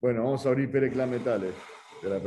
Bueno, 0.00 0.22
vamos 0.24 0.46
a 0.46 0.50
abrir 0.50 0.70
Perek 0.70 0.94
Metales 0.94 1.54
de 2.02 2.08
la. 2.08 2.20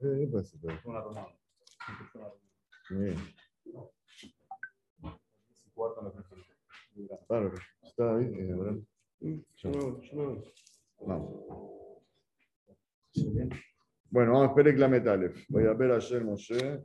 Eh, 0.00 0.28
pues, 0.30 0.54
pues, 0.60 0.74
bien. 2.90 3.16
Claro, 7.26 7.52
está 7.82 8.14
bien. 8.16 8.34
eh, 8.36 9.34
Vamos. 11.00 11.30
Bueno, 14.10 14.32
vamos 14.32 14.50
a 14.50 14.54
Perek 14.54 14.78
Metales. 14.88 15.46
Voy 15.48 15.64
a 15.66 15.72
ver 15.72 15.92
ayer 15.92 16.24
Moshe. 16.24 16.84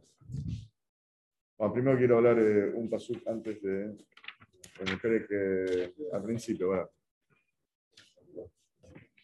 Bueno, 1.58 1.74
primero 1.74 1.98
quiero 1.98 2.18
hablar 2.18 2.38
eh, 2.40 2.72
un 2.74 2.90
pasuk 2.90 3.28
antes 3.28 3.62
de. 3.62 3.98
Perek, 5.02 5.28
eh, 5.32 5.94
al 6.14 6.24
principio, 6.24 6.70
¿verdad? 6.70 6.90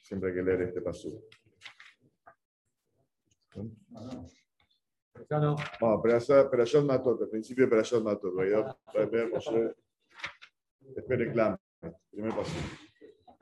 Siempre 0.01 0.29
hay 0.29 0.35
que 0.35 0.41
leer 0.41 0.61
este 0.63 0.81
pasuk. 0.81 1.23
Vamos, 5.29 6.01
Perashat 6.01 6.49
Perashat 6.49 6.83
Matot, 6.83 7.21
al 7.21 7.29
principio 7.29 7.65
a 7.65 9.05
ver 9.05 9.29
Moshe. 9.29 9.75
Espere 10.95 11.31
clame. 11.31 11.57
Primer 12.09 12.33
paso. 12.35 12.55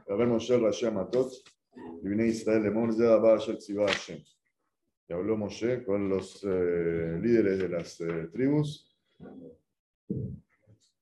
Ver 0.06 0.28
Moshe 0.28 0.58
Rashi 0.58 0.92
Matot. 0.92 1.32
Y 2.04 2.10
vine 2.10 2.28
Israel 2.28 2.64
de 2.64 2.72
Monzeh 2.72 3.08
Abar 3.08 3.40
Shel 3.40 3.58
Tzivah 3.58 3.88
Hashem. 3.88 4.22
Y 5.12 5.14
habló 5.14 5.36
Moshe 5.36 5.84
con 5.84 6.08
los 6.08 6.42
eh, 6.46 7.20
líderes 7.22 7.60
de 7.60 7.68
las 7.68 8.00
eh, 8.00 8.30
tribus 8.32 8.98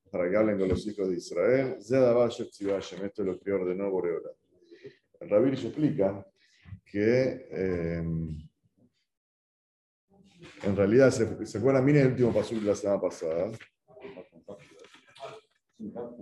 para 0.10 0.28
que 0.28 0.36
hablen 0.36 0.58
con 0.58 0.68
los 0.68 0.88
hijos 0.88 1.10
de 1.10 1.18
Israel. 1.18 1.76
Esto 1.78 2.42
es 3.04 3.20
lo 3.20 3.40
que 3.40 3.52
ordenó 3.52 3.92
Boreola. 3.92 4.32
El 5.20 5.56
se 5.56 5.68
explica 5.68 6.26
que. 6.84 7.48
eh, 7.52 8.04
en 10.64 10.76
realidad, 10.76 11.12
¿se, 11.12 11.46
¿se 11.46 11.60
acuerdan? 11.60 11.86
Miren 11.86 12.08
el 12.08 12.12
último 12.14 12.34
paso 12.34 12.56
de 12.56 12.62
la 12.62 12.74
semana 12.74 13.00
pasada. 13.00 13.52
No, 15.78 16.18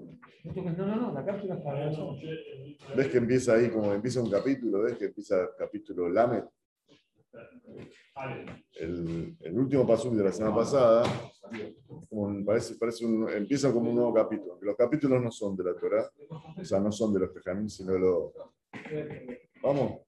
no, 0.76 0.96
no, 0.98 1.14
la 1.14 1.26
cápsula 1.26 1.56
es 1.56 1.62
para 1.62 1.90
eso. 1.90 2.18
¿Ves 2.98 3.08
que 3.08 3.18
empieza 3.18 3.54
ahí 3.54 3.70
como 3.70 3.94
empieza 3.94 4.22
un 4.22 4.30
capítulo? 4.30 4.82
¿Ves 4.82 4.98
que 4.98 5.06
empieza 5.06 5.42
el 5.42 5.50
capítulo 5.58 6.10
Lamed? 6.10 6.44
El, 8.80 9.36
el 9.42 9.60
último 9.60 9.86
paso 9.86 10.10
de 10.10 10.24
la 10.24 10.32
semana 10.32 10.56
pasada 10.56 11.04
un- 12.10 12.44
parece, 12.46 12.76
parece 12.76 13.06
un- 13.06 13.30
empieza 13.30 13.72
como 13.72 13.90
un 13.90 13.96
nuevo 13.96 14.14
capítulo. 14.14 14.58
Los 14.62 14.76
capítulos 14.76 15.22
no 15.22 15.32
son 15.32 15.56
de 15.56 15.64
la 15.64 15.76
Torah, 15.76 16.10
o 16.58 16.64
sea, 16.66 16.80
no 16.80 16.92
son 16.92 17.14
de 17.14 17.20
los 17.22 17.30
Pejamín, 17.32 17.70
sino 17.70 17.94
de 17.94 18.00
los. 18.00 18.32
Vamos. 19.62 20.02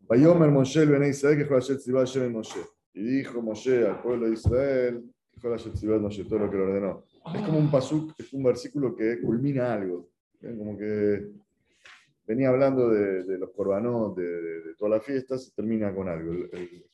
Vayomer 0.00 0.50
Moshe 0.50 0.82
el 0.82 0.90
Bene 0.90 1.08
Israel 1.08 1.36
que 1.38 1.44
fue 1.44 1.58
ayer 1.58 2.30
Moshe. 2.30 2.60
Y 2.94 3.02
dijo 3.02 3.42
Moshe 3.42 3.86
al 3.86 4.00
pueblo 4.02 4.26
de 4.26 4.32
Israel 4.34 5.04
que 5.32 5.40
fue 5.40 5.54
ayer 5.54 6.00
Moshe, 6.00 6.24
todo 6.24 6.38
lo 6.40 6.50
que 6.50 6.56
lo 6.56 6.64
ordenó. 6.64 7.04
Es 7.34 7.42
como 7.42 7.58
un 7.58 7.70
pasuk, 7.70 8.12
es 8.18 8.32
un 8.32 8.42
versículo 8.42 8.94
que 8.96 9.20
culmina 9.20 9.74
algo. 9.74 10.08
Como 10.40 10.76
que 10.78 11.30
venía 12.28 12.50
hablando 12.50 12.90
de, 12.90 13.38
los 13.38 13.50
corbanot, 13.50 14.14
de, 14.16 14.22
de- 14.24 14.62
de 14.62 14.74
todas 14.76 14.98
las 14.98 15.04
fiestas, 15.04 15.48
y 15.48 15.54
termina 15.54 15.92
con 15.94 16.08
algo. 16.08 16.32
El, 16.32 16.50
el, 16.52 16.84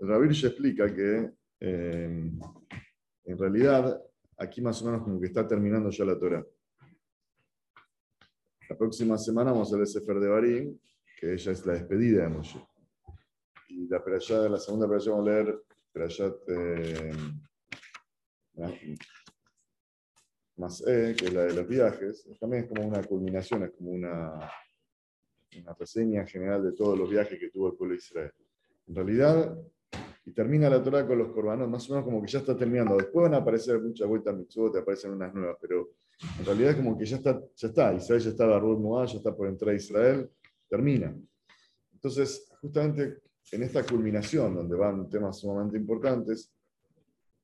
el, 0.00 0.08
Rabir 0.08 0.32
ya 0.32 0.48
explica 0.48 0.92
que 0.94 1.30
eh, 1.60 2.30
en 3.24 3.38
realidad 3.38 4.02
aquí 4.36 4.60
más 4.60 4.82
o 4.82 4.86
menos 4.86 5.02
como 5.04 5.18
que 5.20 5.26
está 5.28 5.46
terminando 5.48 5.88
ya 5.90 6.04
la 6.04 6.18
Torah. 6.18 6.44
La 8.68 8.76
próxima 8.76 9.16
semana 9.16 9.52
vamos 9.52 9.72
a 9.72 9.76
ver 9.78 9.86
Sefer 9.86 10.18
de 10.18 10.28
Barim, 10.28 10.78
que 11.18 11.32
ella 11.34 11.52
es 11.52 11.64
la 11.64 11.74
despedida 11.74 12.24
de 12.24 12.28
Moshe. 12.28 12.60
Y 13.68 13.86
la 13.88 14.02
perashá, 14.04 14.48
la 14.48 14.58
segunda 14.58 14.88
perashá 14.88 15.10
vamos 15.12 15.28
a 15.28 15.30
leer 15.30 15.62
Perashat 15.92 16.34
eh, 16.48 17.12
más 20.56 20.82
E, 20.86 21.14
que 21.16 21.26
es 21.26 21.32
la 21.32 21.44
de 21.44 21.54
los 21.54 21.68
viajes. 21.68 22.26
También 22.40 22.64
es 22.64 22.68
como 22.68 22.86
una 22.86 23.02
culminación, 23.02 23.64
es 23.64 23.70
como 23.72 23.90
una, 23.90 24.50
una 25.60 25.74
reseña 25.74 26.26
general 26.26 26.64
de 26.64 26.72
todos 26.72 26.98
los 26.98 27.08
viajes 27.10 27.38
que 27.38 27.50
tuvo 27.50 27.68
el 27.68 27.74
pueblo 27.74 27.94
de 27.94 27.98
Israel. 27.98 28.32
En 28.88 28.94
realidad, 28.94 29.58
y 30.24 30.32
termina 30.32 30.68
la 30.68 30.82
Torah 30.82 31.06
con 31.06 31.18
los 31.18 31.28
corbanos, 31.28 31.68
más 31.68 31.88
o 31.88 31.92
menos 31.92 32.04
como 32.04 32.20
que 32.20 32.30
ya 32.30 32.40
está 32.40 32.56
terminando. 32.56 32.96
Después 32.96 33.24
van 33.24 33.34
a 33.34 33.38
aparecer 33.38 33.80
muchas 33.80 34.08
vueltas 34.08 34.34
mitzvot, 34.34 34.72
te 34.72 34.80
aparecen 34.80 35.12
unas 35.12 35.32
nuevas, 35.32 35.56
pero 35.60 35.90
en 36.38 36.44
realidad 36.44 36.70
es 36.70 36.76
como 36.76 36.98
que 36.98 37.04
ya 37.04 37.16
está, 37.16 37.40
ya 37.54 37.68
está. 37.68 37.94
Israel 37.94 38.20
ya 38.20 38.30
está 38.30 38.46
Barrut 38.46 38.80
Moab, 38.80 39.06
ya 39.06 39.18
está 39.18 39.34
por 39.34 39.48
entrar 39.48 39.72
a 39.72 39.76
Israel, 39.76 40.28
termina. 40.68 41.14
Entonces, 41.92 42.48
justamente 42.60 43.18
en 43.52 43.62
esta 43.62 43.84
culminación, 43.84 44.54
donde 44.54 44.76
van 44.76 45.08
temas 45.08 45.38
sumamente 45.38 45.76
importantes, 45.76 46.52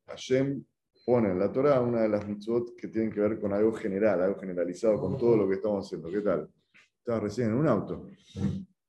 Hashem 0.07 0.65
pone 1.05 1.31
en 1.31 1.39
la 1.39 1.51
Torah 1.51 1.81
una 1.81 2.03
de 2.03 2.09
las 2.09 2.27
mitzvot 2.27 2.77
que 2.77 2.89
tienen 2.89 3.13
que 3.13 3.21
ver 3.21 3.41
con 3.41 3.53
algo 3.53 3.73
general, 3.73 4.23
algo 4.23 4.39
generalizado 4.39 5.01
con 5.01 5.17
todo 5.19 5.37
lo 5.37 5.49
que 5.49 5.57
estamos 5.57 5.87
haciendo. 5.87 6.11
¿Qué 6.11 6.21
tal? 6.21 6.49
Estaba 6.99 7.21
recién 7.21 7.49
en 7.49 7.55
un 7.55 7.67
auto. 7.67 8.07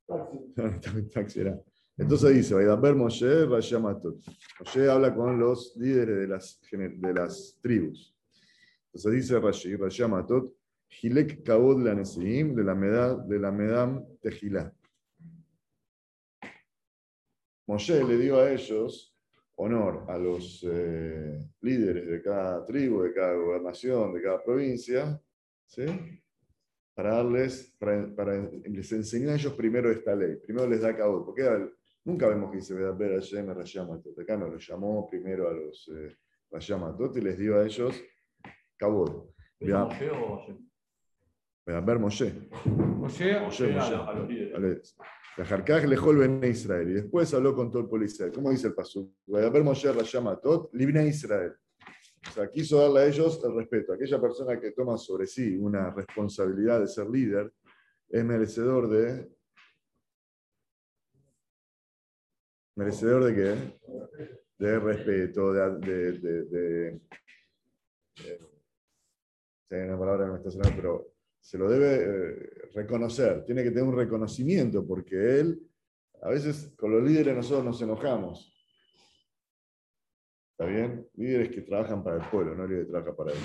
Entonces 1.95 2.33
dice, 2.33 2.55
ver 2.55 2.95
Moshe, 2.95 3.45
Rashi 3.45 3.77
Matot. 3.77 4.17
Moshe 4.59 4.89
habla 4.89 5.13
con 5.13 5.39
los 5.39 5.75
líderes 5.77 6.17
de 6.17 6.27
las, 6.27 6.59
de 6.71 7.13
las 7.13 7.57
tribus. 7.61 8.15
Entonces 8.87 9.11
dice 9.13 9.39
Rashi, 9.39 9.75
Rashi 9.75 10.03
Matot, 10.03 10.53
Hilek 11.01 11.43
Kabod 11.43 11.81
la 11.83 11.93
Neseim 11.95 12.55
de 12.55 12.63
la 12.63 12.75
Medam, 12.75 13.27
de 13.27 13.39
la 13.39 13.51
Medam 13.51 14.05
Tejilá. 14.21 14.73
Moshe 17.67 18.03
le 18.03 18.17
dio 18.17 18.39
a 18.39 18.51
ellos 18.51 19.12
honor 19.55 20.05
a 20.07 20.17
los 20.17 20.65
eh, 20.69 21.39
líderes 21.61 22.07
de 22.07 22.21
cada 22.21 22.65
tribu, 22.65 23.03
de 23.03 23.13
cada 23.13 23.33
gobernación, 23.35 24.13
de 24.13 24.21
cada 24.21 24.43
provincia, 24.43 25.21
¿sí? 25.65 25.85
para 26.95 27.15
darles, 27.15 27.75
para, 27.79 28.07
para- 28.15 28.49
les 28.65 28.91
enseñar 28.91 29.31
a 29.31 29.35
ellos 29.35 29.53
primero 29.53 29.91
esta 29.91 30.15
ley, 30.15 30.35
primero 30.37 30.67
les 30.67 30.81
da 30.81 30.95
cabot, 30.95 31.25
porque 31.25 31.43
nunca 32.05 32.27
vemos 32.27 32.51
que 32.51 32.57
dice 32.57 32.73
ver 32.73 32.85
a 33.13 33.53
Rayamatot, 33.53 34.19
acá 34.19 34.37
no 34.37 34.47
los 34.47 34.67
llamó 34.67 35.07
primero 35.09 35.49
a 35.49 35.53
los 35.53 35.89
eh, 35.95 36.15
Rayamatot 36.51 37.15
y 37.17 37.21
les 37.21 37.37
dio 37.37 37.59
a 37.59 37.65
ellos 37.65 37.99
ver 41.81 41.97
Moshe. 41.99 42.49
Moshe, 42.65 43.39
Moshe, 43.39 43.67
Moshe. 43.67 43.95
a 43.95 44.13
los 44.13 44.27
líderes. 44.29 44.95
Vale. 45.37 45.49
Yajarkaj 45.49 45.85
lejó 45.85 46.11
el 46.11 46.17
Bene 46.17 46.47
Israel 46.49 46.89
y 46.89 46.93
después 46.93 47.33
habló 47.33 47.55
con 47.55 47.71
todo 47.71 47.81
el 47.83 47.89
pueblo. 47.89 48.07
¿Cómo 48.33 48.51
dice 48.51 48.67
el 48.67 48.73
ver 49.49 49.63
Moshe 49.63 49.91
Rayamatot, 49.91 50.73
Libna 50.73 51.03
Israel. 51.03 51.53
O 52.27 52.31
sea, 52.31 52.49
quiso 52.49 52.79
darle 52.79 52.99
a 53.01 53.05
ellos 53.07 53.43
el 53.43 53.55
respeto. 53.55 53.93
Aquella 53.93 54.21
persona 54.21 54.59
que 54.59 54.71
toma 54.71 54.97
sobre 54.97 55.25
sí 55.27 55.57
una 55.57 55.91
responsabilidad 55.91 56.79
de 56.79 56.87
ser 56.87 57.09
líder 57.09 57.51
es 58.09 58.23
merecedor 58.23 58.89
de. 58.89 59.29
¿Merecedor 62.75 63.25
de 63.25 63.35
qué? 63.35 63.79
De 64.57 64.79
respeto, 64.79 65.51
de. 65.53 65.79
de, 65.79 66.11
de, 66.19 66.43
de- 66.43 67.01
hay 69.71 69.79
una 69.89 69.97
palabra 69.97 70.25
que 70.25 70.31
me 70.31 70.37
está 70.37 70.51
sonando, 70.51 70.75
pero 70.75 71.12
se 71.43 71.57
lo 71.57 71.69
debe 71.69 71.95
eh, 71.95 72.49
reconocer. 72.73 73.43
Tiene 73.43 73.63
que 73.63 73.69
tener 73.71 73.83
un 73.83 73.97
reconocimiento 73.97 74.87
porque 74.87 75.39
él, 75.41 75.61
a 76.21 76.29
veces 76.29 76.73
con 76.77 76.91
los 76.91 77.03
líderes 77.03 77.35
nosotros 77.35 77.65
nos 77.65 77.81
enojamos. 77.81 78.49
¿Está 80.51 80.65
bien? 80.71 81.05
Líderes 81.15 81.49
que 81.49 81.61
trabajan 81.61 82.03
para 82.03 82.23
el 82.23 82.29
pueblo, 82.29 82.55
no 82.55 82.65
líderes 82.65 82.85
que 82.87 82.91
trabajan 82.91 83.15
para 83.15 83.31
ellos. 83.31 83.43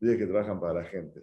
Líderes 0.00 0.20
que 0.20 0.26
trabajan 0.32 0.60
para 0.60 0.74
la 0.80 0.84
gente. 0.84 1.20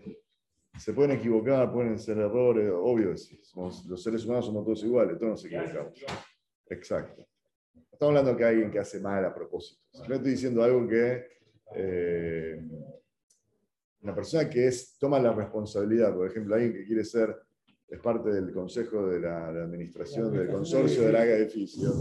Se 0.78 0.94
pueden 0.94 1.18
equivocar, 1.18 1.72
pueden 1.72 1.98
ser 1.98 2.18
errores, 2.20 2.70
obvio, 2.76 3.16
sí, 3.16 3.40
somos- 3.44 3.86
los 3.88 4.02
seres 4.04 4.26
humanos 4.26 4.46
somos 4.46 4.66
todos 4.66 4.84
iguales, 4.84 5.18
todos 5.18 5.32
nos 5.32 5.46
equivocamos. 5.46 6.04
Exacto. 6.68 7.28
No 7.74 7.82
Estamos 7.92 8.16
hablando 8.18 8.38
que 8.38 8.44
hay 8.44 8.54
alguien 8.56 8.72
que 8.72 8.80
hace 8.80 9.00
mal 9.00 9.24
a 9.26 9.34
propósito. 9.34 9.82
Simplemente 9.92 10.30
estoy 10.30 10.32
diciendo 10.32 10.64
algo 10.64 10.88
que 10.88 11.28
eh, 11.76 12.62
una 14.04 14.14
persona 14.14 14.50
que 14.50 14.68
es, 14.68 14.98
toma 15.00 15.18
la 15.20 15.32
responsabilidad, 15.34 16.14
por 16.14 16.28
ejemplo, 16.28 16.56
alguien 16.56 16.74
que 16.74 16.84
quiere 16.86 17.06
ser, 17.06 17.36
es 17.88 18.00
parte 18.00 18.32
del 18.32 18.52
consejo 18.52 19.08
de 19.08 19.20
la, 19.20 19.48
de 19.52 19.60
la 19.60 19.66
administración 19.66 20.32
del 20.34 20.48
consorcio 20.50 21.04
del 21.04 21.16
haga 21.16 21.34
edificio, 21.36 21.92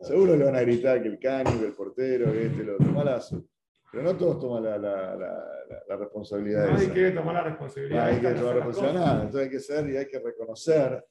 seguro 0.00 0.36
le 0.36 0.44
van 0.44 0.54
a 0.56 0.60
gritar 0.60 1.02
que 1.02 1.08
el 1.08 1.18
caño, 1.18 1.58
que 1.60 1.66
el 1.66 1.72
portero, 1.72 2.32
que 2.32 2.46
este, 2.46 2.62
lo 2.64 2.74
otro, 2.74 2.86
malazo. 2.92 3.44
Pero 3.90 4.04
no 4.04 4.16
todos 4.16 4.38
toman 4.38 4.62
la, 4.64 4.78
la- 4.78 5.16
la- 5.16 5.44
la- 5.68 5.82
la 5.88 5.96
responsabilidad 5.96 6.68
nadie 6.70 6.84
esa. 6.84 6.92
quiere 6.92 7.10
tomar 7.12 7.34
la 7.34 7.42
responsabilidad. 7.44 8.20
Que 8.20 8.26
hacer 8.26 8.38
tomar 8.38 8.56
las 8.56 8.66
responsabilidad, 8.66 9.04
nada. 9.06 9.22
Entonces 9.24 9.40
hay 9.40 9.50
que 9.50 9.60
ser 9.60 9.90
y 9.90 9.96
hay 9.96 10.06
que 10.06 10.18
reconocer, 10.18 11.04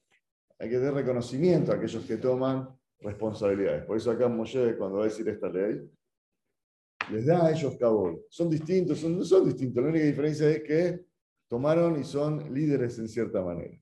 hay 0.59 0.69
que 0.69 0.79
dar 0.79 0.93
reconocimiento 0.93 1.71
a 1.71 1.75
aquellos 1.75 2.05
que 2.05 2.17
toman 2.17 2.69
responsabilidades. 3.01 3.83
Por 3.85 3.97
eso 3.97 4.11
acá 4.11 4.27
Moshe, 4.27 4.77
cuando 4.77 4.97
va 4.99 5.03
a 5.05 5.07
decir 5.07 5.27
esta 5.27 5.49
ley, 5.49 5.81
les 7.11 7.25
da 7.25 7.45
a 7.45 7.51
ellos 7.51 7.75
cabol. 7.77 8.21
Son 8.29 8.49
distintos, 8.49 8.99
son, 8.99 9.17
no 9.17 9.23
son 9.23 9.45
distintos, 9.45 9.83
la 9.83 9.89
única 9.89 10.05
diferencia 10.05 10.49
es 10.49 10.63
que 10.63 11.05
tomaron 11.47 11.99
y 11.99 12.03
son 12.03 12.53
líderes 12.53 12.99
en 12.99 13.07
cierta 13.07 13.41
manera. 13.43 13.77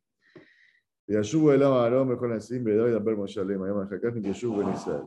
Y 1.07 1.16
ayuda 1.16 1.56
el 1.56 1.63
amarón 1.63 2.10
mejor 2.10 2.31
en 2.31 2.42
simple 2.42 2.74
de 2.74 3.00
ver 3.00 3.16
Moshe 3.16 3.44
Lema, 3.44 3.68
llama 3.68 3.88
Jacás, 3.88 4.16
ni 4.16 4.27
ayuda 4.27 4.63
en 4.63 4.74
Israel. 4.74 5.04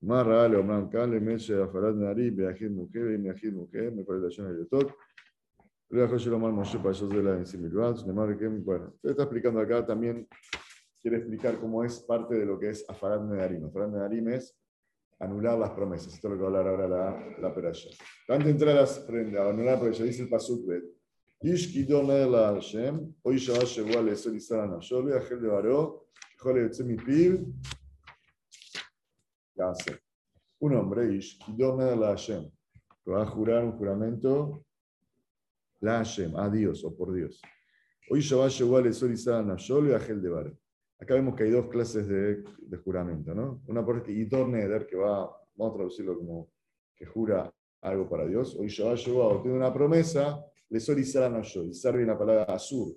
Más 0.00 0.26
real, 0.26 0.54
o 0.56 0.62
más 0.62 0.88
cale, 0.90 1.18
meche, 1.18 1.60
afarat 1.60 1.94
nari, 1.96 2.30
viajir 2.30 2.70
mujer, 2.70 3.18
viajir 3.18 3.52
mujer, 3.52 3.92
mejor 3.92 4.20
la 4.20 4.28
llena 4.28 4.52
de 4.52 4.66
todo. 4.66 4.94
Le 5.90 6.02
dejo 6.02 6.16
yo 6.18 6.30
lo 6.30 6.38
mal 6.38 6.52
Moshe 6.52 6.78
para 6.78 6.94
de 6.94 7.22
la 7.22 7.36
en 7.38 7.46
similituad, 7.46 7.96
sin 7.96 8.10
embargo, 8.10 8.38
que, 8.38 8.48
bueno, 8.48 8.92
se 9.00 9.10
está 9.10 9.22
explicando 9.22 9.60
acá 9.60 9.84
también, 9.86 10.28
quiere 11.00 11.16
explicar 11.16 11.58
cómo 11.58 11.82
es 11.82 12.00
parte 12.00 12.34
de 12.34 12.44
lo 12.44 12.58
que 12.58 12.68
es 12.70 12.84
afarat 12.88 13.22
nedarim. 13.22 13.64
Afarat 13.64 13.90
nedarim 13.90 14.28
es 14.28 14.57
anular 15.18 15.58
las 15.58 15.70
promesas. 15.70 16.14
Esto 16.14 16.28
es 16.28 16.32
lo 16.32 16.38
que 16.38 16.50
va 16.50 16.58
a 16.58 16.60
hablar 16.60 16.88
ahora 16.88 17.38
la, 17.40 17.54
peralla. 17.54 17.90
Antes 18.28 18.44
de 18.44 18.50
entrar 18.50 18.76
a, 18.76 18.80
las, 18.80 18.98
a 18.98 19.48
anular 19.48 19.74
la 19.74 19.80
peralla, 19.80 20.04
dice 20.04 20.22
el 20.22 20.28
pasuk 20.28 20.66
Bet. 20.66 20.84
Ish 21.40 21.72
kidon 21.72 22.08
la 22.08 22.52
Hashem, 22.52 23.14
hoy 23.22 23.36
Shabbat 23.36 23.68
llegó 23.68 23.98
a 23.98 24.02
leer 24.02 24.34
y 24.34 24.40
sana. 24.40 24.78
Yo 24.80 25.02
le 25.02 25.20
de 25.20 25.46
varó, 25.46 26.08
jole 26.38 26.62
yotze 26.62 26.82
mi 26.82 26.96
pib. 26.96 27.46
¿Qué 29.54 29.62
hace? 29.62 30.00
Un 30.58 30.74
hombre, 30.74 31.14
Ish 31.14 31.38
kidon 31.38 31.78
la 31.78 32.08
Hashem, 32.08 32.50
que 33.04 33.10
va 33.10 33.22
a 33.22 33.26
jurar 33.26 33.64
un 33.64 33.72
juramento 33.78 34.64
la 35.80 35.98
Hashem, 35.98 36.36
a 36.36 36.50
Dios 36.50 36.82
o 36.84 36.96
por 36.96 37.12
Dios. 37.12 37.40
Hoy 38.10 38.20
Shabbat 38.20 38.50
llegó 38.50 38.76
a 38.76 38.80
leer 38.80 39.10
y 39.12 39.16
sana. 39.16 39.54
Yo 39.56 39.80
le 39.80 39.92
dejé 39.92 40.14
de 40.14 40.28
varó. 40.28 40.58
Acá 41.00 41.14
vemos 41.14 41.36
que 41.36 41.44
hay 41.44 41.50
dos 41.50 41.68
clases 41.68 42.08
de, 42.08 42.44
juramento, 42.84 43.34
¿no? 43.34 43.62
Una 43.68 43.84
por 43.84 44.02
que 44.02 44.12
Idor 44.12 44.48
Neder, 44.48 44.86
que 44.86 44.96
va, 44.96 45.30
vamos 45.54 45.74
a 45.74 45.76
traducirlo 45.76 46.16
como 46.16 46.50
que 46.96 47.06
jura 47.06 47.52
algo 47.82 48.08
para 48.08 48.26
Dios. 48.26 48.58
Shabbat 48.58 48.98
Shevuah 48.98 49.42
tiene 49.42 49.56
una 49.56 49.72
promesa, 49.72 50.44
le 50.68 50.80
sol 50.80 50.98
Israel 50.98 51.32
Nafshol. 51.32 51.68
Israel 51.68 51.98
viene 51.98 52.12
la 52.12 52.18
palabra 52.18 52.42
Azur. 52.44 52.96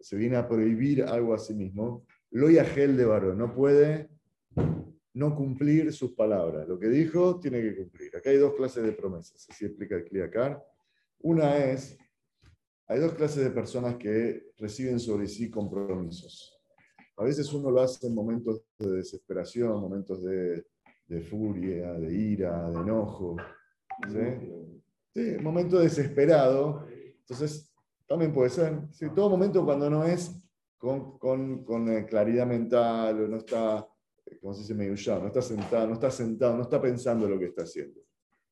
Se 0.00 0.16
viene 0.16 0.36
a 0.36 0.48
prohibir 0.48 1.04
algo 1.04 1.32
a 1.32 1.38
sí 1.38 1.54
mismo. 1.54 2.04
Lo 2.30 2.48
de 2.48 3.04
Bar. 3.04 3.22
No 3.36 3.54
puede 3.54 4.10
no 5.14 5.36
cumplir 5.36 5.92
sus 5.92 6.12
palabras. 6.12 6.66
Lo 6.66 6.78
que 6.78 6.88
dijo, 6.88 7.38
tiene 7.38 7.62
que 7.62 7.76
cumplir. 7.76 8.16
Acá 8.16 8.30
hay 8.30 8.38
dos 8.38 8.54
clases 8.54 8.82
de 8.82 8.92
promesas. 8.92 9.46
Así 9.48 9.64
explica 9.64 9.96
el 9.96 10.04
Kliakar. 10.04 10.60
Una 11.20 11.56
es, 11.58 11.96
hay 12.88 12.98
dos 12.98 13.14
clases 13.14 13.44
de 13.44 13.50
personas 13.50 13.96
que 13.96 14.50
reciben 14.58 14.98
sobre 14.98 15.28
sí 15.28 15.50
compromisos. 15.50 16.61
A 17.16 17.24
veces 17.24 17.52
uno 17.52 17.70
lo 17.70 17.80
hace 17.80 18.06
en 18.06 18.14
momentos 18.14 18.62
de 18.78 18.90
desesperación, 18.92 19.80
momentos 19.80 20.22
de, 20.22 20.64
furia, 21.28 21.92
de 21.92 22.14
ira, 22.14 22.70
de 22.70 22.80
enojo. 22.80 23.36
¿sí? 24.08 25.36
Momento 25.40 25.78
desesperado. 25.78 26.86
Entonces, 27.20 27.70
también 28.06 28.32
puede 28.32 28.50
ser. 28.50 28.78
Sí, 28.90 29.06
todo 29.14 29.30
momento 29.30 29.64
cuando 29.64 29.88
no 29.88 30.04
es 30.04 30.34
con, 30.78 31.88
eh, 31.88 32.06
claridad 32.06 32.46
mental 32.46 33.22
o 33.22 33.28
no 33.28 33.36
está, 33.36 33.86
como 34.40 34.52
se 34.52 34.62
dice, 34.62 34.74
medio 34.74 34.94
no 35.20 35.26
está 35.28 35.40
sentado, 35.40 35.86
no 35.86 35.94
está 35.94 36.10
sentado, 36.10 36.56
no 36.56 36.62
está 36.62 36.80
pensando 36.80 37.28
lo 37.28 37.38
que 37.38 37.46
está 37.46 37.62
haciendo. 37.62 38.00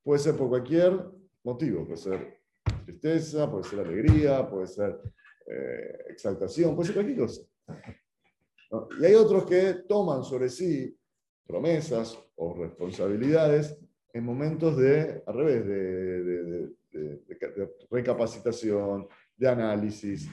Puede 0.03 0.21
ser 0.21 0.37
por 0.37 0.49
cualquier 0.49 1.05
motivo, 1.43 1.85
puede 1.85 1.97
ser 1.97 2.41
tristeza, 2.85 3.51
puede 3.51 3.65
ser 3.65 3.81
alegría, 3.81 4.49
puede 4.49 4.69
ser 4.69 5.01
eh, 5.47 6.05
exaltación, 6.09 6.75
puede 6.77 6.87
ser 6.87 6.95
cualquier 6.95 7.19
cosa. 7.19 7.43
¿No? 8.71 8.89
Y 9.01 9.05
hay 9.05 9.15
otros 9.15 9.45
que 9.45 9.75
toman 9.89 10.23
sobre 10.25 10.49
sí 10.49 10.97
promesas 11.47 12.17
o 12.37 12.55
responsabilidades 12.55 13.77
en 14.13 14.25
momentos 14.25 14.77
de, 14.77 15.23
al 15.27 15.35
revés, 15.35 15.67
de, 15.67 16.23
de, 16.23 16.43
de, 16.45 16.69
de 16.93 17.71
recapacitación, 17.91 19.09
de 19.37 19.49
análisis, 19.49 20.29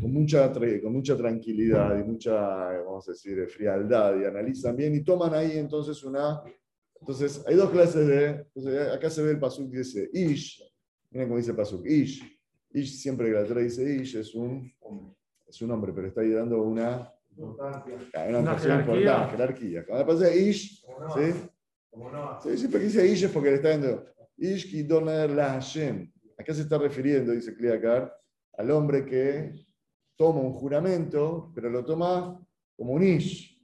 con 0.00 0.12
mucha, 0.12 0.52
con 0.52 0.92
mucha 0.92 1.16
tranquilidad 1.16 1.98
y 1.98 2.04
mucha, 2.04 2.32
vamos 2.32 3.08
a 3.08 3.12
decir, 3.12 3.46
frialdad, 3.48 4.20
y 4.20 4.24
analizan 4.24 4.76
bien 4.76 4.94
y 4.94 5.02
toman 5.02 5.34
ahí 5.34 5.58
entonces 5.58 6.02
una... 6.04 6.42
Entonces, 7.00 7.42
hay 7.48 7.56
dos 7.56 7.70
clases 7.70 8.06
de... 8.06 8.26
Entonces, 8.54 8.88
acá 8.92 9.10
se 9.10 9.22
ve 9.22 9.32
el 9.32 9.40
pasuk 9.40 9.68
que 9.70 9.78
dice 9.78 10.08
Ish, 10.12 10.62
miren 11.10 11.28
cómo 11.28 11.38
dice 11.38 11.54
pasuk, 11.54 11.84
Ish. 11.84 12.22
Ish, 12.72 13.00
siempre 13.00 13.26
que 13.26 13.32
la 13.32 13.44
Torah 13.44 13.62
dice 13.62 13.82
Ish, 13.82 14.16
es 14.16 14.34
un, 14.34 14.72
es 15.48 15.60
un 15.60 15.70
hombre, 15.72 15.92
pero 15.92 16.06
está 16.06 16.20
ahí 16.20 16.30
dando 16.30 16.62
una... 16.62 17.12
Una, 17.36 18.38
una 18.38 18.58
jerarquía. 18.58 19.28
jerarquía. 19.28 19.86
Cuando 19.86 20.06
pasa 20.06 20.34
Ish, 20.34 20.84
¿sí? 21.14 21.32
Sí, 22.42 22.58
siempre 22.58 22.80
que 22.80 22.86
dice 22.86 23.06
Ish 23.06 23.24
es 23.24 23.30
porque 23.30 23.50
le 23.50 23.56
está 23.56 23.70
dando 23.70 24.06
Ish 24.36 24.70
ki 24.70 24.82
doner 24.82 25.30
la 25.30 25.54
Hashem. 25.54 26.10
Acá 26.38 26.54
se 26.54 26.62
está 26.62 26.78
refiriendo, 26.78 27.32
dice 27.32 27.54
Kliakar, 27.54 28.12
al 28.58 28.70
hombre 28.70 29.04
que 29.04 29.54
toma 30.16 30.40
un 30.40 30.52
juramento, 30.52 31.50
pero 31.54 31.70
lo 31.70 31.84
toma 31.84 32.40
como 32.76 32.92
un 32.94 33.02
ish. 33.02 33.60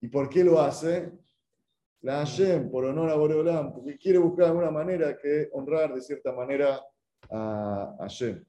¿Y 0.00 0.08
por 0.08 0.28
qué 0.28 0.44
lo 0.44 0.60
hace? 0.60 1.12
La 2.00 2.18
Hashem, 2.18 2.70
por 2.70 2.84
honor 2.84 3.10
a 3.10 3.16
Boreolam, 3.16 3.72
porque 3.72 3.96
quiere 3.96 4.18
buscar 4.18 4.46
alguna 4.46 4.70
manera 4.70 5.16
que 5.18 5.48
honrar 5.52 5.94
de 5.94 6.00
cierta 6.00 6.32
manera 6.32 6.80
a 7.30 7.96
Hashem. 8.00 8.44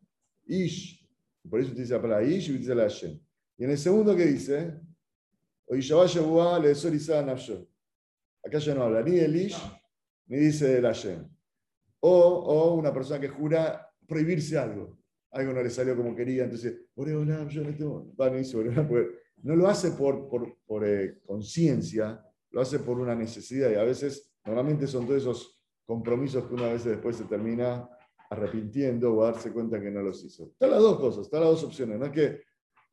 Ish. 0.45 1.07
Por 1.49 1.59
eso 1.59 1.71
utiliza 1.71 1.95
la 1.95 2.01
palabra 2.01 2.25
ish 2.25 2.49
y 2.49 2.51
utiliza 2.51 2.75
la 2.75 2.83
Hashem. 2.83 3.19
Y 3.59 3.65
en 3.65 3.71
el 3.71 3.77
segundo 3.77 4.15
que 4.15 4.25
dice, 4.25 4.79
Acá 8.41 8.57
ya 8.57 8.73
no 8.73 8.83
habla 8.83 9.03
ni 9.03 9.17
del 9.17 9.35
ish, 9.35 9.57
ni 10.27 10.37
dice 10.37 10.69
del 10.69 10.85
Hashem. 10.85 11.27
O, 11.99 12.09
o 12.09 12.75
una 12.75 12.93
persona 12.93 13.19
que 13.19 13.27
jura 13.27 13.85
prohibirse 14.07 14.57
algo. 14.57 14.97
Algo 15.31 15.51
no 15.51 15.61
le 15.61 15.69
salió 15.69 15.95
como 15.97 16.15
quería, 16.15 16.45
entonces, 16.45 16.85
Boreolam, 16.95 17.49
yo 17.49 17.61
no 17.61 17.75
tengo, 17.75 18.13
no 19.43 19.55
lo 19.55 19.67
hace 19.67 19.91
por, 19.91 20.29
por, 20.29 20.57
por 20.65 20.87
eh, 20.87 21.19
conciencia, 21.25 22.25
lo 22.51 22.61
hace 22.61 22.79
por 22.79 22.97
una 22.97 23.13
necesidad 23.13 23.69
y 23.71 23.75
a 23.75 23.83
veces, 23.83 24.31
normalmente 24.45 24.87
son 24.87 25.05
todos 25.05 25.21
esos 25.21 25.61
compromisos 25.85 26.45
que 26.47 26.53
una 26.53 26.67
vez 26.67 26.85
después 26.85 27.17
se 27.17 27.25
termina 27.25 27.89
arrepintiendo 28.29 29.15
o 29.15 29.23
darse 29.25 29.51
cuenta 29.51 29.81
que 29.81 29.91
no 29.91 30.01
los 30.01 30.23
hizo. 30.23 30.47
Están 30.47 30.71
las 30.71 30.79
dos 30.79 30.97
cosas, 30.97 31.25
están 31.25 31.41
las 31.41 31.49
dos 31.49 31.63
opciones, 31.65 31.99
no 31.99 32.05
es 32.05 32.11
que, 32.11 32.48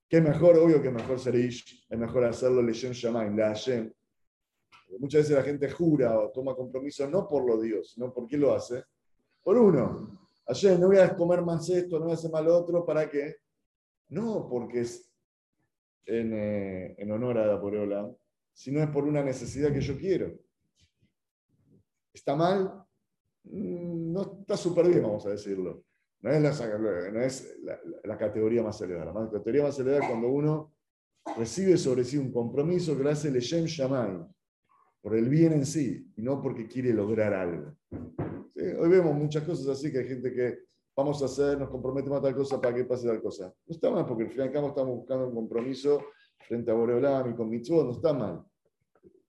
es 0.08 0.22
mejor, 0.22 0.58
obvio 0.58 0.80
que 0.80 0.90
mejor 0.90 1.18
ser 1.18 1.34
Ish, 1.34 1.86
es 1.88 1.98
mejor 1.98 2.24
hacerlo 2.24 2.62
Leshem 2.62 2.92
Shamaim, 2.92 3.36
la 3.36 3.48
Hashem. 3.48 3.92
Muchas 4.98 5.22
veces 5.22 5.36
la 5.36 5.42
gente 5.42 5.70
jura 5.70 6.18
o 6.18 6.30
toma 6.30 6.54
compromisos 6.54 7.10
no 7.10 7.26
por 7.28 7.44
lo 7.44 7.60
Dios, 7.60 7.92
sino 7.92 8.12
por 8.12 8.26
qué 8.26 8.36
lo 8.36 8.54
hace. 8.54 8.84
Por 9.42 9.58
uno, 9.58 10.26
Ayer 10.48 10.78
no 10.78 10.86
voy 10.86 10.98
a 10.98 11.14
comer 11.16 11.42
más 11.42 11.68
esto, 11.70 11.98
no 11.98 12.04
voy 12.04 12.12
a 12.12 12.14
hacer 12.14 12.30
mal 12.30 12.46
otro, 12.46 12.86
¿para 12.86 13.10
qué? 13.10 13.36
No 14.08 14.46
porque 14.48 14.82
es 14.82 15.12
en, 16.04 16.32
eh, 16.32 16.94
en 16.98 17.10
honor 17.10 17.38
a 17.38 17.46
Daporeola, 17.48 18.08
sino 18.52 18.80
es 18.80 18.88
por 18.90 19.04
una 19.04 19.24
necesidad 19.24 19.72
que 19.72 19.80
yo 19.80 19.98
quiero. 19.98 20.38
¿Está 22.12 22.36
mal? 22.36 22.84
Mm, 23.42 24.12
no 24.12 24.38
está 24.40 24.56
súper 24.56 24.86
bien, 24.86 25.02
vamos 25.02 25.26
a 25.26 25.30
decirlo. 25.30 25.84
No 26.22 26.30
es, 26.30 27.56
la, 28.04 28.18
categoría 28.18 28.62
más 28.62 28.80
elevada. 28.80 29.12
La 29.12 29.30
categoría 29.30 29.62
más 29.62 29.78
elevada 29.78 30.02
es 30.02 30.08
cuando 30.08 30.28
uno 30.28 30.72
recibe 31.36 31.76
sobre 31.76 32.04
sí 32.04 32.16
un 32.16 32.32
compromiso 32.32 32.96
que 32.96 33.04
lo 33.04 33.10
hace 33.10 33.30
Shamay, 33.30 34.24
por 35.00 35.14
el 35.14 35.28
bien 35.28 35.52
en 35.52 35.66
sí, 35.66 36.10
y 36.16 36.22
no 36.22 36.42
porque 36.42 36.66
quiere 36.66 36.92
lograr 36.92 37.34
algo. 37.34 37.76
Hoy 38.56 38.88
vemos 38.88 39.14
muchas 39.14 39.44
cosas 39.44 39.68
así, 39.68 39.92
que 39.92 39.98
hay 39.98 40.08
gente 40.08 40.32
que 40.32 40.58
vamos 40.96 41.22
a 41.22 41.26
hacer, 41.26 41.58
nos 41.58 41.68
comprometemos 41.68 42.18
a 42.18 42.22
tal 42.22 42.34
cosa 42.34 42.60
para 42.60 42.74
que 42.74 42.84
pase 42.84 43.06
tal 43.06 43.20
cosa. 43.20 43.52
No 43.66 43.74
está 43.74 43.90
mal, 43.90 44.06
porque 44.06 44.24
al 44.24 44.30
fin 44.30 44.44
y 44.46 44.50
cabo 44.50 44.68
estamos 44.68 44.96
buscando 44.96 45.28
un 45.28 45.34
compromiso 45.34 46.02
frente 46.48 46.70
a 46.70 46.74
Boreolam 46.74 47.30
y 47.30 47.34
con 47.34 47.50
Mitzvot, 47.50 47.86
no 47.86 47.92
está 47.92 48.12
mal. 48.12 48.42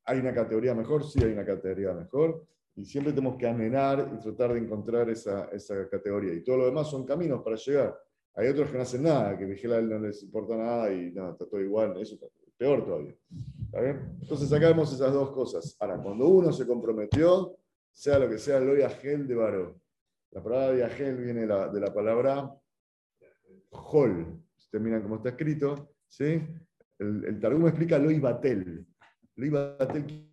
¿Hay 0.05 0.19
una 0.19 0.33
categoría 0.33 0.73
mejor? 0.73 1.03
Sí, 1.03 1.21
hay 1.21 1.33
una 1.33 1.45
categoría 1.45 1.93
mejor. 1.93 2.45
Y 2.77 2.85
siempre 2.85 3.11
tenemos 3.11 3.37
que 3.37 3.47
anhelar 3.47 4.11
y 4.13 4.19
tratar 4.19 4.53
de 4.53 4.59
encontrar 4.59 5.09
esa, 5.09 5.45
esa 5.45 5.89
categoría. 5.89 6.33
Y 6.33 6.43
todo 6.43 6.57
lo 6.57 6.65
demás 6.67 6.87
son 6.87 7.05
caminos 7.05 7.41
para 7.43 7.55
llegar. 7.55 7.99
Hay 8.35 8.49
otros 8.49 8.69
que 8.69 8.77
no 8.77 8.83
hacen 8.83 9.01
nada, 9.01 9.35
que 9.35 9.45
vigilan 9.45 9.89
no 9.89 9.97
les 9.97 10.21
importa 10.21 10.55
nada 10.55 10.93
y 10.93 11.11
nada, 11.11 11.31
está 11.31 11.47
todo 11.47 11.59
igual. 11.59 11.99
Eso 11.99 12.13
está 12.13 12.27
peor 12.55 12.85
todavía. 12.85 13.15
¿Está 13.65 13.81
bien? 13.81 14.17
Entonces 14.21 14.53
acá 14.53 14.67
vemos 14.67 14.93
esas 14.93 15.11
dos 15.11 15.31
cosas. 15.31 15.75
Ahora, 15.79 15.97
cuando 15.97 16.27
uno 16.27 16.53
se 16.53 16.67
comprometió, 16.67 17.57
sea 17.91 18.19
lo 18.19 18.29
que 18.29 18.37
sea, 18.37 18.59
lo 18.59 18.77
Yahel 18.77 19.27
de 19.27 19.35
Baró. 19.35 19.81
La 20.29 20.43
palabra 20.43 20.77
Yahel 20.77 21.17
viene 21.17 21.41
de 21.41 21.47
la, 21.47 21.69
de 21.69 21.79
la 21.79 21.91
palabra 21.91 22.55
Hol. 23.71 24.39
Ustedes 24.55 24.83
miran 24.83 25.01
cómo 25.01 25.15
está 25.15 25.29
escrito. 25.29 25.95
¿sí? 26.07 26.43
El, 26.99 27.25
el 27.25 27.39
Targum 27.39 27.67
explica 27.67 27.97
lo 27.97 28.21
Batel. 28.21 28.85
Lo 29.35 29.51
Batel 29.51 30.26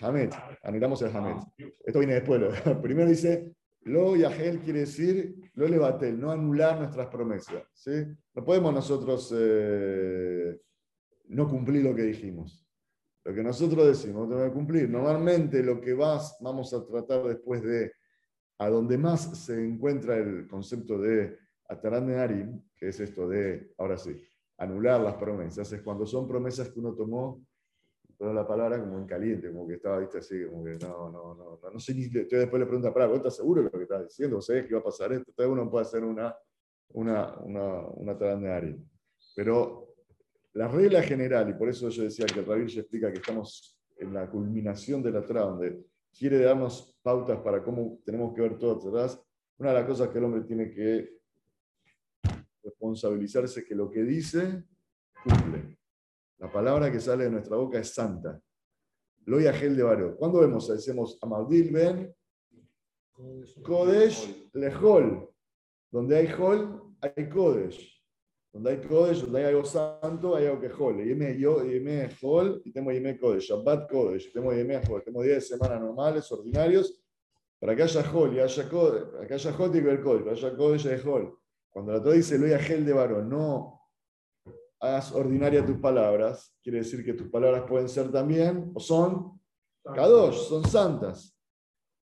Hamed, 0.00 0.30
anhelamos 0.62 1.02
el 1.02 1.16
Hamed. 1.16 1.36
Esto 1.84 1.98
viene 1.98 2.14
después. 2.14 2.40
Primero 2.82 3.08
dice 3.08 3.52
Lo 3.82 4.16
Yahel 4.16 4.60
quiere 4.60 4.80
decir, 4.80 5.50
lo 5.54 5.66
levatel, 5.66 6.20
no 6.20 6.30
anular 6.30 6.78
nuestras 6.78 7.08
promesas. 7.08 7.64
¿sí? 7.74 7.90
No 8.34 8.44
podemos 8.44 8.72
nosotros 8.72 9.34
eh, 9.36 10.60
no 11.28 11.48
cumplir 11.48 11.82
lo 11.84 11.94
que 11.94 12.02
dijimos. 12.02 12.66
Lo 13.24 13.34
que 13.34 13.42
nosotros 13.42 13.86
decimos, 13.86 14.28
tenemos 14.28 14.48
que 14.48 14.54
cumplir. 14.54 14.90
Normalmente 14.90 15.62
lo 15.62 15.80
que 15.80 15.94
vas, 15.94 16.36
vamos 16.40 16.74
a 16.74 16.84
tratar 16.84 17.24
después 17.24 17.62
de, 17.62 17.92
a 18.58 18.68
donde 18.68 18.98
más 18.98 19.44
se 19.44 19.64
encuentra 19.64 20.16
el 20.16 20.48
concepto 20.48 20.98
de 20.98 21.38
Atarán 21.68 22.06
de 22.06 22.18
Arim, 22.18 22.62
que 22.76 22.88
es 22.88 22.98
esto 22.98 23.28
de, 23.28 23.72
ahora 23.78 23.96
sí, 23.96 24.20
anular 24.58 25.00
las 25.00 25.14
promesas, 25.14 25.72
es 25.72 25.82
cuando 25.82 26.06
son 26.06 26.28
promesas 26.28 26.68
que 26.70 26.80
uno 26.80 26.94
tomó 26.94 27.44
toda 28.16 28.32
la 28.32 28.46
palabra 28.46 28.80
como 28.80 28.98
en 28.98 29.06
caliente, 29.06 29.50
como 29.50 29.66
que 29.66 29.74
estaba, 29.74 29.98
viste, 29.98 30.18
así, 30.18 30.44
como 30.46 30.64
que 30.64 30.76
no, 30.76 31.10
no, 31.10 31.34
no, 31.34 31.58
no, 31.62 31.70
no 31.72 31.80
sé 31.80 31.94
ni, 31.94 32.06
después 32.08 32.60
le 32.60 32.66
pregunta, 32.66 32.92
para, 32.92 33.06
¿vos 33.06 33.18
estás 33.18 33.36
seguro 33.36 33.62
de 33.62 33.70
lo 33.70 33.78
que 33.78 33.82
estás 33.82 34.04
diciendo? 34.04 34.40
¿Sabes 34.40 34.66
que 34.66 34.74
va 34.74 34.80
a 34.80 34.84
pasar 34.84 35.12
esto? 35.12 35.30
Entonces 35.30 35.52
uno 35.52 35.70
puede 35.70 35.84
hacer 35.84 36.04
una, 36.04 36.34
una, 36.90 37.34
una, 37.38 37.86
una 37.88 38.14
de 38.14 38.78
Pero 39.34 39.94
la 40.54 40.68
regla 40.68 41.02
general, 41.02 41.48
y 41.50 41.54
por 41.54 41.68
eso 41.68 41.88
yo 41.88 42.04
decía 42.04 42.26
que 42.26 42.42
Rabir 42.42 42.66
ya 42.66 42.80
explica 42.80 43.10
que 43.10 43.18
estamos 43.18 43.78
en 43.96 44.12
la 44.12 44.28
culminación 44.30 45.02
de 45.02 45.10
la 45.10 45.24
Torah, 45.24 45.42
donde 45.42 45.84
quiere 46.16 46.40
darnos 46.40 46.98
pautas 47.02 47.38
para 47.40 47.62
cómo 47.62 48.00
tenemos 48.04 48.34
que 48.34 48.42
ver 48.42 48.58
todo 48.58 48.88
atrás, 48.88 49.20
una 49.58 49.70
de 49.70 49.76
las 49.76 49.86
cosas 49.86 50.08
que 50.08 50.18
el 50.18 50.24
hombre 50.24 50.42
tiene 50.42 50.70
que 50.70 51.18
responsabilizarse 52.62 53.60
es 53.60 53.66
que 53.66 53.74
lo 53.74 53.90
que 53.90 54.02
dice, 54.02 54.64
cumple. 55.24 55.78
La 56.42 56.50
palabra 56.50 56.90
que 56.90 56.98
sale 56.98 57.24
de 57.24 57.30
nuestra 57.30 57.56
boca 57.56 57.78
es 57.78 57.94
santa. 57.94 58.36
Lo 59.26 59.38
Gel 59.38 59.76
de 59.76 59.84
Baró. 59.84 60.16
¿Cuándo 60.16 60.40
vemos? 60.40 60.66
Decimos 60.66 61.16
Amadil 61.22 61.70
Ben 61.70 62.12
Kodesh 63.62 64.50
Lehol. 64.52 65.30
Donde 65.88 66.16
hay 66.16 66.26
Hol, 66.36 66.96
hay 67.00 67.28
Kodesh. 67.28 68.02
Donde 68.52 68.72
hay 68.72 68.78
Kodesh, 68.78 69.20
donde 69.22 69.38
hay 69.38 69.44
algo 69.46 69.64
santo, 69.64 70.34
hay 70.34 70.46
algo 70.46 70.60
que 70.60 70.72
Hol. 70.76 71.04
Yeme 71.04 71.38
yo, 71.38 71.62
Yeme 71.62 72.10
Hol 72.20 72.60
y 72.64 72.72
tengo 72.72 72.90
Yeme 72.90 73.20
Kodesh. 73.20 73.44
Shabbat 73.44 73.88
Kodesh, 73.88 74.32
tengo 74.32 74.52
Yeme 74.52 74.78
Hol. 74.78 75.04
Tengo 75.04 75.22
días 75.22 75.48
de 75.48 75.56
normales, 75.58 76.32
ordinarios. 76.32 77.04
Para 77.60 77.76
que 77.76 77.84
haya 77.84 78.12
Hol 78.12 78.34
y 78.34 78.40
haya 78.40 78.68
Kodesh, 78.68 79.12
para 79.12 79.28
que 79.28 79.34
haya 79.34 79.56
Hol 79.56 79.70
tiene 79.70 79.86
que 79.86 79.94
ver 79.94 80.02
Kodesh, 80.02 80.24
para 80.24 80.36
que 80.36 80.46
haya 80.46 80.56
Kodesh 80.56 80.86
hay 80.88 81.00
Hol. 81.06 81.38
Cuando 81.70 81.92
la 81.92 82.02
Torah 82.02 82.16
dice 82.16 82.36
Lo 82.36 82.58
Gel 82.58 82.84
de 82.84 82.92
Baró, 82.92 83.22
no 83.22 83.81
hagas 84.82 85.12
ordinaria 85.12 85.64
tus 85.64 85.78
palabras, 85.78 86.52
quiere 86.60 86.78
decir 86.78 87.04
que 87.04 87.14
tus 87.14 87.28
palabras 87.28 87.62
pueden 87.68 87.88
ser 87.88 88.10
también, 88.10 88.72
o 88.74 88.80
son, 88.80 89.40
kadosh, 89.84 90.48
son 90.48 90.64
santas. 90.64 91.38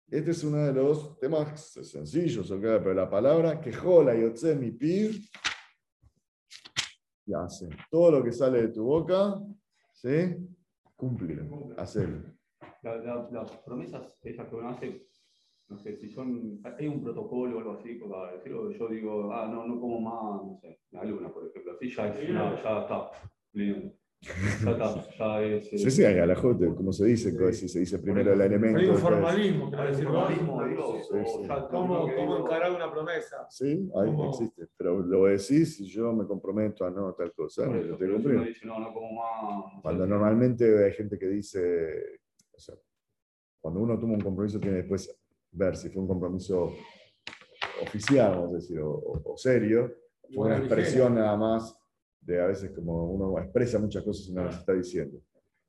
Este 0.09 0.31
es 0.31 0.43
uno 0.43 0.57
de 0.59 0.73
los 0.73 1.19
temas 1.19 1.71
sencillos, 1.71 2.49
pero 2.49 2.95
la 2.95 3.11
palabra 3.11 3.61
que 3.61 3.73
jola 3.73 4.15
y 4.15 4.25
mi 4.57 4.71
pib, 4.71 5.23
y 7.27 7.35
hace. 7.35 7.69
Todo 7.91 8.11
lo 8.11 8.25
que 8.25 8.33
sale 8.33 8.63
de 8.63 8.69
tu 8.69 8.85
boca, 8.85 9.39
¿sí? 9.93 10.35
Cumplir, 10.97 11.47
hacerlo. 11.77 12.35
las 12.83 13.51
promesas, 13.59 14.19
esas 14.23 14.49
que 14.49 14.55
uno 14.55 14.71
hace, 14.71 15.09
no 15.73 15.79
sé, 15.79 15.97
si 15.97 16.11
son, 16.11 16.61
hay 16.65 16.87
un 16.87 17.03
protocolo 17.03 17.57
o 17.57 17.59
algo 17.61 17.73
así 17.73 17.95
para 17.95 18.33
decirlo, 18.33 18.71
yo 18.71 18.89
digo, 18.89 19.33
ah, 19.33 19.49
no, 19.51 19.67
no 19.67 19.81
como 19.81 20.01
más, 20.01 20.47
no 20.47 20.59
sé, 20.61 20.79
la 20.91 21.05
luna, 21.05 21.33
por 21.33 21.49
ejemplo, 21.49 21.73
así 21.73 21.89
ya, 21.89 22.09
es, 22.09 22.29
ya 22.29 22.55
está, 22.55 23.11
Ya 23.53 24.71
está, 24.71 25.09
ya 25.19 25.43
es. 25.43 25.69
Sí, 25.71 25.91
sí, 25.91 26.05
hay 26.05 26.19
alajote, 26.19 26.75
como 26.75 26.93
se 26.93 27.07
dice, 27.07 27.53
si 27.55 27.69
se 27.69 27.81
dice 27.81 27.99
primero 27.99 28.35
el 28.35 28.41
elemento. 28.41 28.79
Hay 28.79 28.87
un 28.87 28.97
formalismo, 28.97 29.71
quiero 29.71 29.87
decir, 29.89 30.07
¿Cómo, 31.71 32.09
¿Cómo 32.15 32.39
encarar 32.39 32.73
una 32.73 32.93
promesa? 32.93 33.47
Sí, 33.49 33.91
ahí 33.97 34.15
existe, 34.29 34.69
pero 34.77 35.01
lo 35.01 35.25
decís 35.25 35.81
y 35.81 35.87
yo 35.87 36.13
me 36.13 36.27
comprometo 36.27 36.85
a 36.85 36.91
no 36.91 37.15
tal 37.15 37.33
cosa, 37.33 37.65
yo 37.67 37.97
te 37.97 38.07
no, 38.07 38.79
no 38.79 38.93
como 38.93 39.13
más. 39.13 39.83
Cuando 39.83 40.07
normalmente 40.07 40.85
hay 40.85 40.93
gente 40.93 41.19
que 41.19 41.27
dice, 41.27 42.21
o 42.53 42.61
sea, 42.61 42.77
cuando 43.61 43.81
uno 43.81 43.99
toma 43.99 44.15
un 44.15 44.21
compromiso 44.21 44.61
tiene 44.61 44.79
después 44.79 45.09
ver 45.53 45.77
si 45.77 45.91
fue 45.91 46.03
un 46.03 46.09
compromiso 46.09 46.73
oficial, 47.83 48.33
vamos 48.33 48.53
a 48.53 48.57
decir, 48.57 48.81
o, 48.83 49.35
serio, 49.37 49.93
fue 50.35 50.47
una 50.47 50.59
expresión 50.59 51.15
nada 51.15 51.37
más 51.37 51.77
de 52.21 52.41
a 52.41 52.47
veces 52.47 52.71
como 52.71 53.11
uno 53.11 53.39
expresa 53.39 53.79
muchas 53.79 54.03
cosas 54.05 54.27
y 54.29 54.33
no 54.33 54.45
las 54.45 54.59
está 54.59 54.73
diciendo. 54.73 55.21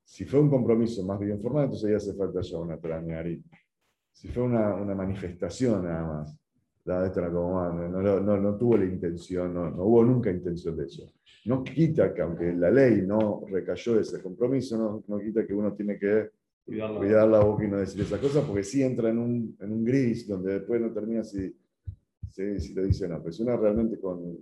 Si 0.03 0.25
fue 0.25 0.39
un 0.39 0.49
compromiso 0.49 1.03
más 1.03 1.19
bien 1.19 1.41
formal, 1.41 1.65
entonces 1.65 1.89
ya 1.89 1.97
hace 1.97 2.13
falta 2.13 2.41
ya 2.41 2.57
una 2.57 2.77
trañarí. 2.77 3.43
Si 4.11 4.27
fue 4.27 4.43
una, 4.43 4.75
una, 4.75 4.93
manifestación 4.93 5.83
nada 5.85 6.05
más, 6.05 6.37
la 6.85 7.11
como, 7.31 7.63
no, 7.63 8.19
no, 8.19 8.37
no, 8.37 8.57
tuvo 8.57 8.77
la 8.77 8.85
intención, 8.85 9.53
no, 9.53 9.71
no, 9.71 9.83
hubo 9.83 10.03
nunca 10.03 10.29
intención 10.29 10.77
de 10.77 10.85
eso. 10.85 11.11
No 11.45 11.63
quita 11.63 12.13
que 12.13 12.21
aunque 12.21 12.53
la 12.53 12.69
ley 12.69 13.01
no 13.01 13.43
recayó 13.49 13.95
de 13.95 14.01
ese 14.01 14.21
compromiso, 14.21 14.77
no, 14.77 15.03
no 15.07 15.19
quita 15.19 15.47
que 15.47 15.53
uno 15.53 15.73
tiene 15.73 15.97
que 15.97 16.29
cuidar 16.65 17.27
la, 17.27 17.39
boca 17.39 17.63
y 17.63 17.67
no 17.67 17.77
decir 17.77 18.01
esas 18.01 18.19
cosas, 18.19 18.43
porque 18.45 18.63
sí 18.63 18.81
entra 18.81 19.09
en 19.09 19.17
un, 19.17 19.57
en 19.59 19.71
un 19.71 19.83
gris 19.83 20.27
donde 20.27 20.53
después 20.53 20.79
no 20.81 20.91
termina 20.91 21.23
si, 21.23 21.55
si, 22.31 22.59
si 22.59 22.73
lo 22.73 22.83
dice 22.83 23.05
o 23.05 23.09
no. 23.09 23.19
Pero 23.19 23.31
si 23.31 23.43
uno 23.43 23.57
realmente 23.57 23.99
con, 23.99 24.37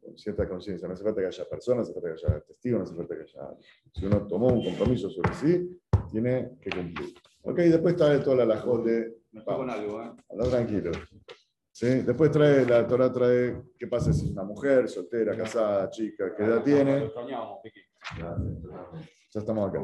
con 0.00 0.18
cierta 0.18 0.48
conciencia, 0.48 0.88
no 0.88 0.94
hace 0.94 1.04
falta 1.04 1.20
que 1.20 1.28
haya 1.28 1.44
personas, 1.48 1.76
no 1.76 1.82
hace 1.82 1.94
falta 1.94 2.08
que 2.08 2.26
haya 2.26 2.40
testigos, 2.40 2.78
no 2.78 2.84
hace 2.84 2.94
falta 2.94 3.16
que 3.16 3.22
haya. 3.22 3.56
Si 3.94 4.06
uno 4.06 4.26
tomó 4.26 4.48
un 4.48 4.64
compromiso 4.64 5.08
sobre 5.10 5.34
sí, 5.34 5.80
tiene 6.10 6.50
que 6.60 6.70
cumplir. 6.70 7.14
Ok, 7.42 7.58
después 7.58 7.96
trae 7.96 8.18
toda 8.18 8.36
la 8.36 8.46
lajón 8.46 8.84
de. 8.84 9.18
con 9.44 9.70
algo, 9.70 10.02
¿eh? 10.02 10.10
tranquilo. 10.50 10.90
¿Sí? 11.70 11.86
Después 12.00 12.30
trae, 12.30 12.64
la 12.64 12.86
Torah 12.86 13.12
trae 13.12 13.62
qué 13.78 13.86
pasa 13.86 14.12
si 14.12 14.24
es 14.24 14.32
una 14.32 14.44
mujer, 14.44 14.88
soltera, 14.88 15.36
casada, 15.36 15.90
chica, 15.90 16.34
qué 16.34 16.42
edad 16.42 16.62
tiene. 16.62 17.10
Ya 18.14 19.40
estamos 19.40 19.68
acá. 19.68 19.80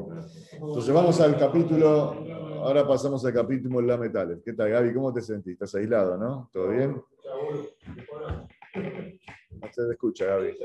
Entonces 0.53 0.95
vamos 0.95 1.21
al 1.21 1.37
capítulo, 1.37 2.25
ahora 2.63 2.87
pasamos 2.87 3.25
al 3.25 3.33
capítulo 3.33 3.83
La 3.83 3.97
Metales. 3.97 4.41
¿Qué 4.45 4.53
tal, 4.53 4.71
Gaby? 4.71 4.95
¿Cómo 4.95 5.13
te 5.13 5.21
sentís? 5.21 5.55
¿Estás 5.55 5.75
aislado, 5.75 6.17
no? 6.17 6.49
¿Todo 6.53 6.69
bien? 6.69 7.03
No 9.51 9.73
se 9.73 9.87
te 9.87 9.93
escucha, 9.93 10.27
Gaby. 10.27 10.57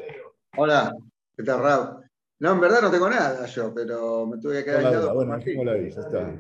Hola, 0.56 0.96
¿qué 1.36 1.44
tal, 1.44 1.62
Raúl? 1.62 2.04
No, 2.40 2.52
en 2.52 2.62
verdad 2.62 2.82
no 2.84 2.92
tengo 2.92 3.10
nada 3.10 3.46
yo, 3.48 3.74
pero 3.74 4.28
me 4.28 4.38
tuve 4.38 4.60
que 4.60 4.66
quedar 4.66 4.86
aislado. 4.86 5.14
Bueno, 5.16 5.40
¿cómo 5.44 5.64
la 5.64 5.74
vi? 5.74 5.90
Ya 5.90 6.02
está. 6.02 6.38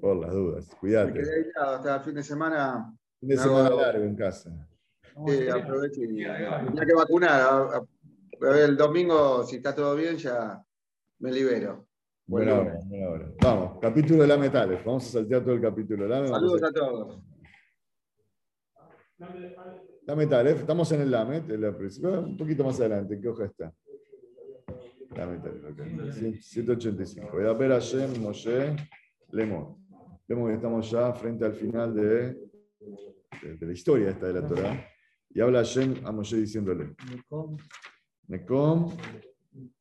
Por 0.00 0.16
las 0.16 0.32
dudas, 0.32 0.68
cuídate. 0.80 1.12
Me 1.12 1.20
quedé 1.20 1.36
aislado 1.36 1.76
hasta 1.76 1.96
el 1.96 2.02
fin 2.02 2.14
de 2.14 2.22
semana. 2.24 2.92
Fin 3.20 3.28
de 3.28 3.36
semana 3.36 3.70
largo 3.70 4.04
en 4.04 4.16
casa. 4.16 4.50
Sí, 5.26 5.48
aproveché 5.48 6.06
tenía 6.06 6.86
que 6.86 6.94
vacunar. 6.94 7.82
El 8.40 8.76
domingo, 8.76 9.44
si 9.44 9.56
está 9.56 9.74
todo 9.74 9.96
bien, 9.96 10.16
ya 10.16 10.62
me 11.18 11.32
libero. 11.32 11.88
Buena 12.26 12.60
hora, 12.60 12.80
buena 12.84 13.08
hora. 13.08 13.32
Vamos, 13.42 13.78
capítulo 13.80 14.22
de 14.22 14.28
la 14.28 14.36
metales. 14.36 14.84
Vamos 14.84 15.06
a 15.08 15.12
saltear 15.12 15.42
todo 15.42 15.54
el 15.54 15.60
capítulo 15.60 16.04
de 16.04 16.10
la 16.10 16.28
Saludos 16.28 16.62
a, 16.62 16.72
todos. 16.72 17.22
La 20.02 20.14
metales, 20.14 20.60
estamos 20.60 20.92
en 20.92 21.00
el 21.00 21.10
LAMET, 21.10 21.50
un 21.50 22.36
poquito 22.36 22.64
más 22.64 22.78
adelante. 22.80 23.14
¿En 23.14 23.22
qué 23.22 23.28
hoja 23.28 23.46
está? 23.46 23.72
La 25.16 25.26
metales, 25.26 25.64
ok. 25.64 26.40
185. 26.40 27.30
Voy 27.32 27.46
a 27.46 27.52
ver 27.54 27.72
a 27.72 27.78
Shem, 27.78 28.20
Moshe, 28.20 28.76
Lemon. 29.32 29.76
Vemos 30.28 30.48
que 30.48 30.54
estamos 30.54 30.90
ya 30.90 31.12
frente 31.14 31.44
al 31.46 31.54
final 31.54 31.94
de, 31.94 32.34
de, 33.42 33.66
la 33.66 33.72
historia 33.72 34.10
esta 34.10 34.26
de 34.26 34.34
la 34.34 34.46
Torah. 34.46 34.86
Y 35.30 35.40
habla 35.40 35.62
Shem 35.62 36.06
a 36.06 36.12
Moshe 36.12 36.36
diciéndole: 36.36 36.94
Nekom, 38.28 38.92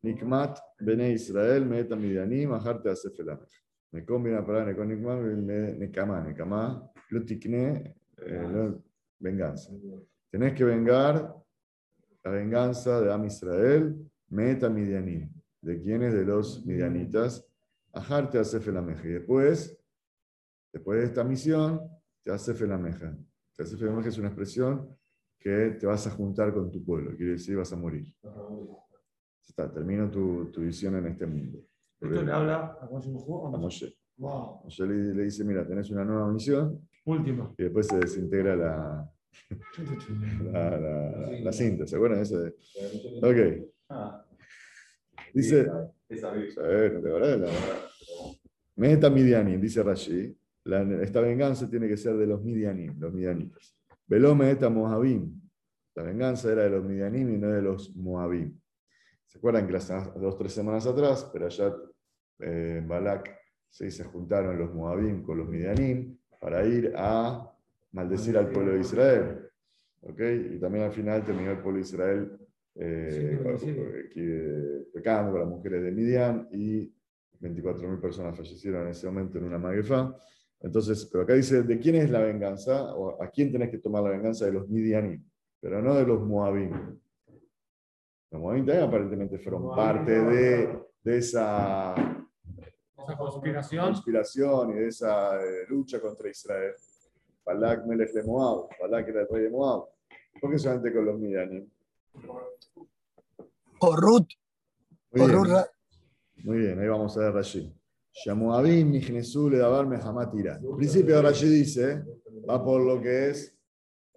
Nikmat 0.03 0.59
Bene 0.79 1.11
Israel, 1.11 1.65
Meta 1.65 1.95
Midianim, 1.95 2.53
Ajarte 2.53 2.89
Asefelamech. 2.89 3.51
Nekom 3.93 4.23
viene 4.23 4.37
a 4.37 4.45
parar 4.45 4.65
Nekom 4.67 4.87
Nikmat, 4.87 5.19
Nekama, 5.77 6.21
Nekama, 6.21 6.91
lo 7.09 7.23
tikne, 7.23 7.95
eh, 8.17 8.71
venganza. 9.19 9.71
Tenés 10.31 10.53
que 10.53 10.63
vengar 10.63 11.35
la 12.23 12.31
venganza 12.31 13.01
de 13.01 13.11
Am 13.11 13.25
Israel, 13.25 13.95
Meta 14.29 14.69
Midianim. 14.69 15.29
¿De 15.61 15.81
quiénes? 15.81 16.13
De 16.13 16.23
los 16.23 16.65
Midianitas. 16.65 17.45
Ajarte 17.91 18.37
Asefelamech. 18.37 19.03
Y 19.03 19.09
después, 19.09 19.77
después 20.71 20.99
de 20.99 21.05
esta 21.05 21.23
misión, 21.23 21.81
te 22.23 22.31
hace 22.31 22.53
felameja. 22.53 23.17
Te 23.55 23.63
hace 23.63 23.75
felameja 23.75 24.09
es 24.09 24.17
una 24.17 24.27
expresión 24.27 24.95
que 25.47 25.77
te 25.79 25.87
vas 25.87 26.05
a 26.05 26.11
juntar 26.11 26.53
con 26.53 26.69
tu 26.69 26.83
pueblo, 26.83 27.15
quiere 27.15 27.33
decir 27.33 27.55
vas 27.55 27.71
a 27.71 27.77
morir. 27.77 28.05
Está, 29.47 29.71
termino 29.71 30.11
tu, 30.11 30.51
tu, 30.51 30.61
visión 30.61 30.97
en 30.97 31.07
este 31.07 31.25
mundo. 31.25 31.59
¿Esto 32.01 32.21
le 32.21 32.31
habla 32.31 32.77
a 32.81 33.57
Moshe? 33.57 33.97
Wow. 34.17 34.63
Moshe 34.65 34.85
le, 34.85 35.13
le, 35.15 35.23
dice, 35.23 35.45
mira, 35.45 35.65
tenés 35.65 35.89
una 35.89 36.03
nueva 36.03 36.29
misión. 36.31 36.85
Última. 37.05 37.53
Y 37.57 37.63
después 37.63 37.87
se 37.87 37.97
desintegra 37.97 38.57
la, 38.57 39.09
la, 40.51 40.77
la, 40.77 41.39
la, 41.39 41.51
cinta, 41.53 41.87
¿se 41.87 41.95
acuerdan 41.95 42.19
eso? 42.19 42.43
Ok. 43.21 43.69
Ah. 43.89 44.25
Dice, 45.33 45.65
esa, 46.09 46.33
Meta 48.75 49.09
Midiani, 49.09 49.55
dice 49.55 49.81
Rashi, 49.81 50.37
la- 50.65 51.01
esta 51.01 51.21
venganza 51.21 51.69
tiene 51.69 51.87
que 51.87 51.95
ser 51.95 52.17
de 52.17 52.27
los 52.27 52.43
Midianim, 52.43 52.99
los 52.99 53.13
Midianitas. 53.13 53.76
Velome 54.07 54.51
eta 54.51 54.69
Moabim. 54.69 55.33
La 55.95 56.03
venganza 56.03 56.51
era 56.51 56.63
de 56.63 56.69
los 56.69 56.83
Midianim 56.85 57.29
y 57.33 57.37
no 57.37 57.49
de 57.49 57.61
los 57.61 57.95
Moabim. 57.95 58.57
¿Se 59.25 59.37
acuerdan 59.39 59.65
que 59.67 59.73
las 59.73 59.87
dos 59.87 60.35
o 60.35 60.37
tres 60.37 60.53
semanas 60.53 60.85
atrás, 60.87 61.29
pero 61.33 61.47
allá 61.47 61.73
eh, 62.39 62.81
Balak 62.87 63.35
se, 63.69 63.89
se 63.91 64.03
juntaron 64.05 64.57
los 64.57 64.73
Moabim 64.73 65.23
con 65.23 65.37
los 65.39 65.49
Midianim 65.49 66.17
para 66.39 66.65
ir 66.65 66.93
a 66.95 67.51
maldecir 67.91 68.37
al 68.37 68.49
pueblo 68.49 68.73
de 68.73 68.79
Israel? 68.79 69.49
¿Ok? 70.01 70.19
Y 70.53 70.59
también 70.59 70.85
al 70.85 70.91
final 70.91 71.25
terminó 71.25 71.51
el 71.51 71.57
pueblo 71.59 71.79
de 71.79 71.85
Israel 71.85 72.37
eh, 72.75 73.39
Sí, 73.59 73.65
sí. 73.65 73.73
que- 74.13 74.85
pecando 74.93 75.31
con 75.31 75.41
las 75.41 75.49
mujeres 75.49 75.83
de 75.83 75.91
Midian 75.91 76.47
y 76.51 76.93
24.000 77.41 77.99
personas 77.99 78.37
fallecieron 78.37 78.83
en 78.83 78.87
ese 78.89 79.07
momento 79.07 79.37
en 79.39 79.43
una 79.45 79.57
maguefa. 79.59 80.15
Entonces, 80.59 81.05
pero 81.11 81.23
acá 81.23 81.33
dice, 81.33 81.61
¿de 81.63 81.79
quién 81.79 81.95
es 81.95 82.09
la 82.09 82.19
venganza? 82.19 82.95
¿O 82.95 83.21
a 83.21 83.29
quién 83.29 83.51
tenés 83.51 83.69
que 83.69 83.77
tomar 83.77 84.03
la 84.03 84.09
venganza? 84.09 84.45
De 84.45 84.51
los 84.53 84.67
Midianim, 84.67 85.23
pero 85.59 85.81
no 85.81 85.93
de 85.95 86.05
los 86.05 86.21
Moabim. 86.21 86.71
Los 88.31 88.41
Moabim 88.41 88.65
también 88.65 88.87
aparentemente 88.87 89.37
fueron 89.39 89.63
Moabim, 89.63 89.77
parte 89.85 90.17
no. 90.17 90.29
de, 90.31 90.79
de 91.03 91.17
esa 91.17 91.93
Esa 92.97 93.17
conspiración. 93.17 93.85
conspiración 93.85 94.71
y 94.71 94.73
de 94.75 94.87
esa 94.87 95.39
eh, 95.43 95.65
lucha 95.69 96.01
contra 96.01 96.29
Israel. 96.29 96.73
Balak 97.45 97.85
Melech 97.85 98.11
de 98.11 98.23
Moab, 98.23 98.67
Balak 98.81 99.07
era 99.07 99.21
el 99.21 99.27
rey 99.29 99.43
de 99.43 99.49
Moab. 99.49 99.85
¿Por 100.41 100.51
qué 100.51 100.57
solamente 100.59 100.91
con 100.93 101.05
los 101.05 101.17
Midianim? 101.19 101.69
O 103.79 103.95
Ruth, 103.95 104.27
Muy 105.11 105.27
bien. 105.27 105.65
Muy 106.43 106.81
ahí 106.81 106.87
vamos 106.87 107.15
a 107.17 107.21
ver 107.21 107.33
Rashi. 107.33 107.73
Shamuabim, 108.23 108.89
Mijnesu, 108.89 109.49
Ledabar, 109.49 109.85
Mehamat, 109.85 110.33
Ira. 110.33 110.55
El 110.55 110.75
principio 110.75 111.21
Rashi 111.21 111.47
dice, 111.47 112.03
va 112.49 112.63
por 112.63 112.81
lo 112.81 112.99
que 112.99 113.29
es, 113.29 113.55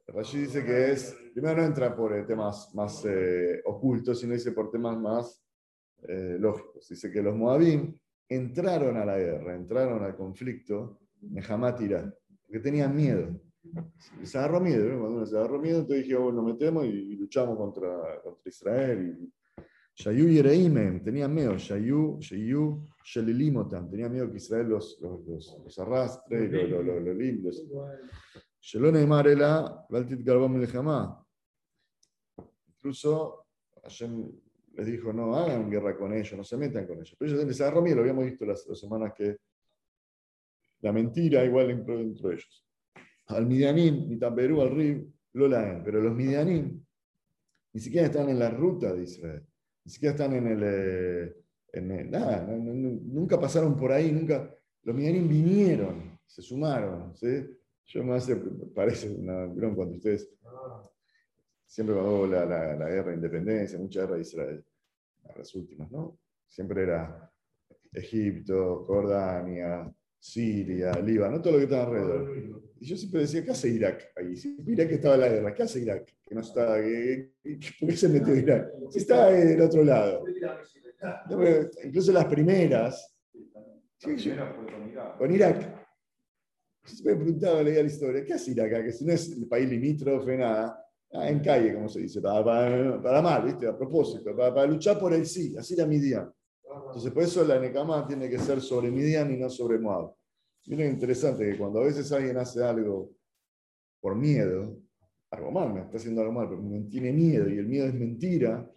Rashi 0.07 0.38
dice 0.38 0.64
que 0.64 0.92
es, 0.92 1.14
primero 1.35 1.61
no 1.61 1.66
entra 1.66 1.95
por 1.95 2.16
eh, 2.16 2.25
temas 2.25 2.75
más 2.75 3.04
eh, 3.04 3.61
ocultos, 3.66 4.19
sino 4.21 4.33
dice 4.33 4.52
por 4.52 4.71
temas 4.71 4.99
más 4.99 5.45
eh, 6.09 6.38
lógicos. 6.40 6.88
Dice 6.88 7.11
que 7.11 7.23
los 7.23 7.37
Moabim 7.37 7.95
entraron 8.26 8.97
a 8.97 9.04
la 9.04 9.19
guerra, 9.19 9.54
entraron 9.54 10.02
al 10.02 10.16
conflicto, 10.16 11.00
Mehamat, 11.21 11.80
Ira, 11.83 12.14
porque 12.47 12.61
tenían 12.61 12.97
miedo. 12.97 13.38
Se 14.23 14.38
agarró 14.38 14.61
miedo, 14.61 14.85
¿no? 14.88 15.00
cuando 15.00 15.19
uno 15.19 15.26
se 15.26 15.37
agarró 15.37 15.61
miedo, 15.61 15.80
entonces 15.80 16.04
dije, 16.04 16.16
bueno, 16.16 16.40
nos 16.40 16.52
metemos 16.52 16.87
y 16.87 17.16
luchamos 17.16 17.59
contra, 17.59 18.23
contra 18.23 18.49
Israel. 18.49 19.19
Y, 19.21 19.39
Shayu 20.00 20.28
y 20.28 20.38
Ereimem 20.38 21.02
tenían 21.02 21.35
miedo, 21.35 21.57
Shayu, 21.59 22.19
Shayu, 22.21 22.88
Shelilimotam, 23.04 23.90
tenían 23.90 24.11
miedo 24.12 24.30
que 24.30 24.38
Israel 24.38 24.69
los, 24.69 24.99
los, 25.00 25.78
arrastre, 25.78 26.49
los, 26.49 26.71
los, 26.71 26.85
los, 26.87 27.02
los 27.02 27.16
lim- 27.16 27.42
los- 27.42 27.66
Shelone 28.62 29.07
Marela, 29.07 29.85
Baltit 29.90 30.23
Garbam 30.25 30.52
Melejamá. 30.52 31.23
Incluso 32.76 33.47
Hashem 33.83 34.30
les 34.76 34.87
dijo, 34.87 35.12
no 35.12 35.35
hagan 35.37 35.69
guerra 35.71 35.95
con 35.97 36.12
ellos, 36.14 36.33
no 36.37 36.45
se 36.45 36.57
metan 36.57 36.87
con 36.87 36.97
ellos. 36.97 37.14
Pero 37.19 37.33
ellos 37.33 37.45
les 37.47 37.61
agarró 37.61 37.83
miedo, 37.83 37.97
lo 37.97 38.02
habíamos 38.02 38.25
visto 38.25 38.47
las, 38.47 38.66
las 38.66 38.78
semanas 38.80 39.12
que 39.14 39.37
la 40.80 40.92
mentira 40.92 41.45
igual 41.45 41.71
entró 41.71 41.99
dentro 41.99 42.28
de 42.30 42.35
ellos. 42.37 42.66
Al 43.26 43.47
Midianim, 43.47 44.09
ni 44.09 44.19
Tamperú, 44.19 44.62
al 44.62 44.71
Rib, 44.75 45.12
lo 45.35 45.47
laen, 45.47 45.83
pero 45.85 46.00
los 46.00 46.14
Midianim 46.14 46.83
ni 47.73 47.80
siquiera 47.80 48.07
están 48.07 48.28
en 48.30 48.38
la 48.38 48.50
ruta 48.50 48.92
de 48.95 49.02
Israel, 49.04 49.47
ni 49.84 49.90
siquiera 49.90 50.12
están 50.12 50.34
en 50.34 50.46
el. 50.46 50.60
eh, 50.62 51.37
en 51.72 52.10
nada, 52.10 52.44
nunca 52.46 53.38
pasaron 53.38 53.76
por 53.76 53.92
ahí, 53.92 54.10
nunca. 54.10 54.52
Los 54.82 54.96
Midianim 54.96 55.28
vinieron, 55.28 56.18
se 56.26 56.42
sumaron. 56.42 57.14
¿sí? 57.16 57.46
Yo 57.87 58.02
me 58.02 58.14
hace, 58.14 58.37
parece 58.75 59.08
una 59.10 59.46
¿vieron 59.46 59.75
cuando 59.75 59.96
ustedes. 59.96 60.28
Siempre 61.66 61.94
cuando 61.94 62.16
hubo 62.16 62.26
la, 62.26 62.44
la, 62.44 62.88
guerra 62.88 63.10
de 63.10 63.16
independencia, 63.16 63.78
mucha 63.78 64.00
guerra 64.00 64.16
de 64.16 64.23
Israel, 64.23 64.64
las 65.36 65.54
últimas, 65.54 65.90
¿no? 65.93 66.19
Siempre 66.49 66.82
era 66.82 67.30
Egipto, 67.93 68.84
Jordania, 68.86 69.93
Siria, 70.19 70.93
Líbano, 71.00 71.40
todo 71.40 71.52
lo 71.52 71.58
que 71.58 71.64
estaba 71.64 71.84
alrededor. 71.84 72.62
Y 72.80 72.86
yo 72.86 72.97
siempre 72.97 73.21
decía, 73.21 73.45
¿qué 73.45 73.50
hace 73.50 73.69
Irak 73.69 74.10
ahí? 74.16 74.34
Si 74.36 74.56
Irak 74.66 74.90
estaba 74.93 75.14
en 75.16 75.21
la 75.21 75.28
guerra, 75.28 75.54
¿qué 75.54 75.62
hace 75.64 75.80
Irak? 75.80 76.06
Que 76.26 76.34
no 76.34 76.40
que- 76.40 77.30
¿Por 77.78 77.88
qué 77.90 77.97
se 77.97 78.08
metió 78.08 78.34
Irak? 78.34 78.71
Si 78.90 78.99
estaba 79.00 79.30
del 79.30 79.60
otro 79.60 79.84
lado. 79.84 80.25
Incluso 81.84 82.10
las 82.12 82.25
primeras, 82.25 83.14
Sí, 83.99 84.16
yo- 84.16 84.34
con 85.19 85.30
Irak. 85.30 85.60
Yo 86.84 86.88
siempre 86.95 87.14
me 87.16 87.21
preguntaba, 87.21 87.62
leía 87.62 87.82
la 87.82 87.88
historia, 87.88 88.25
¿qué 88.25 88.32
hace 88.32 88.52
Irak? 88.52 88.82
Que 88.84 88.93
si 88.93 89.04
no 89.04 89.12
es 89.12 89.30
el 89.30 89.47
país 89.47 89.69
limítrofe, 89.69 90.38
nada. 90.38 90.82
Ah, 91.12 91.28
en 91.28 91.40
calle, 91.40 91.75
como 91.75 91.88
se 91.88 92.00
dice, 92.00 92.21
para, 92.23 92.43
para, 92.43 93.02
para 93.02 93.21
mal, 93.21 93.45
¿viste? 93.45 93.66
A 93.66 93.76
propósito, 93.76 94.34
para, 94.34 94.54
para 94.54 94.66
luchar 94.69 94.99
por 94.99 95.12
el 95.12 95.26
sí, 95.26 95.54
así 95.58 95.76
la 95.76 95.84
Midian. 95.84 96.32
Entonces, 96.86 97.12
por 97.12 97.25
eso 97.25 97.45
la 97.45 97.58
Nekama 97.58 98.06
tiene 98.06 98.30
que 98.30 98.38
ser 98.38 98.60
sobre 98.62 98.90
Midian 98.90 99.30
y 99.32 99.36
no 99.36 99.50
sobre 99.50 99.78
Moab. 99.78 100.14
Miren, 100.71 100.93
interesante 100.93 101.50
que 101.50 101.59
cuando 101.59 101.80
a 101.80 101.85
veces 101.85 102.13
alguien 102.13 102.37
hace 102.37 102.63
algo 102.63 103.11
por 104.00 104.15
miedo, 104.15 104.78
algo 105.33 105.50
mal, 105.50 105.75
me 105.75 105.80
está 105.80 105.97
haciendo 105.97 106.21
algo 106.21 106.33
mal, 106.33 106.49
pero 106.49 106.63
me 106.63 106.83
tiene 106.83 107.13
miedo 107.13 107.49
y 107.50 107.59
el 107.59 107.67
miedo 107.67 107.87
es 107.89 107.95
mentira, 107.95 108.71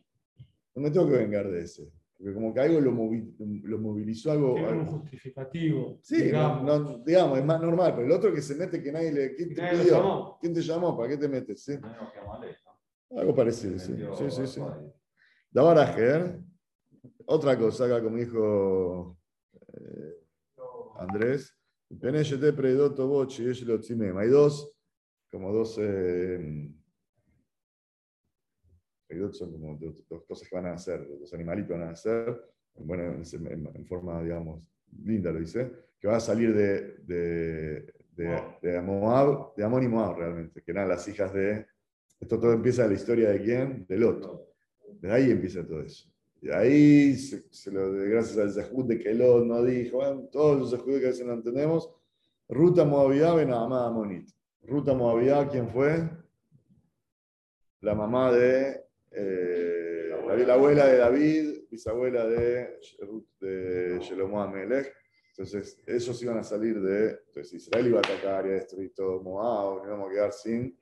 no 0.73 0.81
me 0.81 0.89
tengo 0.89 1.07
que 1.07 1.17
vengar 1.17 1.51
de 1.51 1.61
ese. 1.61 1.87
Porque 2.17 2.33
como 2.33 2.51
que 2.51 2.61
algo 2.61 2.81
lo, 2.81 2.91
movi- 2.91 3.35
lo 3.63 3.77
movilizó 3.77 4.31
algo. 4.31 4.55
Tiene 4.55 4.69
algo- 4.69 4.85
justificativo. 4.91 5.99
Sí, 6.01 6.23
digamos. 6.23 6.63
no- 6.63 6.97
digamos, 6.99 7.37
es 7.37 7.45
más 7.45 7.61
normal, 7.61 7.93
pero 7.95 8.07
el 8.07 8.11
otro 8.11 8.33
que 8.33 8.41
se 8.41 8.55
mete 8.55 8.81
que 8.81 8.91
nadie 8.91 9.11
le. 9.11 9.35
¿Quién 9.35 9.51
Y 9.51 9.53
te 9.53 9.61
nadie 9.61 9.77
lo 9.77 9.83
pidió? 9.83 9.95
llamó. 9.97 10.37
¿Quién 10.41 10.53
te 10.55 10.61
llamó? 10.61 10.97
¿Para 10.97 11.09
qué 11.09 11.17
te 11.17 11.27
metes? 11.27 11.63
Sí, 11.63 11.73
algo 13.15 13.35
parecido, 13.35 13.77
sí. 13.77 13.93
Sí, 14.17 14.31
sí, 14.31 14.47
sí. 14.47 14.61
Dabar 15.51 15.77
Ajer, 15.77 16.39
otra 17.25 17.55
cosa 17.55 17.85
acá, 17.85 18.01
como 18.01 18.17
dijo 18.17 19.15
eh, 19.73 20.15
Andrés. 20.97 21.52
Hay 24.19 24.29
dos, 24.29 24.75
como 25.31 25.51
dos. 25.51 25.77
Eh, 25.81 26.69
son 29.31 29.51
como 29.51 29.77
dos, 29.77 30.03
dos 30.09 30.23
cosas 30.25 30.47
que 30.49 30.55
van 30.55 30.65
a 30.67 30.73
hacer, 30.73 31.07
dos 31.19 31.33
animalitos 31.33 31.77
van 31.77 31.87
a 31.87 31.91
hacer, 31.91 32.41
bueno, 32.75 33.03
en, 33.03 33.23
en- 33.47 33.69
en 33.75 33.85
forma, 33.85 34.21
digamos, 34.23 34.63
linda 35.03 35.31
lo 35.31 35.39
dice, 35.39 35.71
que 35.99 36.07
van 36.07 36.15
a 36.17 36.19
salir 36.19 36.53
de, 36.55 36.97
de, 37.03 37.93
de, 38.11 38.41
de 38.61 38.81
Moab, 38.81 39.55
de 39.55 39.63
Amón 39.63 39.83
y 39.83 39.87
Moab 39.87 40.17
realmente, 40.17 40.61
que 40.61 40.71
eran 40.71 40.87
las 40.89 41.07
hijas 41.07 41.33
de. 41.33 41.65
Esto 42.19 42.39
todo 42.39 42.53
empieza 42.53 42.87
la 42.87 42.93
historia 42.93 43.29
de 43.29 43.41
quién? 43.41 43.85
De 43.87 43.97
Lot. 43.97 44.47
De 44.99 45.11
ahí 45.11 45.29
empieza 45.31 45.65
todo 45.65 45.81
eso. 45.81 46.09
Y 46.43 46.51
ahí, 46.51 47.15
se, 47.15 47.45
se 47.51 47.71
lo, 47.71 47.89
gracias 47.93 48.37
al 48.37 48.51
Zehut 48.51 48.85
de 48.85 48.99
que 48.99 49.13
Lot 49.13 49.45
no 49.45 49.63
dijo, 49.63 49.95
bueno, 49.97 50.27
todos 50.29 50.59
los 50.59 50.71
Zehut 50.71 50.99
que 50.99 51.05
a 51.05 51.09
veces 51.09 51.25
no 51.25 51.31
entendemos, 51.31 51.89
Ruta 52.49 52.83
Moabiyá 52.83 53.33
Benamá 53.33 53.87
Amonit. 53.87 54.29
Ruta 54.63 54.93
Moabiyá, 54.93 55.47
¿quién 55.47 55.69
fue? 55.69 56.09
La 57.79 57.95
mamá 57.95 58.33
de, 58.33 58.83
eh, 59.11 60.09
la, 60.27 60.35
la 60.35 60.53
abuela 60.55 60.85
de 60.85 60.97
David, 60.97 61.63
bisabuela 61.71 62.27
de, 62.27 62.77
de 63.39 63.99
Shelomo 64.01 64.41
Amelech. 64.41 64.93
Entonces, 65.29 65.81
ellos 65.87 66.21
iban 66.23 66.39
a 66.39 66.43
salir 66.43 66.81
de. 66.81 67.19
Entonces, 67.27 67.53
Israel 67.53 67.87
iba 67.87 67.99
a 67.99 68.01
atacar 68.01 68.45
y 68.47 68.49
a 68.49 68.53
destruir 68.55 68.93
todo 68.93 69.23
Moab, 69.23 69.77
nos 69.77 69.87
íbamos 69.87 70.09
a 70.09 70.13
quedar 70.13 70.33
sin, 70.33 70.77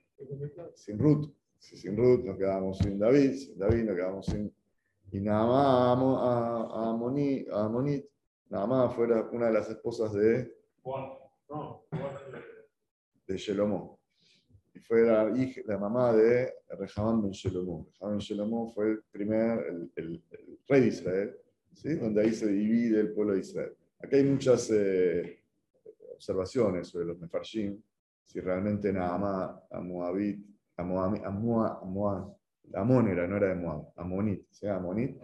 sin 0.74 0.98
Ruth. 0.98 1.32
Si 1.60 1.78
sin 1.78 1.96
Ruth 1.96 2.26
nos 2.26 2.36
quedamos 2.36 2.80
sin 2.80 2.98
David, 2.98 3.34
sin 3.34 3.60
David 3.60 3.84
nos 3.84 3.96
quedamos 3.96 4.26
sin. 4.26 4.52
Y 5.12 5.20
nada 5.20 5.46
más 5.46 5.66
a, 5.66 5.92
Amo- 5.92 6.20
a, 6.20 6.62
a 6.62 6.94
Amoni- 6.94 7.46
a 7.52 7.66
Amonit, 7.66 8.06
más 8.50 8.96
fuera 8.96 9.30
una 9.32 9.48
de 9.48 9.54
las 9.54 9.70
esposas 9.70 10.14
de, 10.14 10.56
de 13.28 13.38
Shelomó. 13.38 14.00
Y 14.74 14.80
fue 14.80 15.02
la, 15.06 15.30
hija, 15.38 15.62
la 15.66 15.78
mamá 15.78 16.14
de 16.14 16.54
Rehamán 16.70 17.22
ben 17.22 17.32
Shelomó. 17.32 17.88
Rehamán 18.00 18.18
ben 18.18 18.20
Shelomó 18.20 18.68
fue 18.74 18.92
el 18.92 19.04
primer, 19.12 19.66
el, 19.68 19.92
el- 19.96 20.24
el 20.32 20.60
rey 20.68 20.82
de 20.82 20.88
Israel, 20.88 21.38
¿sí? 21.74 21.96
donde 21.96 22.22
ahí 22.22 22.34
se 22.34 22.48
divide 22.48 23.02
el 23.02 23.14
pueblo 23.14 23.34
de 23.34 23.40
Israel. 23.42 23.76
Acá 24.00 24.16
hay 24.18 24.24
muchas 24.24 24.70
eh, 24.72 25.44
observaciones 26.16 26.88
sobre 26.88 27.06
los 27.06 27.20
Mefarshim, 27.20 27.82
si 28.26 28.40
realmente 28.40 28.92
Naamá, 28.94 29.62
a 29.70 29.80
Moabit, 29.82 30.46
a 30.78 30.84
Moab, 30.84 31.22
a 31.26 31.30
Moab, 31.30 31.78
a 31.84 31.86
Moab- 31.86 32.36
Amón 32.74 33.08
era, 33.08 33.28
no 33.28 33.38
era 33.38 33.50
de 33.50 33.56
Moab, 33.56 33.92
Amonit, 33.96 34.46
¿sí? 34.52 34.68
Amonit 34.68 35.18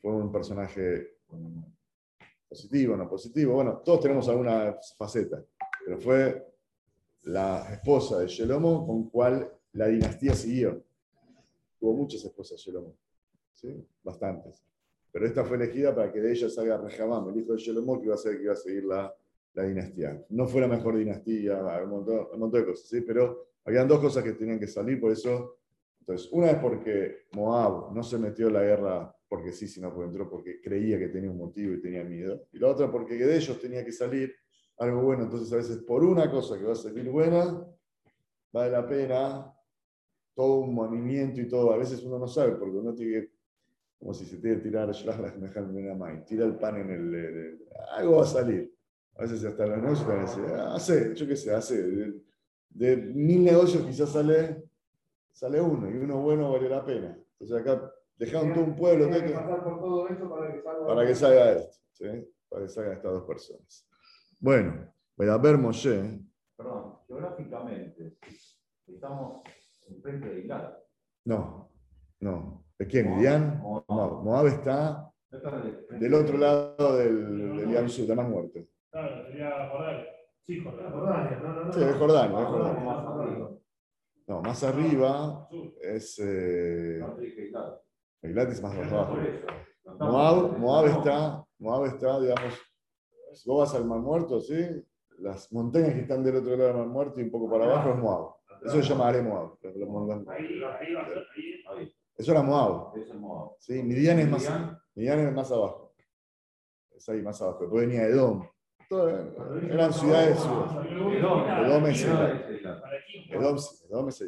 fue 0.00 0.12
un 0.12 0.30
personaje 0.32 1.18
positivo, 2.48 2.96
no 2.96 3.08
positivo, 3.08 3.54
bueno, 3.54 3.78
todos 3.84 4.00
tenemos 4.00 4.28
alguna 4.28 4.76
faceta, 4.96 5.44
pero 5.84 5.98
fue 5.98 6.46
la 7.24 7.72
esposa 7.72 8.18
de 8.20 8.26
Shelomo 8.26 8.86
con 8.86 9.10
cual 9.10 9.52
la 9.72 9.88
dinastía 9.88 10.34
siguió. 10.34 10.82
Tuvo 11.78 11.94
muchas 11.94 12.24
esposas 12.24 12.58
Shelomo, 12.58 12.94
¿sí? 13.54 13.84
bastantes. 14.02 14.64
Pero 15.12 15.26
esta 15.26 15.44
fue 15.44 15.56
elegida 15.56 15.94
para 15.94 16.12
que 16.12 16.20
de 16.20 16.32
ella 16.32 16.48
salga 16.48 16.78
Rehamam, 16.78 17.28
el 17.28 17.40
hijo 17.40 17.52
de 17.52 17.58
Shelomo, 17.58 17.98
que 17.98 18.06
iba 18.06 18.14
a 18.14 18.18
ser 18.18 18.36
que 18.36 18.44
iba 18.44 18.52
a 18.52 18.56
seguir 18.56 18.84
la, 18.84 19.14
la 19.54 19.62
dinastía. 19.64 20.24
No 20.30 20.46
fue 20.46 20.60
la 20.60 20.68
mejor 20.68 20.96
dinastía, 20.96 21.58
un 21.82 21.90
montón, 21.90 22.28
un 22.32 22.40
montón 22.40 22.60
de 22.60 22.66
cosas, 22.66 22.88
¿sí? 22.88 23.00
pero 23.02 23.48
habían 23.64 23.88
dos 23.88 24.00
cosas 24.00 24.24
que 24.24 24.32
tenían 24.32 24.58
que 24.58 24.66
salir, 24.66 25.00
por 25.00 25.12
eso. 25.12 25.57
Entonces, 26.08 26.30
una 26.32 26.50
es 26.52 26.58
porque 26.58 27.26
Moab 27.32 27.92
no 27.94 28.02
se 28.02 28.16
metió 28.18 28.46
en 28.48 28.54
la 28.54 28.62
guerra 28.62 29.14
porque 29.28 29.52
sí, 29.52 29.68
sino 29.68 29.92
porque 29.92 30.08
entró 30.08 30.30
porque 30.30 30.58
creía 30.62 30.98
que 30.98 31.08
tenía 31.08 31.30
un 31.30 31.36
motivo 31.36 31.74
y 31.74 31.82
tenía 31.82 32.02
miedo. 32.02 32.46
Y 32.50 32.58
la 32.58 32.68
otra 32.68 32.90
porque 32.90 33.14
de 33.14 33.36
ellos 33.36 33.60
tenía 33.60 33.84
que 33.84 33.92
salir 33.92 34.34
algo 34.78 35.02
bueno. 35.02 35.24
Entonces, 35.24 35.52
a 35.52 35.56
veces 35.56 35.78
por 35.78 36.02
una 36.04 36.30
cosa 36.30 36.56
que 36.58 36.64
va 36.64 36.72
a 36.72 36.76
salir 36.76 37.10
buena, 37.10 37.62
vale 38.52 38.70
la 38.72 38.86
pena 38.88 39.54
todo 40.34 40.60
un 40.60 40.74
movimiento 40.74 41.40
y 41.40 41.48
todo. 41.48 41.72
A 41.72 41.76
veces 41.76 42.02
uno 42.04 42.18
no 42.18 42.28
sabe 42.28 42.52
porque 42.52 42.76
uno 42.78 42.94
tiene 42.94 43.12
que, 43.12 43.32
como 43.98 44.14
si 44.14 44.24
se 44.24 44.38
tiene 44.38 44.56
que 44.58 44.62
tirar, 44.64 44.90
tira 46.26 46.44
el 46.46 46.56
pan 46.56 46.76
en 46.76 46.90
el, 46.90 47.14
el- 47.14 47.60
Algo 47.96 48.16
va 48.16 48.22
a 48.22 48.26
salir. 48.26 48.72
A 49.16 49.22
veces 49.22 49.44
hasta 49.44 49.66
la 49.66 49.76
noche 49.78 50.04
parece, 50.06 50.40
hace, 50.54 51.14
yo 51.14 51.26
qué 51.26 51.36
sé, 51.36 51.52
hace. 51.52 51.82
De, 51.82 52.22
de 52.70 52.96
mil 52.96 53.44
negocios 53.44 53.84
quizás 53.84 54.10
sale, 54.12 54.67
sale 55.38 55.60
uno 55.60 55.88
y 55.88 55.94
uno 55.96 56.18
bueno 56.20 56.50
vale 56.52 56.68
la 56.68 56.84
pena. 56.84 57.16
Entonces 57.38 57.56
acá 57.60 57.92
dejaron 58.16 58.52
todo 58.54 58.64
un 58.64 58.74
pueblo 58.76 59.06
Tiene 59.06 59.24
que 59.26 59.32
todo- 59.32 59.40
pasar 59.42 59.64
por 59.64 59.80
todo 59.80 60.08
eso 60.08 60.28
para 60.28 60.52
que 60.52 60.60
salga. 60.62 60.86
para 60.86 61.06
que 61.06 61.14
salga 61.14 61.52
esto, 61.52 61.76
¿sí? 61.92 62.34
para 62.48 62.62
que 62.62 62.68
salgan 62.68 62.92
estas 62.94 63.12
dos 63.12 63.22
personas. 63.24 63.88
Bueno, 64.40 64.92
voy 65.16 65.28
a 65.28 65.36
ver 65.38 65.56
Moshe. 65.58 66.20
Perdón, 66.56 66.98
geográficamente, 67.06 68.16
estamos 68.88 69.42
enfrente 69.88 70.28
de 70.28 70.40
Irak. 70.40 70.76
No, 71.24 71.70
no. 72.20 72.64
¿De 72.76 72.86
quién? 72.86 73.14
¿Midian? 73.16 73.60
Moab. 73.60 73.84
Moab. 73.88 74.12
Moab 74.24 74.46
está 74.48 75.12
del 75.30 76.14
otro 76.14 76.36
lado 76.38 76.96
del, 76.96 77.56
del 77.58 77.70
Yam 77.70 77.88
Sud, 77.88 78.10
más 78.12 78.28
muerto. 78.28 78.60
Claro, 78.90 79.24
sería 79.26 79.68
Jordania. 79.70 80.04
Sí, 80.40 80.60
Jordania, 80.64 80.90
Jordania. 80.90 81.40
no, 81.42 81.52
no, 81.52 81.64
no. 81.66 81.72
Sí, 81.72 81.80
de 81.80 81.92
Jordania, 81.92 82.36
de 82.38 82.42
No, 82.44 82.50
Jordania. 82.50 83.57
No, 84.28 84.42
más 84.42 84.62
arriba 84.62 85.48
es. 85.80 86.18
Eh. 86.18 87.00
Eilat 88.20 88.50
es 88.50 88.62
más 88.62 88.76
abajo. 88.76 89.16
Moab, 90.58 90.86
está, 90.86 91.44
Moab 91.58 91.86
está, 91.86 92.20
digamos, 92.20 92.54
si 93.32 93.48
vos 93.48 93.60
vas 93.60 93.74
al 93.74 93.86
Mar 93.86 94.00
Muerto, 94.00 94.38
¿sí? 94.40 94.84
Las 95.18 95.50
montañas 95.50 95.94
que 95.94 96.00
están 96.00 96.22
del 96.22 96.36
otro 96.36 96.50
lado 96.56 96.68
del 96.68 96.76
Mar 96.76 96.86
Muerto 96.88 97.20
y 97.20 97.24
un 97.24 97.30
poco 97.30 97.50
para 97.50 97.64
abajo 97.64 97.90
es 97.90 97.96
Moab. 97.96 98.34
Eso 98.66 98.82
se 98.82 98.88
llama 98.88 99.08
Are 99.08 99.22
Moab. 99.22 99.56
Eso 102.16 102.32
era 102.32 102.42
Moab. 102.42 102.92
¿sí? 103.58 103.82
Midian 103.82 104.18
es 104.18 104.28
más, 104.28 104.42
Midian, 104.42 104.78
Midian 104.94 105.20
es 105.20 105.32
más 105.32 105.50
abajo. 105.50 105.94
Es 106.94 107.08
ahí 107.08 107.22
más 107.22 107.40
abajo. 107.40 107.60
Después 107.60 107.86
venía 107.86 108.04
Edom. 108.04 108.46
Todo, 108.90 109.08
eran 109.08 109.92
ciudades. 109.92 110.38
Edom. 110.38 111.86
Es 111.86 112.06
Para 112.80 112.98
aquí. 112.98 113.26
Edom, 113.30 113.58
sí, 113.58 113.86
Edom 113.88 114.08
es. 114.08 114.24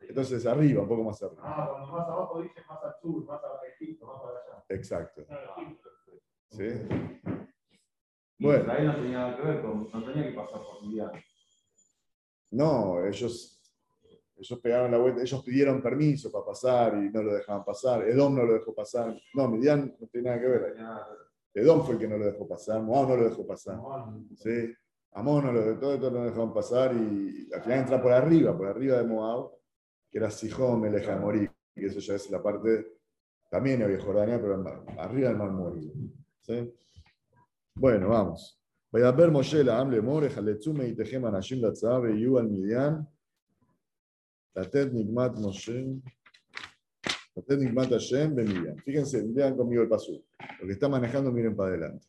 Entonces 0.00 0.46
arriba, 0.46 0.82
un 0.82 0.88
poco 0.88 1.04
más 1.04 1.22
arriba. 1.22 1.42
Ah, 1.44 1.68
cuando 1.70 1.92
más 1.92 2.08
abajo 2.08 2.42
dice 2.42 2.60
más 2.68 2.82
al 2.82 2.94
sur, 3.00 3.24
más 3.24 3.40
a 3.42 3.66
Egipto, 3.74 4.06
más 4.06 4.20
para 4.20 4.38
allá. 4.38 4.64
Exacto. 4.68 5.26
¿sí? 6.50 6.68
Bueno. 8.38 8.62
Israel 8.62 8.86
no 8.86 8.94
tenía 8.96 9.18
nada 9.18 9.36
que 9.36 9.42
ver 9.42 9.62
con, 9.62 9.90
no 9.92 10.04
tenía 10.04 10.28
que 10.28 10.34
pasar 10.34 10.60
por 10.62 10.82
Midian. 10.82 11.12
No, 12.50 13.04
ellos, 13.06 13.62
ellos 14.36 14.60
pegaron 14.60 14.90
la 14.90 14.98
vuelta, 14.98 15.22
ellos 15.22 15.42
pidieron 15.42 15.80
permiso 15.80 16.30
para 16.30 16.44
pasar 16.44 16.94
y 16.94 17.10
no 17.10 17.22
lo 17.22 17.34
dejaban 17.34 17.64
pasar. 17.64 18.02
Edom 18.08 18.34
no 18.34 18.44
lo 18.44 18.54
dejó 18.54 18.74
pasar. 18.74 19.16
No, 19.34 19.48
Midian 19.48 19.96
no 19.98 20.06
tiene 20.08 20.28
nada 20.28 20.40
que 20.40 20.48
ver. 20.48 20.64
tenía 20.72 20.82
nada 20.82 21.06
que 21.06 21.10
ver. 21.12 21.32
Edom 21.54 21.84
fue 21.84 21.94
el 21.94 22.00
que 22.00 22.08
no 22.08 22.16
lo 22.16 22.24
dejó 22.24 22.48
pasar, 22.48 22.82
Moab 22.82 23.10
no 23.10 23.16
lo 23.16 23.28
dejó 23.28 23.46
pasar. 23.46 23.78
¿sí? 24.36 24.74
Amón 25.14 25.44
no 25.44 25.52
lo 25.52 25.64
dejó, 25.64 25.78
todo 25.78 25.94
esto 25.94 26.10
lo 26.10 26.24
dejaron 26.24 26.54
pasar 26.54 26.94
y 26.94 27.48
al 27.52 27.62
final 27.62 27.80
entra 27.80 28.00
por 28.00 28.12
arriba, 28.12 28.56
por 28.56 28.66
arriba 28.66 28.96
de 28.98 29.04
Moab, 29.04 29.50
que 30.10 30.18
era 30.18 30.30
Sijón, 30.30 30.80
Meleja 30.80 31.16
Morí, 31.16 31.48
que 31.74 31.86
eso 31.86 32.00
ya 32.00 32.14
es 32.14 32.30
la 32.30 32.42
parte, 32.42 32.98
también 33.50 33.82
había 33.82 34.00
Jordania, 34.00 34.40
pero 34.40 34.64
arriba 34.98 35.28
del 35.28 35.36
Mar. 35.36 35.72
¿sí? 36.40 36.72
Bueno, 37.74 38.08
vamos. 38.08 38.58
Voy 38.90 39.02
a 39.02 39.12
la 39.64 39.78
Amle 39.78 40.00
More, 40.02 40.28
Jaletzume 40.28 40.88
y 40.88 40.94
Tejem 40.94 41.24
Anashim 41.24 41.60
Latzabe, 41.60 42.18
Yu 42.18 42.38
al 42.38 42.48
Midian, 42.48 43.08
Latet 44.54 44.92
Nigmat 44.92 45.36
Moshe, 45.38 46.00
Latet 47.34 47.58
Nigmat 47.58 47.90
Hashem, 47.90 48.34
Bemidian. 48.34 48.76
Fíjense, 48.78 49.22
vean 49.26 49.56
conmigo 49.56 49.82
el 49.82 49.88
paso. 49.88 50.12
Lo 50.60 50.66
que 50.66 50.72
está 50.72 50.88
manejando, 50.88 51.32
miren 51.32 51.56
para 51.56 51.70
adelante. 51.70 52.06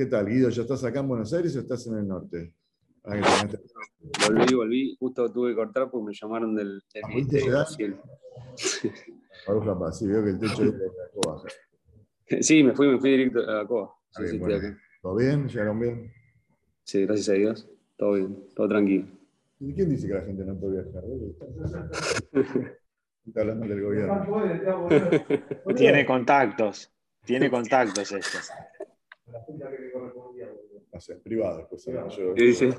¿Qué 0.00 0.06
tal, 0.06 0.24
Guido? 0.30 0.48
¿Ya 0.48 0.62
estás 0.62 0.82
acá 0.82 1.00
en 1.00 1.08
Buenos 1.08 1.30
Aires 1.34 1.54
o 1.56 1.60
estás 1.60 1.86
en 1.88 1.98
el 1.98 2.08
norte? 2.08 2.54
Ah, 3.04 3.20
Volví, 4.26 4.54
volví. 4.54 4.96
Justo 4.98 5.30
tuve 5.30 5.50
que 5.50 5.56
cortar 5.56 5.90
porque 5.90 6.06
me 6.06 6.12
llamaron 6.14 6.54
del, 6.56 6.80
del 6.94 7.04
Ah, 7.04 7.08
Ministerio 7.08 7.52
¿volviste 7.52 7.84
de 7.84 7.90
Brasil. 7.90 7.96
Baruch 9.46 9.68
Haba, 9.68 9.92
Sí, 9.92 10.06
veo 10.06 10.24
que 10.24 10.30
el 10.30 10.38
techo 10.38 10.62
es 10.64 10.72
de 10.72 10.86
la 10.86 11.10
cobaja. 11.12 11.48
Sí, 12.40 12.62
me 12.64 12.72
fui, 12.72 12.88
me 12.88 12.98
fui 12.98 13.10
directo 13.10 13.40
a 13.40 13.66
Coba. 13.68 13.90
Está 14.08 14.22
Sí, 14.22 14.22
bien, 14.22 14.30
sí, 14.30 14.36
estoy 14.36 14.38
bueno. 14.38 14.56
acá. 14.68 14.78
¿Todo 15.02 15.16
bien? 15.16 15.48
¿Llegaron 15.48 15.80
bien? 15.80 16.12
Sí, 16.84 17.04
gracias 17.04 17.28
a 17.28 17.32
Dios. 17.34 17.68
Todo 17.98 18.12
bien, 18.14 18.44
todo 18.56 18.68
tranquilo. 18.68 19.06
¿Y 19.58 19.74
quién 19.74 19.90
dice 19.90 20.06
que 20.08 20.14
la 20.14 20.22
gente 20.22 20.44
no 20.46 20.58
puede 20.58 20.82
viajar? 20.82 21.04
Está 23.26 23.40
hablando 23.42 23.66
del 23.68 23.82
gobierno. 23.82 24.26
Tiene 25.76 26.06
contactos. 26.06 26.90
Tiene 27.26 27.50
contactos 27.50 28.12
esto. 28.12 28.38
No 30.92 31.00
sé, 31.00 31.12
en 31.14 31.20
privado 31.22 31.58
después. 31.58 31.86
¿eh? 31.88 31.92
Yo- 32.16 32.34
¿Qué 32.34 32.42
dice? 32.44 32.70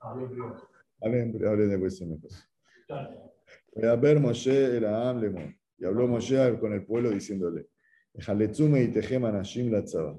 Ah. 0.00 0.14
Hablen, 1.02 1.46
hablen 1.46 1.70
después 1.70 1.98
de 1.98 2.20
cosas. 2.20 2.48
Voy 3.74 3.84
a 3.88 3.96
ver 3.96 4.20
Moshe 4.20 4.76
era 4.76 5.08
Amlemon. 5.10 5.56
Y 5.78 5.84
habló 5.84 6.06
Moshe 6.06 6.58
con 6.58 6.72
el 6.72 6.84
pueblo 6.84 7.10
diciéndole: 7.10 7.68
Jaletzume 8.18 8.82
y 8.82 8.88
Tejem 8.88 9.24
Anashim 9.24 9.70
Latzaba. 9.72 10.16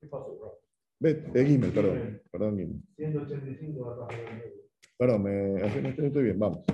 ¿Qué 0.00 0.06
pasó, 0.08 0.36
bro? 0.36 0.60
Ve, 1.00 1.24
eh, 1.34 1.44
Gimel, 1.44 1.72
perdón. 1.72 2.22
Perdón, 2.30 2.58
Gimel. 2.58 2.82
185 2.96 3.90
atrás 3.90 4.08
del 4.20 4.36
medio. 4.36 4.62
Perdón, 4.96 5.22
me, 5.22 5.32
no 5.80 6.06
estoy, 6.06 6.22
bien, 6.24 6.38
vamos. 6.38 6.64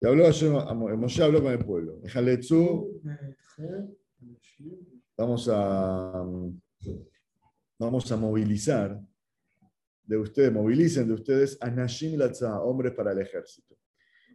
Y 0.00 0.06
habló 0.06 0.24
Mo- 0.74 0.96
Moshe 0.96 1.22
habló 1.22 1.42
con 1.42 1.52
el 1.52 1.58
pueblo. 1.58 2.00
Jaletzu, 2.06 3.00
vamos 5.16 5.48
a, 5.52 6.24
vamos 7.78 8.10
a 8.10 8.16
movilizar 8.16 9.00
de 10.04 10.16
ustedes, 10.16 10.52
movilicen 10.52 11.06
de 11.06 11.14
ustedes 11.14 11.58
a 11.60 11.70
Nashim 11.70 12.18
Latza, 12.18 12.60
hombres 12.62 12.92
para 12.92 13.12
el 13.12 13.20
ejército. 13.20 13.76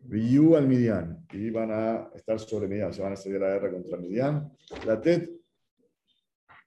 Al 0.06 0.68
Midian, 0.68 1.26
y 1.32 1.50
van 1.50 1.72
a 1.72 2.10
estar 2.14 2.40
sobre 2.40 2.68
Midian, 2.68 2.94
se 2.94 3.02
van 3.02 3.14
a 3.14 3.16
salir 3.16 3.38
a 3.38 3.48
la 3.48 3.54
guerra 3.54 3.72
contra 3.72 3.98
Midian. 3.98 4.52
La 4.86 5.00
Tet, 5.00 5.32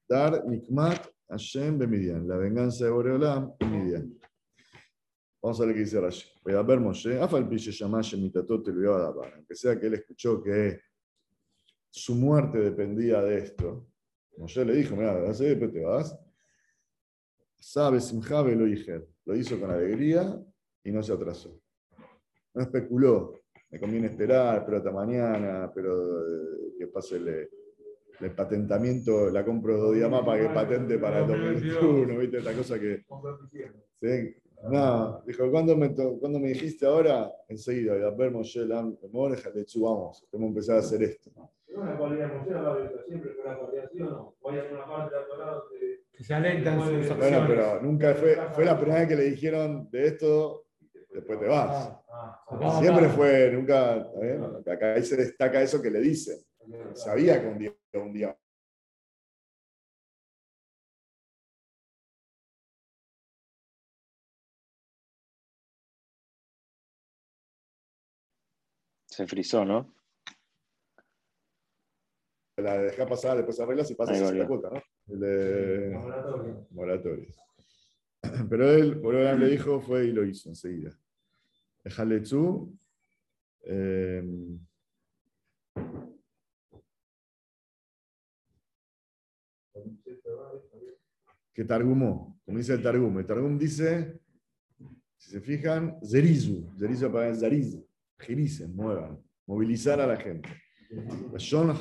Dar, 0.09 0.45
Nikmat, 0.47 1.07
Hashem, 1.29 1.79
Bemidian, 1.79 2.27
la 2.27 2.37
venganza 2.37 2.85
de 2.85 2.91
Boreolam 2.91 3.53
Midian. 3.61 4.19
Vamos 5.43 5.61
a 5.61 5.67
ver 5.67 5.75
qué 5.75 5.81
dice 5.81 6.01
Rashi. 6.01 6.29
Voy 6.43 6.55
a 6.55 6.63
ver 6.63 6.81
Moshe, 6.81 7.21
aunque 7.21 7.59
sea 9.55 9.79
que 9.79 9.87
él 9.87 9.95
escuchó 9.95 10.43
que 10.43 10.81
su 11.91 12.15
muerte 12.15 12.59
dependía 12.59 13.23
de 13.23 13.39
esto. 13.39 13.87
Moshe 14.37 14.65
le 14.65 14.75
dijo, 14.75 14.97
mira, 14.97 15.15
después 15.45 15.73
te 15.73 15.85
vas. 15.85 16.19
Sabe, 17.59 18.01
Simjabe 18.01 18.55
lo 18.55 18.67
Lo 19.25 19.35
hizo 19.35 19.59
con 19.59 19.71
alegría 19.71 20.41
y 20.85 20.93
no 20.93 21.03
se 21.03 21.13
atrasó. 21.13 21.59
No 22.55 22.63
especuló. 22.63 23.41
Me 23.71 23.81
conviene 23.81 24.07
esperar, 24.07 24.65
pero 24.65 24.79
hasta 24.79 24.93
mañana, 24.93 25.71
pero 25.75 26.21
eh, 26.21 26.75
que 26.79 26.87
pase 26.87 27.17
el, 27.17 27.49
el 28.21 28.31
patentamiento, 28.35 29.31
la 29.31 29.45
compro 29.45 29.77
dos 29.77 29.95
días 29.95 30.11
más 30.11 30.25
para 30.25 30.43
que 30.43 30.55
patente 30.55 30.99
para 30.99 31.21
el 31.21 31.27
2021, 31.27 32.19
¿viste? 32.19 32.39
Esta 32.39 32.55
cosa 32.55 32.79
que. 32.79 33.05
¿sí? 34.01 34.37
No, 34.71 35.23
dijo, 35.27 35.51
¿cuándo 35.51 35.77
me, 35.77 35.95
cuándo 35.95 36.41
me 36.41 36.49
dijiste 36.49 36.87
ahora? 36.87 37.31
Enseguida, 37.49 37.93
a 37.95 38.11
ver 38.11 38.31
Moshe 38.31 38.65
vamos, 39.83 40.27
empezar 40.49 40.77
a 40.77 40.81
hacer 40.81 41.03
esto. 41.03 41.31
Es 41.77 41.83
una 41.83 41.95
cualidad 41.99 42.33
la 42.49 42.75
Biblia, 42.75 43.03
siempre 43.07 43.35
fue 43.35 43.45
una 43.45 43.59
cualidad, 43.59 43.91
¿sí 43.93 44.01
o 44.01 44.05
no? 44.07 44.37
Voy 44.41 44.57
a 44.57 44.61
hacer 44.63 44.73
una 44.73 44.87
parte 44.87 45.15
de 45.15 45.21
la 45.21 45.27
Torah 45.27 45.51
donde 45.51 46.05
Que 46.11 46.25
se 46.25 46.33
alentan 46.35 46.81
sus 46.81 47.11
acciones. 47.11 47.19
Bueno, 47.19 47.45
pero 47.47 47.83
nunca 47.83 48.15
fue, 48.15 48.37
fue 48.55 48.65
la 48.65 48.79
primera 48.79 49.01
vez 49.01 49.09
que 49.09 49.17
le 49.17 49.25
dijeron 49.25 49.91
de 49.91 50.07
esto, 50.07 50.65
después 51.13 51.39
te 51.39 51.47
vas. 51.47 51.91
Ah, 51.91 52.03
ah, 52.09 52.43
Ah, 52.49 52.79
Siempre 52.81 53.11
fue, 53.11 53.51
nunca, 53.53 53.97
¿está 53.99 54.21
bien? 54.21 54.45
acá 54.73 54.95
ahí 54.95 55.03
se 55.03 55.17
destaca 55.17 55.61
eso 55.61 55.83
que 55.83 55.91
le 55.91 56.01
dicen. 56.01 56.39
Sabía 56.95 57.43
que 57.43 57.47
un 57.47 57.59
día, 57.59 57.75
un 57.93 58.13
día 58.15 58.35
Se 69.11 69.27
frizó, 69.27 69.65
¿no? 69.67 69.93
La 72.57 72.79
deja 72.79 73.07
pasar, 73.07 73.37
después 73.37 73.61
arreglas 73.61 73.91
y 73.91 73.95
pasa 73.95 74.13
Ahí 74.13 74.23
a 74.23 74.33
la 74.33 74.47
cuota, 74.47 74.71
¿no? 74.71 74.83
El 75.13 75.21
de 75.21 76.67
moratorios. 76.71 77.39
Pero 78.51 78.71
él, 78.71 79.01
por 79.01 79.15
ahora 79.15 79.35
le 79.35 79.49
dijo, 79.49 79.81
fue 79.81 80.07
y 80.07 80.13
lo 80.13 80.25
hizo 80.25 80.49
enseguida. 80.49 80.99
Ejaletzu. 81.85 82.77
Eh, 83.69 84.23
que 91.57 91.65
Targumó, 91.65 92.39
como 92.45 92.59
dice 92.59 92.75
el 92.75 92.83
Targum. 92.83 93.19
El 93.19 93.27
Targum 93.27 93.59
dice, 93.59 94.21
si 95.17 95.31
se 95.31 95.41
fijan, 95.41 95.99
Zerizu, 96.05 96.71
Zerizu 96.79 97.11
para 97.11 97.35
Zariz, 97.35 97.79
giricen, 98.19 98.77
muevan, 98.77 99.19
movilizar 99.47 99.99
a 100.01 100.07
la 100.07 100.17
gente. 100.17 100.51
Shon 101.39 101.73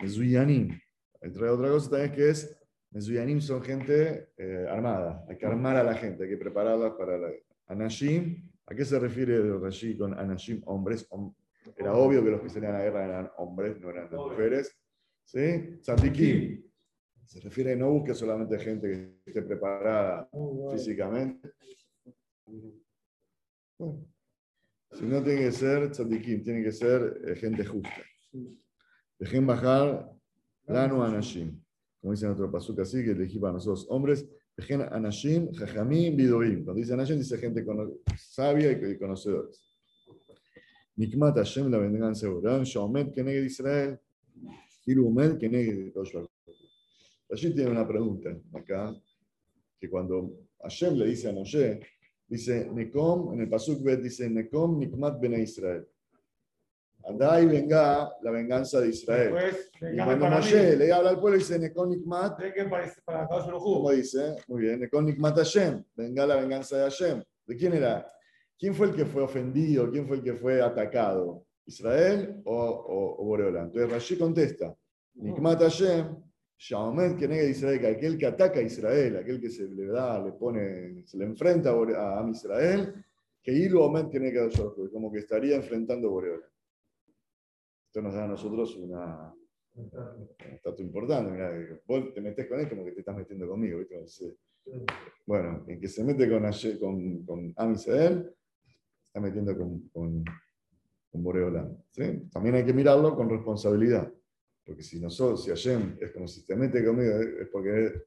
Mezuyanim. 0.00 0.78
Entre 1.20 1.48
otra 1.48 1.68
cosa 1.70 1.90
también 1.90 2.12
que 2.12 2.28
es, 2.30 2.56
Mezuyanim 2.90 3.40
son 3.40 3.62
gente 3.62 4.28
eh, 4.36 4.66
armada, 4.68 5.24
hay 5.28 5.36
que 5.36 5.46
armar 5.46 5.76
a 5.76 5.82
la 5.82 5.94
gente, 5.94 6.24
hay 6.24 6.30
que 6.30 6.36
prepararla 6.36 6.96
para 6.96 7.18
la 7.18 7.28
Anashim. 7.66 8.50
¿A 8.66 8.74
qué 8.74 8.84
se 8.84 8.98
refiere 8.98 9.34
el 9.36 9.60
Rashi 9.60 9.96
con 9.96 10.18
Anashim, 10.18 10.62
hombres? 10.66 11.06
Hom- 11.10 11.34
Era 11.76 11.94
obvio 11.94 12.22
que 12.22 12.30
los 12.30 12.40
que 12.40 12.48
salían 12.50 12.74
a 12.74 12.78
la 12.78 12.84
guerra 12.84 13.04
eran 13.04 13.30
hombres, 13.38 13.80
no 13.80 13.90
eran 13.90 14.08
mujeres. 14.10 14.74
¿Sí? 15.24 15.78
Tzadikim. 15.82 16.62
Se 17.24 17.40
refiere 17.40 17.72
a 17.72 17.76
no 17.76 17.90
busque 17.90 18.14
solamente 18.14 18.58
gente 18.58 18.88
que 19.24 19.30
esté 19.30 19.42
preparada 19.42 20.28
físicamente. 20.72 21.52
Bueno, 23.78 24.06
si 24.94 25.04
no 25.04 25.22
tiene 25.22 25.40
que 25.40 25.52
ser 25.52 25.90
tzadikim, 25.90 26.44
tiene 26.44 26.62
que 26.62 26.72
ser 26.72 27.20
eh, 27.26 27.36
gente 27.36 27.64
justa. 27.64 28.02
Dejen 29.18 29.46
bajar 29.46 30.10
lanu 30.66 31.02
anashim. 31.02 31.60
Como 32.00 32.12
dice 32.12 32.26
otro 32.28 32.50
pasuk 32.50 32.80
así, 32.80 33.02
que 33.02 33.12
elegí 33.12 33.38
para 33.38 33.54
nosotros 33.54 33.86
hombres. 33.88 34.26
Dejen 34.56 34.82
anashim, 34.82 35.52
jajamim, 35.54 36.16
bidorim. 36.16 36.64
Cuando 36.64 36.80
dice 36.80 36.94
anashim, 36.94 37.18
dice 37.18 37.38
gente 37.38 37.64
sabia 38.16 38.70
y 38.70 38.98
conocedores. 38.98 39.64
Nikmat 40.96 41.36
Hashem, 41.36 41.70
la 41.70 41.78
venganza 41.78 42.26
de 42.26 42.32
Borán, 42.32 42.62
Shaomet, 42.62 43.12
Keneged 43.12 43.44
Israel, 43.44 43.98
Hirumet, 44.86 45.38
Keneged 45.38 45.92
Toshua. 45.92 46.24
Allí 47.30 47.52
tiene 47.52 47.70
una 47.70 47.86
pregunta 47.86 48.30
acá, 48.52 48.94
que 49.80 49.90
cuando 49.90 50.46
Hashem 50.62 50.94
le 50.94 51.06
dice 51.06 51.28
a 51.28 51.32
Moshe, 51.32 51.80
dice 52.34 52.68
Nekom, 52.72 53.32
en 53.34 53.40
el 53.42 53.48
Pasuk 53.48 53.80
Bet 53.82 54.00
dice 54.00 54.28
Nekom 54.28 54.78
Nikmat 54.78 55.20
Bene 55.20 55.40
Israel. 55.40 55.86
Andá 57.06 57.40
y 57.40 57.46
venga 57.46 58.10
la 58.22 58.30
venganza 58.30 58.80
de 58.80 58.88
Israel. 58.88 59.32
Después, 59.34 59.94
Y 59.94 59.96
cuando 59.96 60.26
Moshe 60.26 60.76
le 60.76 60.90
habla 60.90 61.10
al 61.10 61.20
pueblo, 61.20 61.38
dice 61.38 61.58
Nekom 61.58 61.90
Nikmat, 61.90 62.40
¿cómo 63.52 63.90
dice? 63.90 64.36
Muy 64.48 64.62
bien, 64.62 64.80
Nekom 64.80 65.04
Nikmat 65.04 65.36
Hashem, 65.36 65.84
venga 65.94 66.26
la 66.26 66.36
venganza 66.36 66.76
de 66.76 66.82
Hashem. 66.82 67.22
¿De 67.46 67.56
quién 67.56 67.74
era? 67.74 68.04
¿Quién 68.58 68.74
fue 68.74 68.88
el 68.88 68.96
que 68.96 69.04
fue 69.04 69.22
ofendido? 69.22 69.90
¿Quién 69.90 70.08
fue 70.08 70.16
el 70.16 70.22
que 70.24 70.34
fue 70.34 70.60
atacado? 70.60 71.44
¿Israel 71.66 72.42
o, 72.44 72.54
o, 72.56 73.22
o 73.22 73.24
Boreolán? 73.26 73.66
Entonces 73.66 73.90
Rashi 73.92 74.16
contesta, 74.16 74.74
Nikmat 75.14 75.60
Hashem, 75.60 76.16
Shaomet 76.56 77.16
que 77.16 77.50
Israel, 77.50 77.80
que 77.80 77.86
aquel 77.86 78.18
que 78.18 78.26
ataca 78.26 78.60
a 78.60 78.62
Israel, 78.62 79.16
aquel 79.16 79.40
que 79.40 79.50
se 79.50 79.68
le 79.68 79.86
da, 79.86 80.24
le 80.24 80.32
pone, 80.32 81.02
se 81.04 81.18
le 81.18 81.24
enfrenta 81.24 81.70
a, 81.70 82.20
a 82.20 82.30
Israel, 82.30 83.04
que 83.42 83.52
Ilu 83.52 83.82
Omet 83.82 84.10
que 84.10 84.90
como 84.90 85.12
que 85.12 85.18
estaría 85.18 85.56
enfrentando 85.56 86.08
a 86.08 86.10
Boreolán. 86.10 86.50
Esto 87.86 88.00
nos 88.00 88.14
da 88.14 88.24
a 88.24 88.28
nosotros 88.28 88.74
una, 88.76 89.34
un 89.74 89.90
dato 90.64 90.82
importante. 90.82 91.30
mirá, 91.30 91.52
vos 91.86 92.12
te 92.14 92.20
metes 92.20 92.46
con 92.48 92.58
él 92.58 92.68
como 92.68 92.84
que 92.84 92.92
te 92.92 93.00
estás 93.00 93.16
metiendo 93.16 93.46
conmigo. 93.46 93.80
Entonces, 93.80 94.34
bueno, 95.26 95.64
el 95.68 95.78
que 95.78 95.88
se 95.88 96.02
mete 96.02 96.28
con, 96.28 96.42
con, 96.80 97.24
con 97.24 97.52
Am 97.56 97.72
Israel, 97.74 98.34
se 99.02 99.04
está 99.04 99.20
metiendo 99.20 99.56
con, 99.56 99.88
con, 99.90 100.24
con 101.10 101.22
Boreolán. 101.22 101.76
¿sí? 101.90 102.28
También 102.32 102.54
hay 102.54 102.64
que 102.64 102.72
mirarlo 102.72 103.14
con 103.14 103.28
responsabilidad. 103.28 104.10
Porque 104.64 104.82
si 104.82 104.98
nosotros, 105.00 105.44
si 105.44 105.50
Hashem 105.50 105.96
es 106.00 106.10
como 106.12 106.26
si 106.26 106.44
te 106.46 106.56
mete 106.56 106.84
conmigo, 106.84 107.12
es 107.20 107.48
porque 107.48 108.02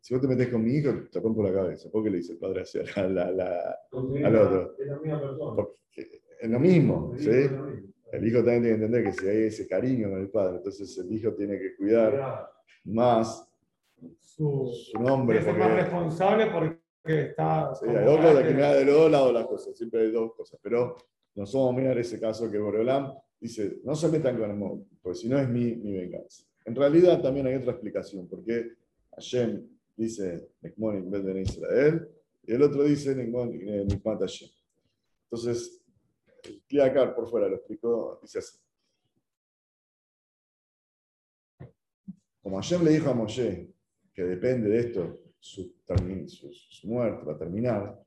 si 0.00 0.14
vos 0.14 0.20
te 0.20 0.28
metes 0.28 0.48
con 0.48 0.62
mi 0.64 0.74
hijo, 0.74 0.92
te 1.10 1.18
rompo 1.20 1.42
la 1.42 1.52
cabeza. 1.52 1.90
¿Por 1.90 2.04
qué 2.04 2.10
le 2.10 2.18
dice 2.18 2.32
el 2.32 2.38
padre 2.38 2.62
así 2.62 2.78
a 2.94 3.02
la- 3.08 3.30
la- 3.32 3.78
al 4.24 4.36
otro? 4.36 4.76
Es 4.78 4.86
la 4.86 4.98
misma 5.00 5.20
persona. 5.20 5.56
Porque 5.56 6.20
es 6.40 6.50
lo 6.50 6.60
mismo, 6.60 7.14
¿sí? 7.16 7.30
Es 7.30 7.50
lo 7.52 7.62
mismo. 7.64 7.88
El 8.12 8.26
hijo 8.28 8.38
también 8.38 8.62
tiene 8.62 8.68
que 8.78 8.84
entender 8.84 9.04
que 9.04 9.12
si 9.12 9.26
hay 9.28 9.42
ese 9.44 9.66
cariño 9.66 10.10
con 10.10 10.20
el 10.20 10.28
padre, 10.30 10.56
entonces 10.58 10.96
el 10.98 11.12
hijo 11.12 11.32
tiene 11.34 11.58
que 11.58 11.74
cuidar 11.76 12.48
más 12.84 13.48
Su, 14.20 14.70
su 14.92 15.00
nombre. 15.02 15.38
es 15.38 15.46
el 15.46 15.56
más 15.56 15.72
responsable 15.74 16.46
porque 16.52 16.78
está. 17.30 17.74
sí, 17.74 17.86
hay 17.88 18.04
dos 18.04 18.18
cosas 18.20 18.44
que 18.44 18.54
mirar 18.54 18.76
de 18.76 18.84
los 18.84 18.94
dos 18.94 19.10
lados 19.10 19.32
las 19.32 19.46
cosas, 19.46 19.76
siempre 19.76 20.02
hay 20.02 20.10
dos 20.12 20.34
cosas. 20.34 20.60
Pero 20.62 20.96
no 21.34 21.46
somos 21.46 21.74
mirar 21.74 21.98
ese 21.98 22.20
caso 22.20 22.48
que 22.50 22.58
Boreolam 22.58 23.12
dice, 23.40 23.80
no 23.84 23.94
se 23.94 24.08
metan 24.08 24.38
con 24.38 24.58
mundo, 24.58 24.86
porque 25.02 25.18
si 25.18 25.28
no 25.28 25.38
es 25.38 25.48
mi, 25.48 25.74
mi 25.76 25.92
venganza. 25.92 26.44
En 26.64 26.74
realidad 26.74 27.20
también 27.22 27.46
hay 27.46 27.54
otra 27.54 27.72
explicación, 27.72 28.26
porque 28.28 28.72
Hashem 29.12 29.66
dice, 29.96 30.48
Nekmon 30.62 30.96
en 30.96 31.10
vez 31.10 31.24
de 31.24 31.42
Israel, 31.42 32.08
y 32.42 32.52
el 32.52 32.62
otro 32.62 32.84
dice, 32.84 33.14
Nekmon 33.14 33.50
Nikmat 33.86 34.20
Hashem. 34.20 34.48
Entonces, 35.24 35.80
Kliakar 36.68 37.14
por 37.14 37.28
fuera 37.28 37.48
lo 37.48 37.56
explicó, 37.56 38.18
dice 38.22 38.38
así. 38.38 38.58
Como 42.42 42.56
Hashem 42.56 42.84
le 42.84 42.92
dijo 42.92 43.10
a 43.10 43.14
Moshe 43.14 43.68
que 44.14 44.22
depende 44.22 44.68
de 44.70 44.78
esto, 44.78 45.18
su, 45.40 45.74
su- 46.28 46.52
su 46.52 46.88
muerte 46.88 47.24
va 47.24 47.32
a 47.34 47.38
terminar, 47.38 48.02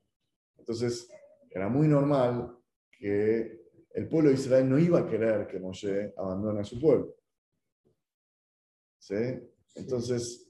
entonces 0.58 1.08
era 1.50 1.68
muy 1.68 1.86
normal 1.88 2.56
que 2.90 3.60
el 3.92 4.08
pueblo 4.08 4.30
de 4.30 4.36
Israel 4.36 4.68
no 4.68 4.78
iba 4.78 5.00
a 5.00 5.06
querer 5.06 5.46
que 5.46 5.58
Moshe 5.58 6.12
abandone 6.16 6.60
a 6.60 6.64
su 6.64 6.80
pueblo. 6.80 7.14
¿Sí? 8.98 9.14
Entonces, 9.74 10.48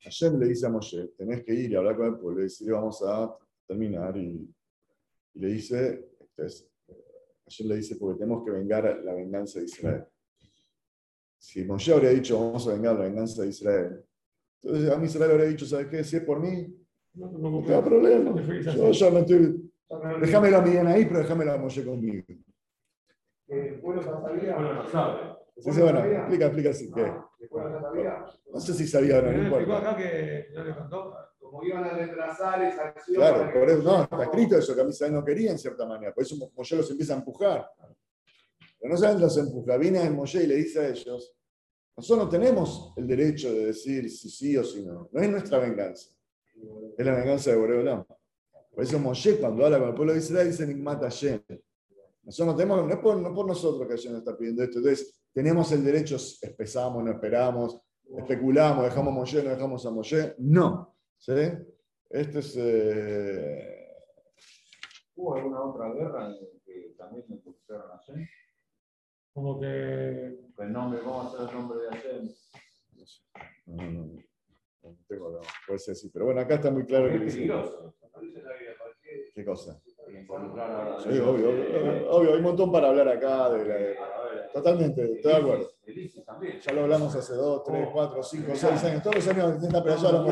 Hashem 0.00 0.38
le 0.38 0.48
dice 0.48 0.66
a 0.66 0.70
Moshe, 0.70 1.08
tenés 1.16 1.42
que 1.44 1.54
ir 1.54 1.70
y 1.70 1.74
hablar 1.76 1.96
con 1.96 2.06
el 2.06 2.18
pueblo 2.18 2.40
y 2.40 2.44
decirle, 2.44 2.72
vamos 2.74 3.02
a 3.02 3.36
terminar. 3.66 4.16
Y, 4.16 4.48
y 5.34 5.40
le 5.40 5.48
dice, 5.48 6.10
entonces, 6.20 6.68
Hashem 7.44 7.68
le 7.68 7.76
dice, 7.76 7.96
porque 7.96 8.18
tenemos 8.18 8.44
que 8.44 8.50
vengar 8.50 9.00
la 9.02 9.14
venganza 9.14 9.60
de 9.60 9.66
Israel. 9.66 10.04
Si 11.38 11.64
Moshe 11.64 11.92
habría 11.92 12.10
dicho, 12.10 12.38
vamos 12.38 12.66
a 12.68 12.72
vengar 12.72 12.96
la 12.96 13.04
venganza 13.04 13.42
de 13.42 13.48
Israel, 13.48 14.04
entonces 14.62 14.90
a 14.90 14.96
mí 14.96 15.06
Israel 15.06 15.30
habría 15.32 15.46
dicho, 15.46 15.66
¿sabes 15.66 15.88
qué? 15.88 16.02
Si 16.02 16.16
es 16.16 16.22
por 16.22 16.40
mí, 16.40 16.74
No, 17.14 17.30
no, 17.30 17.38
no 17.38 17.50
no, 17.50 17.62
te 17.64 17.72
da 17.72 17.84
problema. 17.84 18.34
Yo 18.74 18.90
ya 18.90 19.10
me 19.10 19.20
estoy... 19.20 19.70
Déjamelo 20.20 20.56
a 20.56 20.62
mí 20.62 20.76
en 20.76 20.86
ahí, 20.86 21.04
pero 21.04 21.18
déjamelo 21.20 21.52
a 21.52 21.58
Moshe 21.58 21.84
conmigo. 21.84 22.24
El 23.48 23.80
pueblo 23.80 24.02
ya 24.02 24.10
sabía. 24.20 24.54
Bueno, 24.54 24.74
no 24.74 24.88
sabe. 24.88 25.34
Sí, 25.56 25.72
sí, 25.72 25.80
bueno, 25.82 26.04
explica, 26.04 26.46
explica 26.46 26.70
así. 26.70 26.88
sabía. 26.88 28.24
No 28.52 28.60
sé 28.60 28.74
si 28.74 28.86
sabía 28.86 29.18
o 29.18 29.22
no, 29.22 29.32
no 29.32 29.42
importa. 29.44 29.78
acá 29.78 29.96
que 29.96 30.46
no 30.54 30.64
le 30.64 30.74
contó. 30.74 31.14
Como 31.38 31.62
iban 31.62 31.84
a 31.84 31.90
retrasar 31.90 32.62
esa 32.64 32.88
acción. 32.88 33.16
Claro, 33.16 33.52
que 33.52 33.58
por 33.60 33.68
eso, 33.70 33.82
no, 33.82 33.98
no- 33.98 34.02
está 34.04 34.22
escrito 34.24 34.58
eso, 34.58 34.74
que 34.74 34.80
a 34.80 34.84
mí 34.84 34.92
no 35.10 35.24
quería 35.24 35.50
en 35.52 35.58
cierta 35.58 35.86
manera, 35.86 36.12
por 36.12 36.24
eso 36.24 36.36
Moshe 36.56 36.76
los 36.76 36.90
empieza 36.90 37.14
a 37.14 37.18
empujar. 37.18 37.70
Pero 38.80 38.92
no 38.94 38.96
saben 38.98 39.20
los 39.20 39.36
empuja, 39.38 39.76
viene 39.76 40.02
el 40.02 40.14
Moshe 40.14 40.42
y 40.42 40.46
le 40.46 40.56
dice 40.56 40.80
a 40.80 40.88
ellos, 40.88 41.32
nosotros 41.96 42.24
no 42.24 42.30
tenemos 42.30 42.92
el 42.96 43.06
derecho 43.06 43.52
de 43.52 43.66
decir 43.66 44.10
si 44.10 44.28
sí 44.30 44.56
o 44.56 44.64
si 44.64 44.84
no, 44.84 45.08
no 45.12 45.20
es 45.20 45.30
nuestra 45.30 45.58
venganza, 45.58 46.10
es 46.98 47.06
la 47.06 47.14
venganza 47.14 47.50
de 47.50 47.56
Boreolam. 47.56 48.04
Por 48.04 48.82
eso 48.82 48.98
Moshe 48.98 49.36
cuando 49.38 49.64
habla 49.64 49.78
con 49.78 49.88
el 49.90 49.94
pueblo 49.94 50.12
de 50.14 50.18
Israel 50.18 50.48
dice 50.48 50.66
Nigmat 50.66 51.02
Hashem. 51.02 51.40
Nosotros 52.24 52.54
no 52.54 52.56
tenemos, 52.56 52.86
no 52.86 52.94
es 52.94 53.00
por, 53.00 53.16
no 53.16 53.34
por 53.34 53.46
nosotros 53.46 53.86
que 53.86 53.94
Hashem 53.94 54.12
nos 54.12 54.20
está 54.20 54.36
pidiendo 54.36 54.62
esto, 54.62 54.78
entonces 54.78 55.20
tenemos 55.32 55.70
el 55.72 55.84
derecho, 55.84 56.16
empezamos, 56.42 57.04
no 57.04 57.10
esperamos, 57.12 57.80
especulamos, 58.16 58.84
dejamos 58.84 59.12
a 59.12 59.14
Moshe, 59.16 59.42
no 59.42 59.50
dejamos 59.50 59.84
a 59.86 59.90
Moshe, 59.90 60.34
no. 60.38 60.96
¿sí? 61.18 61.32
Este 62.10 62.38
es... 62.38 62.54
eh, 62.58 63.88
¿Hubo 65.16 65.36
alguna 65.36 65.62
otra 65.62 65.92
guerra 65.92 66.28
en 66.28 66.60
que 66.64 66.94
también 66.96 67.24
me 67.28 67.36
pusieron 67.36 67.90
a 67.90 67.96
Hashem? 67.98 68.26
Como 69.32 69.60
que. 69.60 70.38
El 70.58 70.72
nombre, 70.72 71.00
vamos 71.00 71.26
a 71.26 71.28
hacer 71.44 71.48
el 71.54 71.60
nombre 71.60 71.78
de 71.80 71.88
Hashem. 71.88 72.34
No, 73.66 73.76
no, 73.76 73.90
no. 74.06 74.22
No 74.82 74.96
tengo, 75.08 75.30
no, 75.30 75.40
puede 75.66 75.78
ser 75.78 75.92
así. 75.92 76.10
Pero 76.10 76.26
bueno, 76.26 76.40
acá 76.40 76.56
está 76.56 76.70
muy 76.70 76.84
claro 76.84 77.08
que 77.08 77.14
Es 77.16 77.20
dice. 77.22 77.36
peligroso. 77.36 77.94
¿Qué 79.34 79.44
cosa? 79.44 79.80
Involucrar 80.24 81.00
Sí, 81.00 81.08
obvio, 81.18 81.50
obvio, 81.50 82.10
obvio, 82.10 82.30
hay 82.32 82.36
un 82.38 82.42
montón 82.42 82.72
para 82.72 82.88
hablar 82.88 83.08
acá. 83.08 83.50
De 83.50 83.64
la- 83.66 83.74
de- 83.74 83.96
Totalmente, 84.52 85.02
estoy 85.16 85.32
de 85.32 85.38
acuerdo. 85.38 85.70
El 85.86 85.98
ISIS 85.98 86.24
también. 86.24 86.60
Ya 86.60 86.72
lo 86.72 86.82
hablamos 86.82 87.14
hace 87.14 87.34
dos, 87.34 87.62
tres, 87.64 87.88
cuatro, 87.92 88.22
cinco, 88.22 88.54
seis 88.54 88.82
años. 88.84 89.02
Todos 89.02 89.16
los 89.16 89.28
años 89.28 89.54
intenta, 89.56 89.82
pero 89.82 89.96
ya 89.96 90.12
lo. 90.12 90.24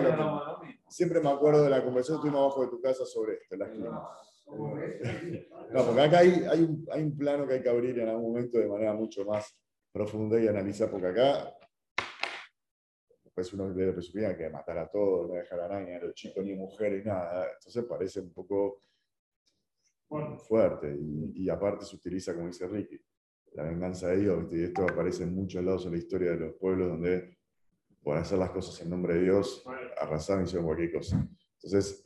Siempre 0.88 1.20
me 1.20 1.30
acuerdo 1.30 1.64
de 1.64 1.70
la 1.70 1.82
conversación 1.84 2.18
que 2.18 2.22
tuvimos 2.22 2.40
abajo 2.42 2.62
de 2.62 2.68
tu 2.68 2.80
casa 2.80 3.04
sobre 3.04 3.34
esto, 3.34 3.56
las 3.56 3.68
clínicas. 3.70 4.00
No, 5.72 5.84
porque 5.86 6.00
acá 6.02 6.18
hay, 6.18 6.44
hay, 6.50 6.62
un, 6.62 6.86
hay 6.90 7.02
un 7.02 7.16
plano 7.16 7.46
que 7.46 7.54
hay 7.54 7.62
que 7.62 7.68
abrir 7.68 7.98
en 7.98 8.08
algún 8.08 8.32
momento 8.32 8.58
de 8.58 8.68
manera 8.68 8.92
mucho 8.94 9.24
más 9.24 9.56
profunda 9.90 10.38
y 10.40 10.46
analizar, 10.48 10.90
porque 10.90 11.06
acá, 11.08 11.54
después 13.24 13.50
después 13.50 13.52
uno 13.54 13.68
le 13.74 13.92
presupone 13.92 14.36
que 14.36 14.48
matar 14.50 14.78
a 14.78 14.88
todos, 14.90 15.28
no 15.28 15.34
dejar 15.34 15.60
a 15.60 15.68
nadie, 15.68 15.96
a 15.96 16.00
los 16.00 16.14
chicos 16.14 16.44
ni 16.44 16.54
mujeres, 16.54 17.04
nada. 17.04 17.46
Entonces 17.54 17.84
parece 17.84 18.20
un 18.20 18.32
poco 18.32 18.78
fuerte. 20.38 20.96
Y, 20.98 21.32
y 21.44 21.48
aparte 21.48 21.84
se 21.84 21.96
utiliza, 21.96 22.34
como 22.34 22.46
dice 22.46 22.66
Ricky, 22.66 23.00
la 23.54 23.64
venganza 23.64 24.08
de 24.08 24.18
Dios. 24.18 24.40
¿viste? 24.40 24.56
Y 24.58 24.62
esto 24.64 24.82
aparece 24.82 25.24
en 25.24 25.34
muchos 25.34 25.64
lados 25.64 25.86
en 25.86 25.92
la 25.92 25.98
historia 25.98 26.30
de 26.32 26.38
los 26.38 26.54
pueblos 26.54 26.88
donde 26.88 27.36
por 28.02 28.16
hacer 28.16 28.38
las 28.38 28.50
cosas 28.50 28.80
en 28.80 28.90
nombre 28.90 29.14
de 29.14 29.22
Dios 29.22 29.64
arrasaron 30.00 30.42
y 30.42 30.46
hicieron 30.46 30.66
cualquier 30.66 30.92
cosa. 30.92 31.28
Entonces, 31.54 32.04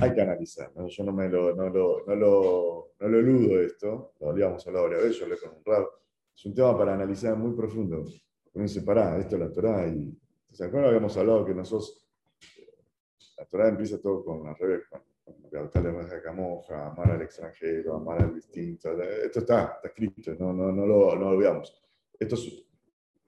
hay 0.00 0.12
que 0.12 0.20
analizar. 0.20 0.70
¿no? 0.76 0.86
Yo 0.86 1.04
no, 1.04 1.12
me 1.12 1.28
lo, 1.28 1.54
no, 1.54 1.70
lo, 1.70 2.04
no, 2.06 2.14
lo, 2.14 2.92
no 3.00 3.08
lo 3.08 3.18
eludo 3.18 3.60
esto, 3.60 4.12
lo 4.20 4.30
habíamos 4.30 4.66
hablado 4.66 4.84
varias 4.86 5.02
veces, 5.02 5.18
yo 5.18 5.24
hablé 5.24 5.38
con 5.38 5.56
un 5.56 5.64
rab. 5.64 5.86
Es 6.36 6.44
un 6.44 6.54
tema 6.54 6.76
para 6.76 6.94
analizar 6.94 7.36
muy 7.36 7.54
profundo. 7.54 8.04
Uno 8.52 8.62
dice, 8.62 8.82
pará, 8.82 9.18
esto 9.18 9.36
es 9.36 9.40
la 9.40 9.52
Torah. 9.52 9.86
Y, 9.86 10.16
¿Se 10.52 10.64
acuerdan? 10.64 10.90
Habíamos 10.90 11.16
hablado 11.16 11.44
que 11.44 11.54
nosotros, 11.54 12.06
la 13.38 13.44
Torah 13.46 13.68
empieza 13.68 14.00
todo 14.00 14.24
con 14.24 14.46
al 14.46 14.56
revés, 14.56 14.82
con, 14.90 15.00
con 15.24 15.50
levantar 15.50 15.84
la 15.84 15.92
raja 15.92 16.22
camoja, 16.22 16.86
amar 16.86 17.12
al 17.12 17.22
extranjero, 17.22 17.96
amar 17.96 18.22
al 18.22 18.34
distinto. 18.34 18.92
Esto 19.00 19.40
está, 19.40 19.74
está 19.76 19.88
escrito, 19.88 20.34
no, 20.38 20.52
no, 20.52 20.70
no, 20.72 20.86
lo, 20.86 21.16
no 21.16 21.32
lo 21.32 21.38
veamos. 21.38 21.82
Esto 22.18 22.34
es, 22.34 22.64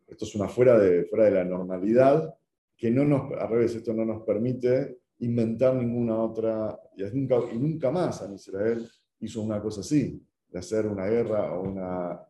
esto 0.07 0.25
es 0.25 0.35
una 0.35 0.49
fuera 0.49 0.79
de, 0.79 1.05
fuera 1.05 1.25
de 1.25 1.31
la 1.33 1.45
normalidad 1.45 2.37
que 2.77 2.91
no 2.91 3.05
nos, 3.05 3.33
al 3.33 3.49
revés, 3.49 3.75
esto 3.75 3.95
no 3.95 4.05
nos 4.05 4.23
permite 4.23 4.99
inventar 5.21 5.75
ninguna 5.75 6.23
otra, 6.23 6.79
y 6.95 7.03
nunca, 7.05 7.37
y 7.51 7.59
nunca 7.59 7.91
más 7.91 8.21
en 8.23 8.35
Israel 8.35 8.87
hizo 9.21 9.41
una 9.41 9.63
cosa 9.63 9.81
así, 9.81 10.23
de 10.49 10.59
hacer 10.59 10.87
una 10.87 11.07
guerra 11.07 11.55
o 11.55 11.63
una, 11.63 12.21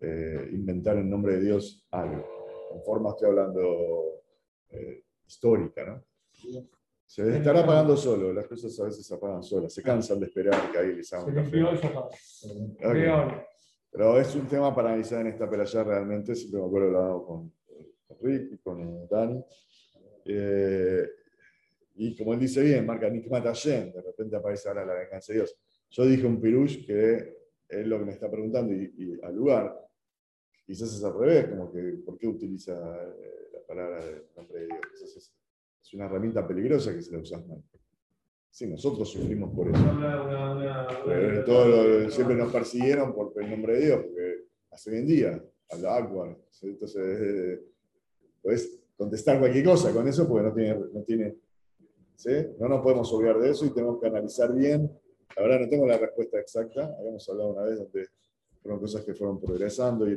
eh, 0.00 0.48
inventar 0.52 0.96
en 0.96 1.08
nombre 1.08 1.34
de 1.34 1.44
Dios 1.44 1.86
algo. 1.92 2.24
En 2.74 2.82
forma 2.82 3.10
estoy 3.10 3.28
hablando 3.28 4.22
eh, 4.70 5.04
histórica, 5.26 5.84
¿no? 5.84 6.04
Se 7.08 7.36
estará 7.38 7.60
apagando 7.60 7.96
solo, 7.96 8.34
las 8.34 8.46
cosas 8.46 8.78
a 8.80 8.84
veces 8.84 9.06
se 9.06 9.14
apagan 9.14 9.42
solas, 9.42 9.72
se 9.72 9.82
cansan 9.82 10.20
de 10.20 10.26
esperar 10.26 10.70
que 10.70 10.78
ahí 10.78 10.94
les 10.94 11.10
haga 11.14 11.24
un 11.24 11.30
café. 11.30 11.40
enfrió 11.40 11.70
el 11.70 11.78
sofá. 11.78 12.00
Ok. 12.00 12.12
Frío. 12.90 13.44
Pero 13.90 14.20
es 14.20 14.34
un 14.34 14.46
tema 14.46 14.74
para 14.74 14.90
analizar 14.90 15.22
en 15.22 15.28
esta 15.28 15.48
pelea 15.48 15.84
realmente, 15.84 16.34
siempre 16.34 16.60
me 16.60 16.66
acuerdo 16.66 16.86
hablando 16.88 17.24
con, 17.24 17.52
con 18.06 18.16
Rick 18.20 18.52
y 18.52 18.58
con 18.58 19.08
Dani. 19.08 19.42
Eh, 20.26 21.08
y 21.94 22.14
como 22.14 22.34
él 22.34 22.40
dice 22.40 22.62
bien, 22.62 22.84
marca 22.84 23.08
Nikmat 23.08 23.44
Hashem, 23.44 23.90
de 23.90 24.02
repente 24.02 24.36
aparece 24.36 24.68
ahora 24.68 24.84
la 24.84 24.92
venganza 24.92 25.32
de 25.32 25.38
Dios. 25.38 25.56
Yo 25.88 26.04
dije 26.04 26.26
un 26.26 26.38
pirush 26.38 26.84
que 26.86 27.38
es 27.66 27.86
lo 27.86 27.98
que 27.98 28.04
me 28.04 28.12
está 28.12 28.30
preguntando 28.30 28.74
y, 28.74 28.92
y 28.98 29.24
al 29.24 29.34
lugar, 29.34 29.74
quizás 30.66 30.94
es 30.94 31.02
al 31.02 31.18
revés, 31.18 31.48
como 31.48 31.72
que 31.72 31.80
¿por 32.04 32.18
qué 32.18 32.26
utiliza 32.28 32.74
eh, 32.74 33.48
la 33.54 33.60
palabra 33.66 34.04
del 34.04 34.24
nombre 34.36 34.60
de 34.60 34.66
Dios? 34.66 34.80
Quizás 34.92 35.16
es, 35.88 35.94
una 35.94 36.06
herramienta 36.06 36.46
peligrosa 36.46 36.94
que 36.94 37.02
se 37.02 37.12
la 37.12 37.18
usas 37.18 37.46
mal. 37.46 37.62
Sí, 38.50 38.66
nosotros 38.66 39.10
sufrimos 39.10 39.54
por 39.54 39.68
eso. 39.68 39.78
Eh, 41.10 41.42
todo 41.44 41.68
lo- 41.68 42.10
siempre 42.10 42.34
nos 42.36 42.52
persiguieron 42.52 43.14
por 43.14 43.32
el 43.36 43.50
nombre 43.50 43.74
de 43.78 43.86
Dios, 43.86 44.00
porque 44.04 44.44
hace 44.70 44.90
hoy 44.90 44.96
en 44.98 45.06
día, 45.06 45.44
habla 45.70 45.96
Aqua, 45.96 46.36
entonces 46.62 47.20
eh, 47.20 47.60
puedes 48.42 48.78
contestar 48.96 49.38
cualquier 49.38 49.64
cosa 49.64 49.92
con 49.92 50.08
eso 50.08 50.26
porque 50.26 50.48
no 50.48 50.54
tiene, 50.54 50.74
no 50.92 51.02
tiene, 51.02 51.36
¿sí? 52.16 52.30
No 52.58 52.68
nos 52.68 52.82
podemos 52.82 53.12
olvidar 53.12 53.38
de 53.38 53.50
eso 53.50 53.66
y 53.66 53.70
tenemos 53.70 54.00
que 54.00 54.08
analizar 54.08 54.52
bien. 54.54 54.90
La 55.36 55.42
verdad 55.42 55.60
no 55.60 55.68
tengo 55.68 55.86
la 55.86 55.98
respuesta 55.98 56.40
exacta, 56.40 56.96
habíamos 56.98 57.28
hablado 57.28 57.50
una 57.50 57.62
vez 57.62 57.78
donde 57.78 58.08
fueron 58.62 58.80
cosas 58.80 59.04
que 59.04 59.14
fueron 59.14 59.38
progresando 59.38 60.10
y 60.10 60.16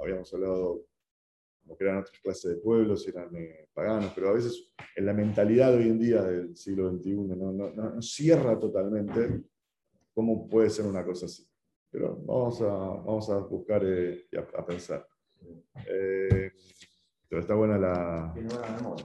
habíamos 0.00 0.34
hablado 0.34 0.82
como 1.68 1.76
que 1.76 1.84
eran 1.84 1.98
otras 1.98 2.18
clases 2.20 2.50
de 2.52 2.56
pueblos, 2.62 3.06
eran 3.06 3.28
eh, 3.36 3.68
paganos, 3.74 4.10
pero 4.14 4.30
a 4.30 4.32
veces 4.32 4.72
en 4.96 5.04
la 5.04 5.12
mentalidad 5.12 5.70
de 5.70 5.76
hoy 5.78 5.88
en 5.90 5.98
día 5.98 6.22
del 6.22 6.56
siglo 6.56 6.90
XXI 6.90 7.12
no, 7.14 7.52
no- 7.52 7.70
no- 7.74 8.00
cierra 8.02 8.58
totalmente 8.58 9.42
cómo 10.14 10.48
puede 10.48 10.70
ser 10.70 10.86
una 10.86 11.04
cosa 11.04 11.26
así. 11.26 11.46
Pero 11.90 12.16
vamos 12.24 12.58
a, 12.62 12.64
vamos 12.66 13.28
a 13.28 13.38
buscar 13.40 13.82
eh, 13.84 14.26
y 14.32 14.36
a, 14.38 14.40
a 14.56 14.64
pensar. 14.64 15.06
Eh, 15.86 16.52
pero 17.28 17.42
está 17.42 17.54
buena 17.54 17.76
la... 17.78 18.30
Tiene 18.32 18.48
buena 18.48 18.70
memoria. 18.76 19.04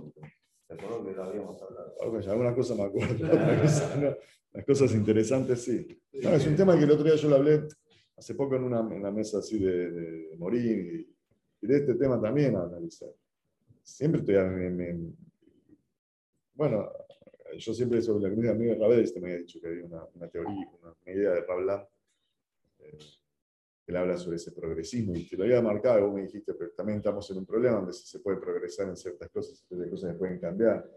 Te 0.68 0.74
acuerdo 0.76 1.06
que 1.06 1.12
lo 1.12 1.24
habíamos 1.24 1.62
hablado. 1.62 1.96
Algunas 2.32 2.56
cosas 2.56 2.78
me 2.78 2.84
acuerdo, 2.84 3.26
otras 3.26 3.62
cosas 3.62 3.98
no. 3.98 4.16
Las 4.54 4.66
cosas 4.66 4.94
interesantes 4.94 5.64
sí. 5.64 5.86
No, 6.22 6.30
es 6.30 6.48
un 6.48 6.56
tema 6.56 6.78
que 6.78 6.86
el 6.86 6.92
otro 6.92 7.04
día 7.04 7.16
yo 7.16 7.28
lo 7.28 7.36
hablé 7.36 7.64
hace 8.16 8.36
poco 8.36 8.56
en 8.56 8.64
una, 8.64 8.80
en 8.80 8.94
una 8.94 9.12
mesa 9.12 9.40
así 9.40 9.60
de, 9.60 9.92
de 9.92 10.38
Morín 10.38 10.88
y, 11.10 11.13
y 11.64 11.68
de 11.68 11.78
este 11.78 11.96
tema 11.96 12.22
también 12.22 12.56
a 12.58 12.64
analizar. 12.64 13.10
Siempre 13.82 14.20
estoy... 14.20 14.36
me- 14.36 14.70
me- 14.70 15.14
bueno, 16.56 16.92
yo 17.58 17.74
siempre 17.74 18.02
sobre 18.02 18.24
la 18.24 18.30
amigo 18.52 18.74
de 18.74 18.80
Rabel, 18.80 19.08
me 19.22 19.28
había 19.28 19.40
dicho 19.40 19.60
que 19.62 19.68
había 19.68 19.86
una, 19.86 20.04
una 20.14 20.28
teoría, 20.28 20.70
una, 20.82 20.94
idea 21.14 21.32
de 21.32 21.42
Rablan, 21.42 21.88
eh, 22.80 22.98
que 23.86 23.92
le 23.92 23.98
habla 23.98 24.18
sobre 24.18 24.36
ese 24.36 24.52
progresismo, 24.52 25.16
y 25.16 25.26
te 25.28 25.38
lo 25.38 25.46
había 25.46 25.62
marcado, 25.62 26.06
vos 26.08 26.16
me 26.16 26.24
dijiste, 26.24 26.54
pero 26.54 26.72
también 26.72 26.98
estamos 27.00 27.30
en 27.32 27.38
un 27.38 27.46
problema 27.46 27.78
donde 27.78 27.94
se 27.94 28.20
puede 28.20 28.38
progresar 28.38 28.90
en 28.90 28.98
ciertas 28.98 29.30
cosas, 29.30 29.64
ciertas 29.68 29.90
cosas 29.90 30.12
que 30.14 30.20
pueden 30.20 30.40
cambiar. 30.40 30.90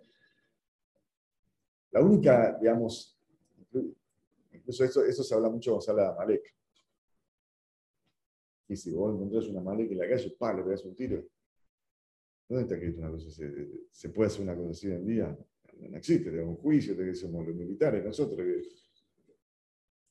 La 1.93 2.01
única, 2.03 2.59
digamos, 2.61 3.17
inclu- 3.59 3.95
incluso 4.53 4.85
eso, 4.85 5.05
eso 5.05 5.23
se 5.23 5.35
habla 5.35 5.49
mucho 5.49 5.75
habla 5.91 6.03
de 6.05 6.09
Amalek. 6.11 6.55
Y 8.69 8.77
si 8.77 8.91
vos 8.93 9.15
encontrás 9.15 9.47
una 9.49 9.61
Amalek 9.61 9.93
en 9.93 9.99
la 9.99 10.09
calle, 10.09 10.37
pa, 10.39 10.53
le 10.53 10.63
pegas 10.63 10.85
un 10.85 10.95
tiro. 10.95 11.25
¿Dónde 12.49 12.63
está 12.63 12.75
escrito 12.75 13.01
una 13.01 13.11
cosa 13.11 13.29
así? 13.29 13.43
¿Se 13.91 14.09
puede 14.11 14.29
hacer 14.29 14.43
una 14.43 14.57
cosa 14.57 14.71
así 14.71 14.87
hoy 14.89 14.95
en 14.95 15.07
día? 15.07 15.39
No 15.79 15.97
existe, 15.97 16.31
tenemos 16.31 16.57
un 16.57 16.63
juicio, 16.63 16.97
que 16.97 17.15
somos 17.15 17.47
los 17.47 17.55
militares, 17.55 18.05
nosotros. 18.05 18.39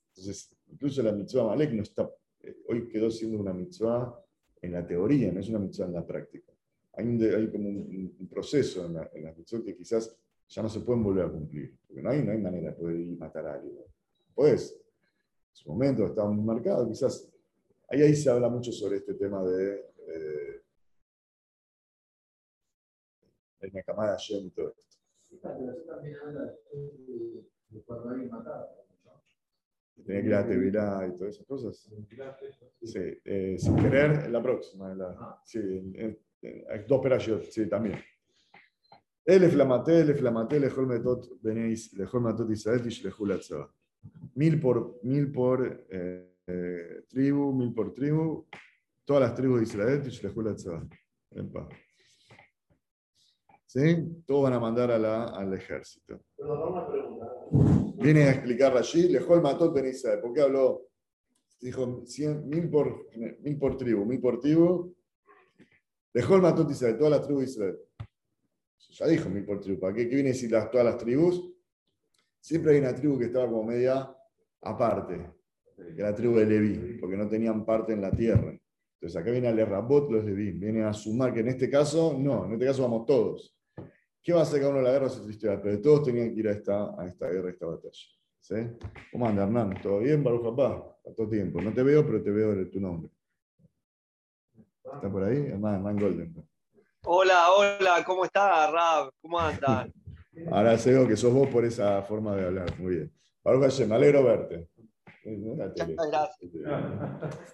Entonces, 0.10 0.56
incluso 0.68 1.02
la 1.02 1.12
mitzvah 1.12 1.44
Amalek 1.44 1.72
no 1.74 1.82
está, 1.82 2.10
eh, 2.42 2.58
hoy 2.68 2.88
quedó 2.88 3.10
siendo 3.10 3.40
una 3.40 3.54
mitzvah 3.54 4.24
en 4.62 4.72
la 4.72 4.86
teoría, 4.86 5.32
no 5.32 5.40
es 5.40 5.50
una 5.50 5.60
mitzvah 5.60 5.86
en 5.88 5.94
la 5.94 6.06
práctica. 6.06 6.54
Hay, 6.94 7.06
hay 7.06 7.52
como 7.52 7.68
un, 7.68 8.16
un 8.20 8.28
proceso 8.28 8.86
en, 8.86 8.94
la, 8.94 9.10
en 9.14 9.24
las 9.24 9.38
mitzvot 9.38 9.66
que 9.66 9.76
quizás 9.76 10.16
ya 10.48 10.62
no 10.62 10.70
se 10.70 10.82
pueden 10.82 11.04
volver 11.04 11.26
a 11.26 11.32
cumplir, 11.32 11.76
porque 11.88 12.02
no 12.02 12.10
hay, 12.10 12.24
no 12.24 12.32
hay 12.32 12.38
manera 12.38 12.70
de 12.70 12.76
poder 12.76 12.98
ir 12.98 13.08
y 13.08 13.16
matar 13.16 13.48
a 13.48 13.54
alguien. 13.56 13.76
Pues, 14.34 14.72
en 14.74 15.56
su 15.56 15.70
momento 15.70 16.06
estaba 16.06 16.30
muy 16.30 16.46
marcado, 16.46 16.88
quizás, 16.88 17.32
ahí, 17.90 18.02
ahí 18.02 18.16
se 18.16 18.30
habla 18.30 18.50
mucho 18.50 18.72
sobre 18.72 18.98
este 18.98 19.14
tema 19.16 19.44
de 19.44 19.76
eh, 20.08 20.62
el 23.62 23.74
Nekamah 23.74 24.06
de 24.06 24.12
Hashem 24.12 24.46
y 24.48 24.50
todo 24.52 24.70
esto. 24.78 24.98
Que 29.96 30.04
Tenía 30.04 30.22
que 30.22 30.28
ir 30.28 30.36
a 30.36 30.48
Tevilá 30.48 31.08
y 31.08 31.18
todas 31.18 31.36
esas 31.36 31.48
cosas. 31.48 31.90
Sí, 32.84 33.00
eh, 33.24 33.56
sin 33.58 33.76
querer, 33.78 34.26
en 34.26 34.34
la 34.34 34.42
próxima. 34.44 34.92
en 34.92 34.98
la- 35.00 35.42
sí, 35.46 35.60
en- 35.60 35.96
en- 36.42 36.86
dos 36.88 37.02
perayot, 37.02 37.44
sí, 37.46 37.68
también. 37.68 37.98
El 39.26 39.50
flamaté, 39.50 40.02
el 40.02 40.14
flamaté, 40.16 40.60
lejol 40.60 40.86
metot 40.86 41.42
benéis, 41.42 41.94
lejol 41.94 42.22
metot 42.22 42.50
Israel, 42.52 42.82
atzaba. 43.34 43.74
Mil 44.36 44.60
por, 44.60 45.00
mil 45.04 45.32
por 45.32 45.88
eh, 45.90 46.35
eh, 46.48 47.04
tribu, 47.08 47.54
mil 47.54 47.74
por 47.74 47.94
tribu, 47.94 48.48
todas 49.04 49.22
las 49.22 49.36
tribus 49.36 49.60
de 49.60 49.64
Israel, 49.64 50.02
tishlejul 50.02 50.48
atzaba. 50.50 50.88
Epa. 51.32 51.68
¿Sí? 53.66 54.24
Todos 54.26 54.44
van 54.44 54.54
a 54.54 54.60
mandar 54.60 54.92
a 54.92 54.98
la, 54.98 55.26
al 55.26 55.54
ejército. 55.54 56.22
Viene 57.98 58.24
a 58.24 58.32
explicar 58.32 58.76
allí, 58.78 59.10
lejol 59.10 59.42
matot 59.42 59.74
ben 59.74 59.88
Israel. 59.88 60.22
¿Por 60.22 60.34
qué 60.34 60.42
habló? 60.42 60.88
Dijo 61.60 62.04
cien- 62.06 62.44
mil, 62.44 62.70
por, 62.70 63.08
mil 63.42 63.58
por 63.58 63.76
tribu, 63.76 64.06
mil 64.06 64.22
por 64.22 64.40
tribu. 64.40 64.96
Dejó 66.14 66.36
el 66.36 66.42
matot 66.42 66.70
Israel, 66.72 66.98
toda 66.98 67.10
la 67.10 67.22
tribu 67.22 67.40
de 67.40 67.46
Israel. 67.46 67.78
Ya 68.92 69.08
dijo 69.08 69.30
mil 69.30 69.44
por 69.44 69.60
tribu. 69.60 69.80
¿Para 69.80 69.94
qué? 69.94 70.08
¿Qué 70.08 70.16
viene 70.16 70.30
a 70.30 70.34
decir 70.34 70.52
las, 70.52 70.72
todas 70.72 70.86
las 70.86 70.98
tribus? 70.98 71.52
Siempre 72.40 72.74
hay 72.74 72.80
una 72.80 72.96
tribu 72.96 73.18
que 73.18 73.26
estaba 73.26 73.48
como 73.48 73.64
media 73.64 74.10
aparte, 74.62 75.34
que 75.76 75.94
era 75.98 76.12
la 76.12 76.16
tribu 76.16 76.36
de 76.36 76.46
Leví, 76.46 76.98
porque 77.00 77.18
no 77.18 77.28
tenían 77.28 77.66
parte 77.66 77.94
en 77.94 78.02
la 78.02 78.12
tierra. 78.12 78.58
Entonces 78.96 79.22
acá 79.22 79.32
viene 79.32 79.48
a 79.48 79.66
Rabot 79.66 80.10
los 80.10 80.24
Leví, 80.24 80.52
viene 80.52 80.84
a 80.84 80.94
sumar 80.94 81.34
que 81.34 81.42
en 81.42 81.50
este 81.50 81.70
caso, 81.70 82.16
no, 82.18 82.46
en 82.46 82.54
este 82.54 82.66
caso 82.66 82.84
vamos 82.84 83.06
todos. 83.06 83.56
¿Qué 84.24 84.34
va 84.34 84.40
a 84.40 84.44
hacer 84.44 84.60
cada 84.60 84.72
uno 84.72 84.80
de 84.80 84.86
la 84.86 84.92
guerra? 84.92 85.08
Es 85.08 85.18
otra 85.18 85.32
historia, 85.32 85.62
pero 85.62 85.80
todos 85.82 86.04
tenían 86.04 86.34
que 86.34 86.40
ir 86.40 86.48
a 86.48 86.52
esta, 86.52 87.00
a 87.00 87.06
esta 87.06 87.28
guerra, 87.28 87.50
a 87.50 87.52
esta 87.52 87.66
batalla. 87.68 87.92
¿Sí? 88.40 88.56
¿Cómo 89.12 89.28
anda, 89.28 89.44
Hernán? 89.44 89.80
¿Todo 89.82 90.00
bien, 90.00 90.24
Baruch 90.24 90.44
Papá? 90.44 90.98
Tanto 91.04 91.30
tiempo. 91.30 91.62
No 91.62 91.74
te 91.74 91.84
veo, 91.84 92.06
pero 92.06 92.24
te 92.24 92.32
veo 92.32 92.56
de 92.56 92.66
tu 92.66 92.80
nombre. 92.80 93.12
¿Está 94.84 95.12
por 95.12 95.24
ahí? 95.24 95.38
Hernán, 95.38 95.76
Hernán 95.76 95.98
Golden. 95.98 96.48
Hola, 97.04 97.52
hola, 97.52 98.04
¿cómo 98.04 98.26
está, 98.26 98.72
Rab? 98.72 99.12
¿Cómo 99.22 99.40
andan? 99.40 99.94
Ahora 100.52 100.78
sé 100.78 101.08
que 101.08 101.16
sos 101.16 101.34
vos 101.34 101.48
por 101.50 101.64
esa 101.64 102.02
forma 102.02 102.36
de 102.36 102.46
hablar. 102.46 102.80
Muy 102.80 102.96
bien. 102.96 103.14
Baruch 103.44 103.64
Hashem, 103.64 103.90
me 103.90 103.96
alegro 103.96 104.24
verte. 104.24 104.70
Muchas 105.26 105.74
gracias. 105.76 106.52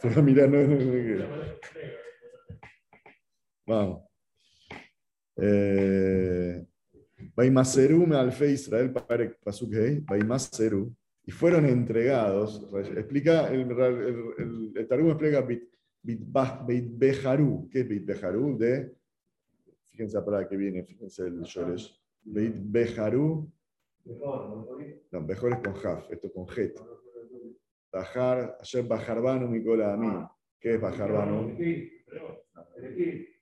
Te 0.02 0.10
va 0.10 0.16
a 0.16 0.22
mirar, 0.22 0.50
no, 0.50 0.64
no, 0.64 0.76
no, 0.76 1.16
no. 1.18 1.26
Vamos. 3.66 4.04
Eh, 5.38 6.66
Baimaseru 7.36 8.06
me 8.06 8.18
alfe 8.18 8.52
Israel 8.52 8.92
Parek 8.92 9.40
Pasuk 9.44 9.74
Hei, 9.74 10.00
Baimaseru, 10.00 10.94
y 11.24 11.32
fueron 11.32 11.66
entregados, 11.66 12.68
explica, 12.74 13.48
el, 13.50 13.72
el, 13.72 14.34
el, 14.38 14.72
el 14.76 14.88
Targum 14.88 15.12
explica 15.12 15.46
¿qué 17.70 17.84
es? 17.84 18.58
De, 18.58 18.96
fíjense 19.86 20.18
palabra 20.26 20.48
que 20.48 20.58
viene, 20.58 20.84
fíjense 20.84 21.28
el 21.28 21.42
Shoresh, 21.42 21.96
no, 25.12 25.22
mejor 25.22 25.54
es 25.54 25.60
con 25.60 25.74
Jaf, 25.76 26.12
esto 26.12 26.28
es 26.28 26.34
con 26.34 26.46
Het. 26.56 26.80
Bajar, 27.92 28.58
ayer 28.62 28.84
Bajarbanu 28.88 29.48
Mikola 29.48 29.94
Amin. 29.94 30.26
¿Qué 30.60 30.76
es 30.76 30.82
Bajarbanu? 30.82 31.58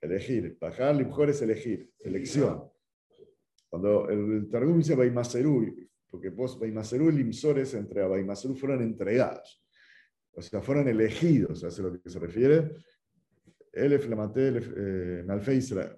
Elegir. 0.02 0.58
Bajar, 0.60 0.96
mejor 0.96 1.30
es 1.30 1.42
elegir, 1.42 1.92
elección. 2.00 2.64
Cuando 3.70 4.10
el, 4.10 4.50
Targum 4.50 4.78
dice 4.78 4.96
Baimaserú, 4.96 5.76
porque 6.10 6.30
vos 6.30 6.60
Baimaserú 6.60 7.10
y 7.10 7.18
Limsores 7.18 7.74
entre 7.76 8.08
Baimaserú 8.08 8.56
fueron 8.56 8.82
entregados. 8.82 9.64
O 10.32 10.42
sea, 10.42 10.62
fueron 10.62 10.88
elegidos, 10.88 11.60
¿sabes 11.60 11.80
a 11.80 11.84
lo 11.84 12.02
que 12.02 12.10
se 12.10 12.18
refiere? 12.18 12.72
Elef 13.72 14.08
Lamate, 14.08 14.48
Elef, 14.48 14.72
eh, 14.76 15.24
Malfe 15.26 15.56
Israel. 15.56 15.96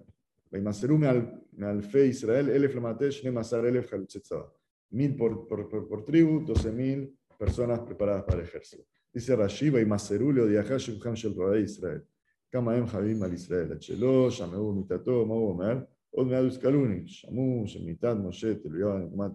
Baimaserú 0.50 0.98
Malfe 0.98 2.06
Israel, 2.06 2.50
Elef 2.50 2.74
Lamate, 2.74 3.10
Shnemasar 3.10 3.64
Elef 3.64 3.92
Halchetzah. 3.92 4.52
Mil 4.90 5.16
por, 5.16 5.48
por, 5.48 5.68
por, 5.70 5.88
por 5.88 6.04
tribu, 6.04 6.44
doce 6.44 6.70
mil 6.70 7.16
personas 7.42 7.80
preparadas 7.80 8.22
para 8.22 8.38
el 8.38 8.46
ejército. 8.46 8.84
Dice 9.12 9.34
Rashiva 9.34 9.80
y 9.80 9.84
Maserulio 9.84 10.46
de 10.46 10.60
Ahashim 10.60 11.00
Hamshel 11.04 11.34
Rodei 11.34 11.64
Israel. 11.64 12.04
Kamaem 12.48 12.86
Javim 12.86 13.20
al 13.24 13.34
Israel. 13.34 13.72
Achelo, 13.72 14.30
Yameu 14.30 14.72
Mitato, 14.72 15.26
Mau 15.26 15.50
Omer, 15.50 15.84
Od 16.12 16.26
Meadus 16.28 16.56
Kaluni, 16.58 17.04
Shamu, 17.04 17.66
Shemitat, 17.66 18.16
Moshe, 18.16 18.54
Telviah, 18.62 19.00
Nikmat, 19.00 19.32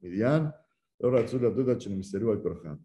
Midian, 0.00 0.54
Lora 1.00 1.24
Tzula, 1.24 1.50
Tota, 1.50 1.76
Chenemiseru, 1.76 2.30
al 2.30 2.40
Corján. 2.40 2.78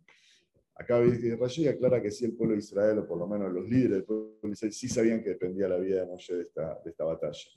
Acá 0.76 1.00
Rashi 1.40 1.68
aclara 1.68 2.02
que 2.02 2.10
sí 2.10 2.26
el 2.26 2.34
pueblo 2.34 2.56
de 2.56 2.60
Israel, 2.60 3.00
o 3.00 3.08
por 3.08 3.20
lo 3.20 3.28
menos 3.28 3.54
los 3.54 3.70
líderes 3.70 3.92
del 3.92 4.04
pueblo 4.06 4.40
de 4.42 4.50
Israel, 4.50 4.74
sí 4.74 4.88
sabían 4.88 5.22
que 5.22 5.30
dependía 5.30 5.68
la 5.68 5.78
vida 5.78 6.00
de 6.00 6.08
Moshe 6.08 6.36
de 6.36 6.42
esta, 6.42 6.80
de 6.84 6.90
esta 6.90 7.04
batalla. 7.04 7.48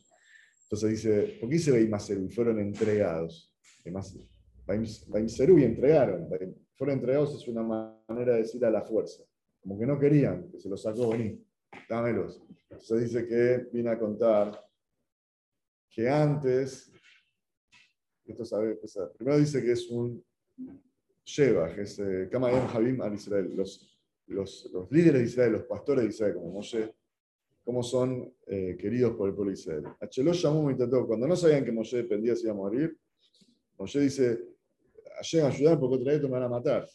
Entonces 0.65 0.91
dice, 0.91 1.39
¿por 1.41 1.49
qué 1.49 1.55
dice 1.55 1.71
Beimaseru? 1.71 2.25
Y 2.27 2.29
fueron 2.29 2.59
entregados. 2.59 3.55
Además, 3.81 4.15
Beimaserú 5.09 5.59
y 5.59 5.65
entregaron. 5.65 6.29
Fueron 6.75 6.97
entregados 6.97 7.35
es 7.35 7.49
una 7.49 7.63
manera 7.63 8.35
de 8.35 8.43
decir 8.43 8.65
a 8.65 8.71
la 8.71 8.83
fuerza. 8.83 9.23
Como 9.61 9.79
que 9.79 9.87
no 9.87 9.99
querían, 9.99 10.51
que 10.51 10.59
se 10.59 10.69
los 10.69 10.83
sacó 10.83 11.11
Bení. 11.11 11.45
Dámelos. 11.89 12.43
Entonces 12.69 13.11
dice 13.11 13.27
que 13.27 13.69
viene 13.73 13.91
a 13.91 13.99
contar 13.99 14.65
que 15.91 16.09
antes, 16.09 16.91
esto 18.25 18.45
sabe, 18.45 18.79
primero 19.17 19.39
dice 19.39 19.63
que 19.63 19.73
es 19.73 19.91
un 19.91 20.25
Sheba, 21.25 21.75
que 21.75 21.83
es 21.83 22.01
Kamayem 22.31 22.67
Habim 22.67 23.03
al 23.03 23.15
Israel, 23.15 23.55
los, 23.55 24.01
los, 24.27 24.71
los, 24.73 24.91
líderes 24.91 25.21
de 25.21 25.27
Israel, 25.27 25.53
los 25.53 25.65
pastores 25.65 26.05
de 26.05 26.11
Israel, 26.11 26.35
como 26.35 26.53
Moshe, 26.53 26.95
cómo 27.65 27.83
son 27.83 28.35
eh, 28.47 28.77
queridos 28.79 29.15
por 29.15 29.29
el 29.29 29.35
pueblo 29.35 29.53
de 29.53 29.59
Israel. 29.59 29.85
Achelo 30.01 30.33
llamó 30.33 30.75
cuando 31.07 31.29
no 31.29 31.37
sabían 31.37 31.65
que 31.65 31.73
Moshe 31.73 31.99
dependía 31.99 32.35
si 32.35 32.45
iba 32.45 32.53
a 32.53 32.57
morir, 32.57 32.99
Moshe 33.79 34.01
dice, 34.01 34.52
Hashem, 35.23 35.47
ayudar 35.47 35.79
porque 35.79 35.97
otra 35.97 36.13
vez 36.13 36.23
me 36.23 36.29
van 36.29 36.43
a 36.43 36.49
matar. 36.49 36.89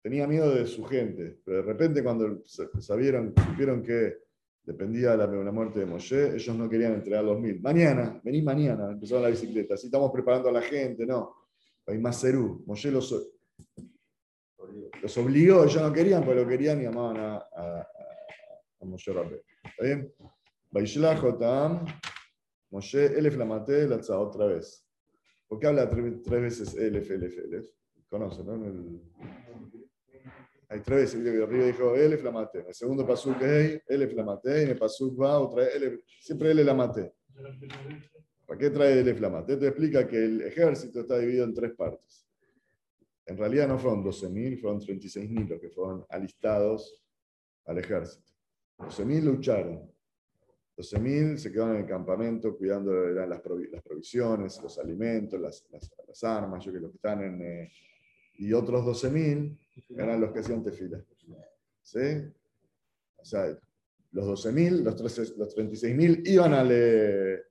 Tenía 0.00 0.26
miedo 0.26 0.54
de 0.54 0.66
su 0.66 0.84
gente, 0.84 1.40
pero 1.44 1.58
de 1.58 1.62
repente 1.64 2.02
cuando 2.02 2.42
sabieron, 2.78 3.34
supieron 3.36 3.82
que 3.82 4.18
dependía 4.62 5.16
la, 5.16 5.26
la 5.26 5.52
muerte 5.52 5.80
de 5.80 5.86
Moshe, 5.86 6.36
ellos 6.36 6.56
no 6.56 6.68
querían 6.68 6.94
entregar 6.94 7.24
los 7.24 7.40
mil. 7.40 7.60
Mañana, 7.60 8.20
vení 8.22 8.42
mañana, 8.42 8.92
empezaron 8.92 9.24
la 9.24 9.30
bicicleta. 9.30 9.74
Así 9.74 9.86
estamos 9.86 10.12
preparando 10.12 10.48
a 10.48 10.52
la 10.52 10.62
gente, 10.62 11.04
no. 11.04 11.34
Hay 11.86 11.98
más 11.98 12.20
Cerú. 12.20 12.62
Moshe 12.66 12.90
los, 12.90 13.12
los 15.02 15.18
obligó, 15.18 15.64
ellos 15.64 15.82
no 15.82 15.92
querían, 15.92 16.22
pero 16.24 16.42
lo 16.42 16.48
querían 16.48 16.80
y 16.80 16.86
amaban 16.86 17.16
a, 17.18 17.36
a, 17.36 17.88
a 18.80 18.84
Moshe 18.84 19.12
Rabbe. 19.12 19.42
¿Está 19.64 19.84
bien? 19.84 20.14
Baishlah 20.70 21.16
Jotam, 21.16 21.84
Moshe, 22.70 23.06
Elef 23.06 23.36
Lamate, 23.36 23.86
Latza, 23.86 24.18
otra 24.18 24.46
vez. 24.46 24.83
¿Por 25.54 25.60
qué 25.60 25.68
habla 25.68 25.88
tres, 25.88 26.42
veces 26.42 26.74
Elef, 26.74 27.08
Elef, 27.12 27.38
Elef? 27.38 27.68
Conocen, 28.08 28.44
¿no? 28.44 28.54
El, 28.54 29.00
hay 30.68 30.80
tres 30.80 31.14
veces, 31.14 31.42
arriba 31.42 31.66
dijo 31.66 31.94
Elef 31.94 32.24
Lamate. 32.24 32.58
En 32.58 32.66
el 32.66 32.74
segundo 32.74 33.06
pasuk 33.06 33.40
es 33.40 33.80
Elef 33.86 34.14
Lamate, 34.14 34.58
y 34.58 34.64
en 34.64 34.70
el 34.70 34.76
pasuk 34.76 35.22
va 35.22 35.38
otra 35.38 35.68
Elef, 35.68 36.00
siempre 36.18 36.50
Elef 36.50 36.66
Lamate. 36.66 37.14
¿Para 38.44 38.58
qué 38.58 38.70
trae 38.70 38.98
Elef 38.98 39.20
Lamate? 39.20 39.56
Te 39.56 39.68
explica 39.68 40.08
que 40.08 40.24
el 40.24 40.40
ejército 40.40 40.98
está 41.02 41.20
dividido 41.20 41.44
en 41.44 41.54
tres 41.54 41.72
partes. 41.76 42.26
En 43.24 43.36
realidad 43.36 43.68
no 43.68 43.78
fueron 43.78 44.02
12.000, 44.02 44.60
fueron 44.60 44.80
36.000 44.80 45.50
los 45.50 45.60
que 45.60 45.70
fueron 45.70 46.04
alistados 46.08 47.00
al 47.64 47.78
ejército. 47.78 48.32
12.000 48.78 49.22
lucharon. 49.22 49.93
12.000 50.76 51.36
se 51.36 51.52
quedaron 51.52 51.76
en 51.76 51.82
el 51.82 51.86
campamento 51.86 52.56
cuidando 52.56 53.08
eran 53.08 53.30
las, 53.30 53.40
provisiones, 53.40 54.60
los 54.62 54.78
alimentos, 54.78 55.40
las, 55.40 55.64
las, 55.70 55.92
las 56.06 56.24
armas, 56.24 56.64
yo 56.64 56.72
que 56.72 56.80
los 56.80 56.90
que 56.90 56.96
están 56.96 57.22
en... 57.22 57.42
Eh, 57.42 57.72
y 58.36 58.52
otros 58.52 58.84
12.000 58.84 59.56
eran 59.96 60.20
los 60.20 60.32
que 60.32 60.40
hacían 60.40 60.62
tefila. 60.62 61.04
¿Sí? 61.82 61.98
O 63.16 63.24
sea, 63.24 63.56
los 64.10 64.46
12.000, 64.46 64.82
los, 64.82 65.36
los 65.36 65.56
36.000 65.56 66.22
iban 66.26 66.52
al, 66.52 66.68
eh, 66.72 67.42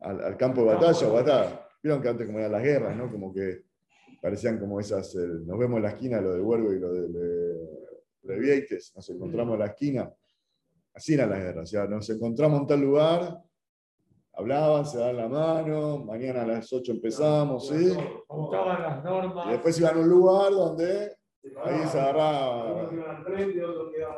al, 0.00 0.24
al, 0.24 0.36
campo 0.38 0.62
de 0.62 0.74
batalla 0.74 1.08
o 1.08 1.12
batalla. 1.12 1.68
Vieron 1.82 2.00
que 2.00 2.08
antes 2.08 2.26
como 2.26 2.38
eran 2.38 2.52
las 2.52 2.62
guerras, 2.62 2.96
¿no? 2.96 3.10
Como 3.10 3.32
que 3.32 3.64
parecían 4.20 4.58
como 4.58 4.80
esas, 4.80 5.14
eh, 5.14 5.26
nos 5.44 5.58
vemos 5.58 5.76
en 5.76 5.82
la 5.82 5.90
esquina, 5.90 6.20
lo 6.20 6.34
de 6.34 6.40
Huergo 6.40 6.72
y 6.72 6.78
lo 6.78 6.92
de, 6.92 7.08
de, 7.08 7.68
de 8.22 8.38
Vieites, 8.38 8.92
nos 8.94 9.08
encontramos 9.10 9.54
en 9.54 9.60
la 9.60 9.66
esquina. 9.66 10.14
Así 10.94 11.14
eran 11.14 11.30
las 11.30 11.38
guerras, 11.38 11.64
o 11.64 11.66
sea, 11.66 11.86
nos 11.86 12.08
encontramos 12.10 12.60
en 12.60 12.66
tal 12.66 12.80
lugar, 12.80 13.42
hablaban, 14.32 14.84
se 14.84 14.98
daban 14.98 15.16
la 15.16 15.28
mano, 15.28 15.98
mañana 15.98 16.42
a 16.42 16.46
las 16.46 16.72
8 16.72 16.92
empezamos, 16.92 17.68
¿sí? 17.68 17.96
Buscaban 18.28 18.82
las 18.82 19.04
normas. 19.04 19.46
Y 19.46 19.50
después 19.50 19.78
iban 19.78 19.96
a 19.96 20.00
un 20.00 20.08
lugar 20.08 20.50
donde 20.52 21.16
ahí 21.64 21.86
se 21.86 22.00
agarraba. 22.00 22.88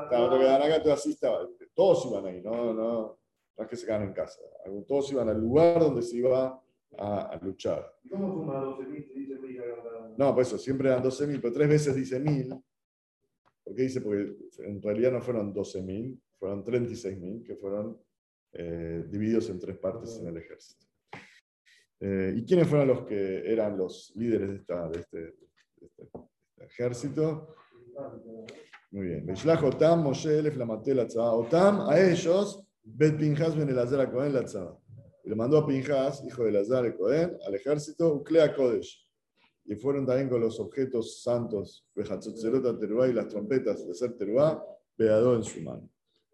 Claro, 0.09 0.25
otro 0.27 0.39
quedaban 0.39 0.63
acá, 0.63 0.83
todo 0.83 0.93
así 0.95 1.11
estaba. 1.11 1.47
Todos 1.75 2.07
iban 2.07 2.27
ahí, 2.27 2.41
no, 2.43 2.73
no, 2.73 3.19
no 3.57 3.65
es 3.65 3.69
que 3.69 3.77
se 3.77 3.87
quedan 3.87 4.03
en 4.03 4.13
casa. 4.13 4.41
Todos 4.87 5.13
iban 5.13 5.29
al 5.29 5.41
lugar 5.41 5.81
donde 5.81 6.03
se 6.03 6.17
iba 6.17 6.61
a, 6.99 7.23
a 7.23 7.37
luchar. 7.43 7.95
¿Cómo 8.11 8.33
suma 8.33 8.63
12.000 8.63 9.13
si 9.13 9.21
dice 9.21 9.39
1.000 9.41 10.15
No, 10.17 10.35
pues 10.35 10.49
eso, 10.49 10.59
siempre 10.59 10.89
eran 10.89 11.03
12.000, 11.03 11.41
pero 11.41 11.55
tres 11.55 11.69
veces 11.69 11.95
dice 11.95 12.21
1.000. 12.21 12.63
¿Por 13.65 13.75
qué 13.75 13.83
dice? 13.83 14.01
Porque 14.01 14.35
en 14.59 14.83
realidad 14.83 15.13
no 15.13 15.21
fueron 15.21 15.55
12.000, 15.55 16.19
fueron 16.43 16.65
36.000 16.65 17.45
que 17.45 17.55
fueron 17.55 17.97
eh, 18.53 19.05
divididos 19.09 19.49
en 19.49 19.61
tres 19.61 19.79
partes 19.79 20.19
en 20.19 20.27
el 20.27 20.39
ejército. 20.39 20.85
Eh, 22.01 22.35
¿Y 22.37 22.45
quiénes 22.45 22.67
fueron 22.67 22.89
los 22.89 23.07
que 23.07 23.49
eran 23.49 23.79
los 23.79 24.13
líderes 24.17 24.49
de, 24.49 24.57
esta, 24.57 24.89
de, 24.89 24.99
este, 24.99 25.19
de 25.19 25.29
este, 25.83 26.03
este, 26.03 26.65
ejército? 26.65 27.55
Muy 28.91 29.07
bien. 29.07 29.31
Otam, 29.63 30.03
Moshe, 30.03 30.43
Otam, 31.17 31.89
a 31.89 32.01
ellos, 32.01 32.67
Bet 32.83 33.17
Pinjas, 33.17 33.57
Ben 33.57 33.69
Elazar, 33.69 34.11
Cohen, 34.11 34.35
Latzah. 34.35 34.77
Y 35.23 35.29
le 35.29 35.37
mandó 35.37 35.59
a 35.59 35.67
Pinjas, 35.67 36.25
hijo 36.25 36.43
de 36.43 36.49
Elazar, 36.51 36.85
el 36.87 36.97
Cohen, 36.97 37.39
al 37.47 37.55
ejército, 37.55 38.15
Uclea 38.15 38.53
Kodesh. 38.53 39.09
Y 39.67 39.77
fueron 39.77 40.05
también 40.05 40.29
con 40.29 40.41
los 40.41 40.59
objetos 40.59 41.23
santos, 41.23 41.89
Bejatzotzelota 41.95 42.77
Teruá 42.77 43.07
y 43.07 43.13
las 43.13 43.29
trompetas 43.29 43.87
de 43.87 43.95
ser 43.95 44.15
Teruá, 44.15 44.61
Beadó 44.99 45.37
en 45.37 45.45
su 45.45 45.61
mano. 45.61 45.89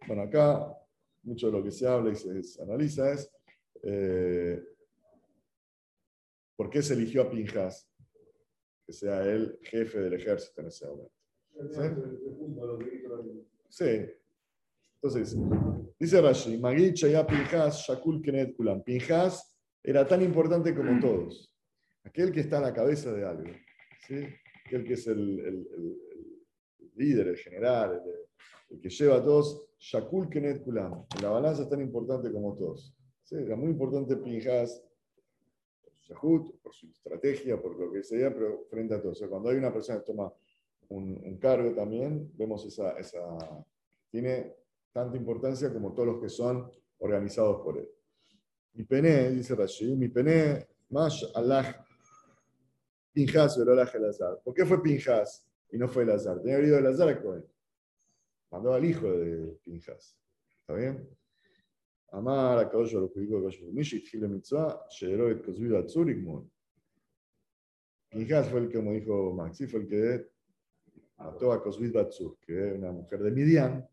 Bueno, 0.07 0.23
acá 0.23 0.75
mucho 1.23 1.47
de 1.47 1.53
lo 1.53 1.63
que 1.63 1.71
se 1.71 1.87
habla 1.87 2.11
y 2.11 2.17
se, 2.17 2.63
analiza 2.63 3.13
es 3.13 3.31
eh, 3.83 4.63
por 6.57 6.71
qué 6.71 6.83
se 6.83 6.95
eligió 6.95 7.23
a 7.23 7.31
Pinjas, 7.31 7.89
que 8.87 8.93
sea 8.93 9.23
el 9.25 9.59
jefe 9.63 10.01
del 10.01 10.15
ejército 10.15 10.61
en 10.61 10.67
ese 10.69 10.87
momento. 10.87 11.13
¿Sí? 13.69 14.07
Entonces, 15.01 15.37
dice 15.99 16.21
Rashi, 16.21 16.59
Magid 16.59 16.95
ya 16.95 17.27
Pinjas, 17.27 17.87
Shakul 17.87 18.23
Kenet 18.23 18.57
Kulam. 18.57 18.83
Pinjas 18.83 19.55
era 19.83 20.07
tan 20.07 20.23
importante 20.23 20.75
como 20.75 20.99
todos. 21.01 21.55
Aquel 22.05 22.33
que 22.33 22.41
está 22.41 22.59
a 22.59 22.63
la 22.63 22.75
cabeza 22.75 23.13
de 23.13 23.25
algo. 23.25 23.53
¿sí? 24.07 24.27
Aquel 24.65 24.85
que 24.85 24.95
es 24.95 25.07
el, 25.07 25.39
el, 25.41 25.47
el, 25.47 25.99
el 26.81 26.91
líder, 26.97 27.29
el 27.29 27.37
general, 27.37 28.03
el, 28.05 28.28
el 28.71 28.81
que 28.81 28.91
lleva 28.91 29.17
a 29.17 29.25
todos, 29.25 29.69
Shakul 29.79 30.29
Kenet 30.29 30.63
Kulam. 30.63 31.05
La 31.23 31.31
balanza 31.31 31.63
es 31.63 31.69
tan 31.69 31.81
importante 31.81 32.31
como 32.33 32.55
todos. 32.55 32.95
¿Sí? 33.23 33.37
Era 33.37 33.57
muy 33.57 33.71
importante 33.71 34.17
Pinjas 34.17 34.83
por 35.83 35.93
su 35.93 36.13
Shahut, 36.13 36.61
por 36.61 36.75
su 36.75 36.89
estrategia, 36.89 37.61
por 37.61 37.79
lo 37.79 37.93
que 37.93 38.03
sea, 38.03 38.33
pero 38.33 38.67
frente 38.69 38.95
a 38.95 39.01
todos. 39.01 39.17
O 39.17 39.19
sea, 39.19 39.29
cuando 39.29 39.51
hay 39.51 39.57
una 39.57 39.73
persona 39.73 40.01
que 40.01 40.07
toma 40.07 40.33
un, 40.89 41.39
cargo 41.39 41.75
también, 41.75 42.31
vemos 42.35 42.65
esa. 42.65 42.95
Tiene 44.11 44.55
tanta 44.93 45.17
importancia 45.17 45.73
como 45.73 45.93
todos 45.93 46.09
los 46.09 46.21
que 46.21 46.29
son 46.29 46.71
organizados 46.99 47.61
por 47.63 47.79
él. 47.79 47.89
mi 48.75 48.85
pené, 48.85 49.31
dice 49.31 49.55
Rashi, 49.55 49.95
mi 49.97 50.09
pené, 50.09 50.67
más 50.91 51.31
Allah, 51.35 51.85
Pinjas, 53.13 53.59
el 53.59 53.69
Olaj 53.69 53.95
el 53.97 54.07
Azar. 54.07 54.41
¿Por 54.43 54.55
qué 54.55 54.65
fue 54.65 54.83
Pinjas 54.83 55.47
y 55.71 55.79
no 55.79 55.89
fue 55.89 56.05
el 56.05 56.11
Azar? 56.11 56.41
Tenía 56.41 56.57
venido 56.57 56.79
el 56.79 56.87
Azar 56.87 57.09
a 57.09 57.21
Cohen. 57.21 57.45
Mandó 58.51 58.73
al 58.73 58.85
hijo 58.85 59.11
de 59.11 59.59
Pinjas. 59.65 60.17
¿Está 60.61 60.75
bien? 60.75 61.09
Amar 62.11 62.59
a 62.59 62.69
Kadosh 62.71 62.95
lo 62.95 63.13
publicó 63.13 63.37
Kadosh 63.37 63.63
Mishi, 63.65 64.03
Tchile 64.03 64.29
Mitzvah, 64.29 64.87
Shero 64.91 65.31
et 65.31 65.47
Igmon. 65.47 66.51
Pinjas 68.09 68.49
fue 68.49 68.61
el 68.61 68.69
que, 68.69 68.79
como 68.79 68.93
dijo 68.93 69.35
Maxi, 69.35 69.67
fue 69.67 69.81
el 69.81 69.87
que 69.87 70.31
mató 71.19 71.53
a 71.53 71.63
Kozvid 71.63 71.93
Batzur, 71.93 72.39
que 72.41 72.69
es 72.69 72.75
una 72.75 72.93
mujer 72.93 73.23
de 73.23 73.31
Midian, 73.31 73.87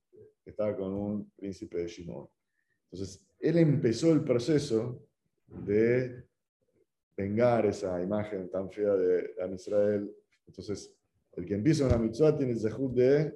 que 0.43 0.51
estaba 0.51 0.75
con 0.75 0.93
un 0.93 1.31
príncipe 1.31 1.79
de 1.79 1.87
Shimon. 1.87 2.27
Entonces, 2.91 3.21
él 3.39 3.57
empezó 3.57 4.13
el 4.13 4.23
proceso 4.23 5.05
de 5.47 6.23
vengar 7.17 7.65
esa 7.65 8.01
imagen 8.01 8.49
tan 8.49 8.69
fea 8.69 8.95
de 8.95 9.35
Am 9.41 9.53
Israel. 9.53 10.15
Entonces, 10.47 10.94
el 11.37 11.45
que 11.45 11.55
empieza 11.55 11.85
una 11.85 11.97
mitzvah 11.97 12.35
tiene 12.37 12.53
el 12.53 12.59
zehut 12.59 12.93
de 12.93 13.33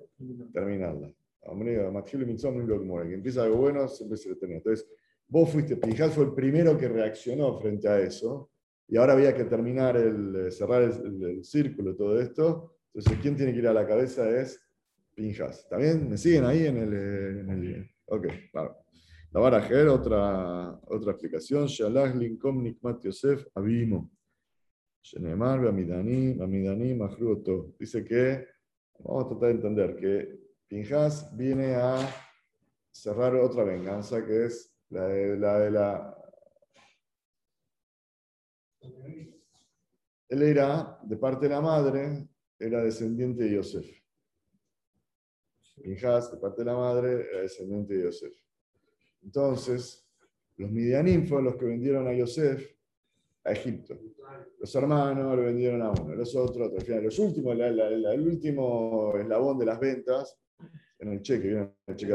terminarla. 0.53 1.11
El 1.41 3.07
que 3.09 3.13
empieza 3.13 3.43
algo 3.43 3.57
bueno 3.57 3.87
siempre 3.87 4.17
se 4.17 4.35
termina. 4.35 4.57
Entonces, 4.57 4.87
vos 5.27 5.49
fuiste, 5.49 5.75
Pinhas 5.77 6.13
fue 6.13 6.25
el 6.25 6.33
primero 6.33 6.77
que 6.77 6.87
reaccionó 6.87 7.57
frente 7.59 7.87
a 7.87 7.99
eso, 7.99 8.51
y 8.87 8.97
ahora 8.97 9.13
había 9.13 9.33
que 9.35 9.45
terminar 9.45 9.95
el, 9.97 10.51
cerrar 10.51 10.81
el, 10.83 10.91
el- 11.05 11.23
el 11.37 11.43
círculo, 11.45 11.95
todo 11.95 12.19
esto. 12.19 12.75
Entonces, 12.93 13.19
¿quién 13.21 13.35
tiene 13.35 13.53
que 13.53 13.59
ir 13.59 13.67
a 13.67 13.73
la 13.73 13.85
cabeza? 13.87 14.29
Es 14.29 14.59
Pinjas. 15.15 15.59
¿Está 15.59 15.77
bien? 15.77 16.09
¿Me 16.09 16.17
siguen 16.17 16.45
ahí 16.45 16.65
en 16.65 16.77
el...? 16.77 16.93
eh, 16.93 17.39
en 17.41 17.49
el- 17.51 17.89
ok, 18.05 18.27
claro. 18.51 18.77
La 19.31 19.39
Barajer, 19.41 19.87
otra, 19.89 20.79
otra 20.87 21.11
explicación. 21.11 21.67
Shalach 21.67 22.15
linkom 22.15 22.63
nikmat 22.63 23.03
Yosef 23.03 23.45
abimo. 23.53 24.09
Shenemar 25.01 25.61
bamidani, 25.61 26.33
bamidani 26.33 26.93
mahruoto. 26.93 27.75
Dice 27.79 28.03
que, 28.03 28.47
vamos 28.99 29.25
a 29.25 29.27
tratar 29.29 29.47
de 29.49 29.55
entender, 29.55 29.95
que 29.95 30.39
Pinjas 30.67 31.35
viene 31.35 31.75
a 31.75 31.97
cerrar 32.91 33.35
otra 33.35 33.63
venganza, 33.63 34.25
que 34.25 34.45
es 34.45 34.73
la 34.89 35.07
de 35.07 35.37
la... 35.37 35.59
De 35.59 35.71
la 35.71 36.15
él 40.29 40.43
era, 40.43 40.99
de 41.03 41.17
parte 41.17 41.47
de 41.47 41.55
la 41.55 41.59
madre, 41.61 42.29
era 42.59 42.83
descendiente 42.83 43.43
de 43.43 43.55
Yosef. 43.55 43.87
Pinjas, 45.81 46.31
de 46.31 46.37
parte 46.37 46.61
de 46.61 46.65
la 46.65 46.75
madre, 46.75 47.27
era 47.31 47.41
descendiente 47.41 47.95
de 47.95 48.03
Yosef. 48.03 48.33
Entonces, 49.23 50.07
los 50.55 50.69
Midianim 50.69 51.25
fueron 51.25 51.45
los 51.45 51.55
que 51.55 51.65
vendieron 51.65 52.07
a 52.07 52.13
Yosef 52.13 52.78
a 53.49 53.53
Egipto. 53.53 53.97
Los 54.59 54.75
hermanos 54.75 55.35
lo 55.37 55.43
vendieron 55.43 55.81
a 55.81 55.91
uno, 55.91 56.15
los 56.15 56.35
otros. 56.35 56.71
Al 56.73 56.81
final, 56.81 57.03
los 57.03 57.19
últimos, 57.19 57.55
la- 57.57 57.71
la- 57.71 57.89
la- 57.89 58.13
el 58.13 58.27
último 58.27 59.13
eslabón 59.17 59.57
de 59.59 59.65
las 59.65 59.79
ventas, 59.79 60.37
en 60.99 61.13
el 61.13 61.21
cheque, 61.21 61.47
¿vieron? 61.47 61.75
El 61.87 61.95
cheque 61.95 62.13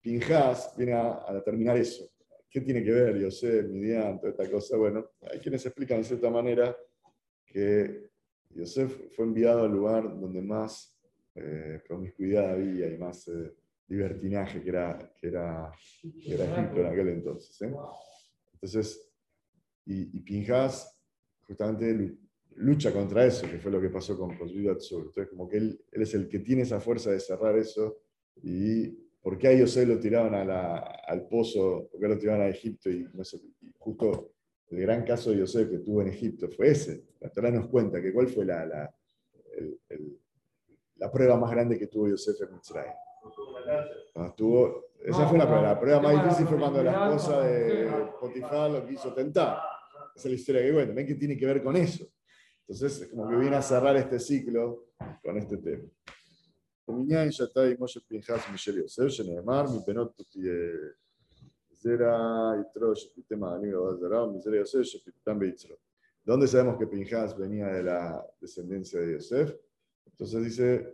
Pinjas 0.00 0.74
viene 0.76 0.92
a, 0.92 1.24
a 1.28 1.42
terminar 1.42 1.76
eso. 1.76 2.08
¿Qué 2.52 2.60
tiene 2.60 2.84
que 2.84 2.90
ver 2.92 3.18
Yosef, 3.18 3.66
Midian, 3.66 4.20
toda 4.20 4.32
esta 4.32 4.50
cosa? 4.50 4.76
Bueno, 4.76 5.08
hay 5.22 5.38
quienes 5.40 5.64
explican 5.64 5.98
de 5.98 6.04
cierta 6.04 6.28
manera 6.28 6.76
que 7.46 8.10
Yosef 8.50 9.14
fue 9.16 9.24
enviado 9.24 9.62
al 9.64 9.72
lugar 9.72 10.02
donde 10.20 10.42
más 10.42 10.94
eh, 11.34 11.80
promiscuidad 11.88 12.50
había 12.50 12.88
y 12.88 12.98
más 12.98 13.26
eh, 13.28 13.54
libertinaje 13.88 14.62
que 14.62 14.68
era, 14.68 15.12
que, 15.18 15.28
era, 15.28 15.72
que 16.22 16.34
era 16.34 16.44
Egipto 16.44 16.80
en 16.80 16.86
aquel 16.86 17.08
entonces. 17.08 17.62
¿eh? 17.62 17.72
Entonces, 18.52 19.10
y, 19.86 20.18
y 20.18 20.20
Pinjas 20.20 21.00
justamente 21.46 21.90
lu- 21.94 22.18
lucha 22.56 22.92
contra 22.92 23.24
eso, 23.24 23.50
que 23.50 23.58
fue 23.58 23.72
lo 23.72 23.80
que 23.80 23.88
pasó 23.88 24.18
con 24.18 24.32
Atzur. 24.32 25.06
Entonces, 25.06 25.28
como 25.30 25.48
que 25.48 25.56
él, 25.56 25.80
él 25.90 26.02
es 26.02 26.12
el 26.12 26.28
que 26.28 26.40
tiene 26.40 26.62
esa 26.62 26.80
fuerza 26.80 27.10
de 27.10 27.18
cerrar 27.18 27.56
eso 27.56 28.02
y 28.42 29.01
¿Por 29.22 29.38
qué 29.38 29.48
a 29.48 29.52
Yosef 29.54 29.86
lo 29.86 30.30
la- 30.44 30.78
al 31.06 31.28
pozo? 31.28 31.88
¿Por 31.90 32.00
qué 32.00 32.08
lo 32.08 32.18
tiraban 32.18 32.42
a 32.42 32.48
Egipto? 32.48 32.90
Y, 32.90 33.06
no 33.14 33.22
sé, 33.22 33.36
y 33.60 33.72
justo 33.78 34.32
el 34.68 34.80
gran 34.80 35.04
caso 35.04 35.30
de 35.30 35.38
Yosef 35.38 35.70
que 35.70 35.78
tuvo 35.78 36.02
en 36.02 36.08
Egipto 36.08 36.48
fue 36.50 36.70
ese. 36.70 37.04
La 37.20 37.30
Torah 37.30 37.50
nos 37.50 37.68
cuenta 37.68 38.02
que 38.02 38.12
cuál 38.12 38.26
fue 38.26 38.44
la, 38.44 38.92
prueba 41.12 41.36
más 41.36 41.50
grande 41.50 41.78
que 41.78 41.86
tuvo 41.86 42.08
Yosef 42.08 42.40
en 42.42 42.52
Mitzrayim. 42.54 42.92
Cuando 44.12 44.30
estuvo- 44.30 44.84
esa 45.04 45.28
fue 45.28 45.38
la 45.38 45.46
prueba. 45.46 45.62
La 45.62 45.80
prueba 45.80 46.00
más 46.00 46.24
difícil 46.24 46.46
fue 46.46 46.58
cuando 46.58 46.82
la 46.82 46.92
esposa 46.92 47.40
de 47.42 47.90
Potifar 48.20 48.70
lo 48.70 48.86
quiso 48.86 49.12
tentar. 49.14 49.58
Esa 50.16 50.28
es 50.28 50.32
la 50.32 50.34
historia 50.34 50.62
que 50.62 50.72
cuenta. 50.72 50.94
Ven 50.94 51.06
que 51.06 51.14
tiene 51.14 51.36
que 51.36 51.46
ver 51.46 51.62
con 51.62 51.76
eso. 51.76 52.06
Entonces, 52.66 53.08
como 53.10 53.28
que 53.28 53.36
viene 53.36 53.56
a 53.56 53.62
cerrar 53.62 53.96
este 53.96 54.18
ciclo 54.18 54.86
con 55.22 55.36
este 55.36 55.58
tema. 55.58 55.84
ומניין 56.87 57.31
שאתה 57.31 57.63
עמו 57.63 57.87
של 57.87 57.99
פנחס 58.07 58.41
משל 58.53 58.77
יוסף, 58.77 59.07
שנאמר, 59.07 59.63
מפנות 59.63 60.21
תהיה 60.31 60.53
זרע 61.71 62.51
יתרו 62.61 62.95
שפיתם 62.95 63.43
העני 63.43 63.75
ועבודה 63.75 63.97
זרה, 63.97 64.27
ומזרע 64.27 64.55
יוסף 64.55 64.81
שפיתם 64.81 65.39
ביצרו. 65.39 65.75
¿Dónde 66.27 66.45
sabemos 66.45 66.77
que 66.77 66.87
Pinjas 66.87 67.37
venía 67.37 67.67
de 67.67 67.83
la 67.83 68.21
descendencia 68.41 68.99
de 68.99 69.13
Yosef? 69.13 69.55
Entonces 70.05 70.43
dice 70.43 70.93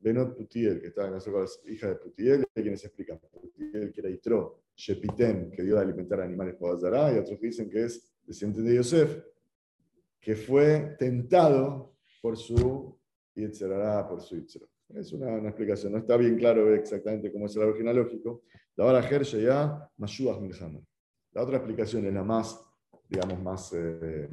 Benot 0.00 0.36
Putiel, 0.36 0.80
que 0.80 0.88
estaba 0.88 1.12
casado 1.12 1.36
con 1.36 1.44
la 1.44 1.72
hija 1.72 1.88
de 1.88 1.94
Putiel, 1.94 2.40
y 2.40 2.58
hay 2.58 2.62
quienes 2.64 2.84
explican 2.84 3.20
Putiel, 3.20 3.92
que 3.92 4.00
era 4.00 4.10
Yitro, 4.10 4.62
Shepitem, 4.74 5.52
que 5.52 5.62
dio 5.62 5.78
a 5.78 5.82
alimentar 5.82 6.20
animales 6.20 6.56
por 6.56 6.76
Zara, 6.80 7.14
y 7.14 7.18
otros 7.18 7.38
que 7.38 7.46
dicen 7.46 7.70
que 7.70 7.84
es 7.84 8.12
descendiente 8.26 8.68
de 8.68 8.76
Yosef, 8.76 9.24
que 10.20 10.34
fue 10.34 10.96
tentado 10.98 11.94
por 12.20 12.36
su 12.36 12.98
Yetzerará, 13.36 14.08
por 14.08 14.20
su 14.20 14.34
Yitzro. 14.34 14.68
Es 14.93 15.11
una, 15.13 15.27
una 15.27 15.49
explicación, 15.49 15.93
no 15.93 15.97
está 15.99 16.15
bien 16.17 16.37
claro 16.37 16.73
exactamente 16.73 17.31
cómo 17.31 17.47
es 17.47 17.55
el 17.55 17.63
árbol 17.63 17.77
genealógico. 17.77 18.43
La 18.75 18.85
hora 18.85 18.99
Hershey 19.07 19.43
ya, 19.43 19.89
Mashuach 19.97 20.39
Milhama. 20.39 20.79
La 21.33 21.41
otra 21.43 21.57
explicación 21.57 22.05
es 22.05 22.13
la 22.13 22.23
más, 22.23 22.59
digamos, 23.09 23.41
más 23.41 23.73
eh, 23.73 24.29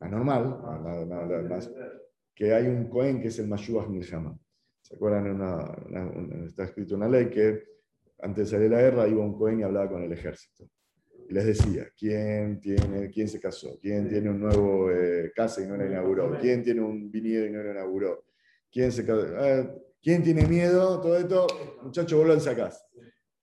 anormal, 0.00 0.60
la- 0.84 1.04
la- 1.04 1.26
la- 1.26 1.42
la 1.42 1.60
que 2.34 2.54
hay 2.54 2.66
un 2.68 2.88
Cohen 2.88 3.20
que 3.20 3.28
es 3.28 3.38
el 3.38 3.48
Mashuach 3.48 3.88
Milhama. 3.88 4.38
¿Se 4.80 4.94
acuerdan? 4.94 6.44
Está 6.46 6.64
escrito 6.64 6.94
una 6.94 7.08
ley 7.08 7.28
que 7.28 7.64
antes 8.20 8.46
de 8.50 8.56
salir 8.56 8.70
la 8.70 8.80
guerra 8.80 9.08
iba 9.08 9.24
un 9.24 9.36
Cohen 9.36 9.60
y 9.60 9.62
hablaba 9.64 9.90
con 9.90 10.02
el 10.02 10.12
ejército. 10.12 10.68
Y 11.28 11.34
les 11.34 11.44
decía, 11.46 11.88
¿quién, 11.96 12.58
tiene, 12.60 13.10
quién 13.10 13.28
se 13.28 13.38
casó? 13.38 13.78
¿Quién 13.80 14.08
tiene 14.08 14.30
un 14.30 14.40
nuevo 14.40 14.90
eh, 14.90 15.30
casa 15.34 15.62
y 15.62 15.66
no 15.66 15.76
lo 15.76 15.84
inauguró? 15.84 16.30
¿Quién 16.40 16.62
tiene 16.62 16.80
un 16.80 17.10
viñedo 17.10 17.44
y 17.46 17.50
no 17.50 17.62
lo 17.62 17.70
inauguró? 17.72 18.24
¿Quién, 18.70 18.92
se, 18.92 19.04
ah, 19.10 19.74
¿Quién 20.00 20.22
tiene 20.22 20.46
miedo? 20.46 21.00
Todo 21.00 21.16
esto, 21.16 21.46
muchachos, 21.82 22.18
vuelvan 22.18 22.46
a 22.48 22.56
casa. 22.56 22.84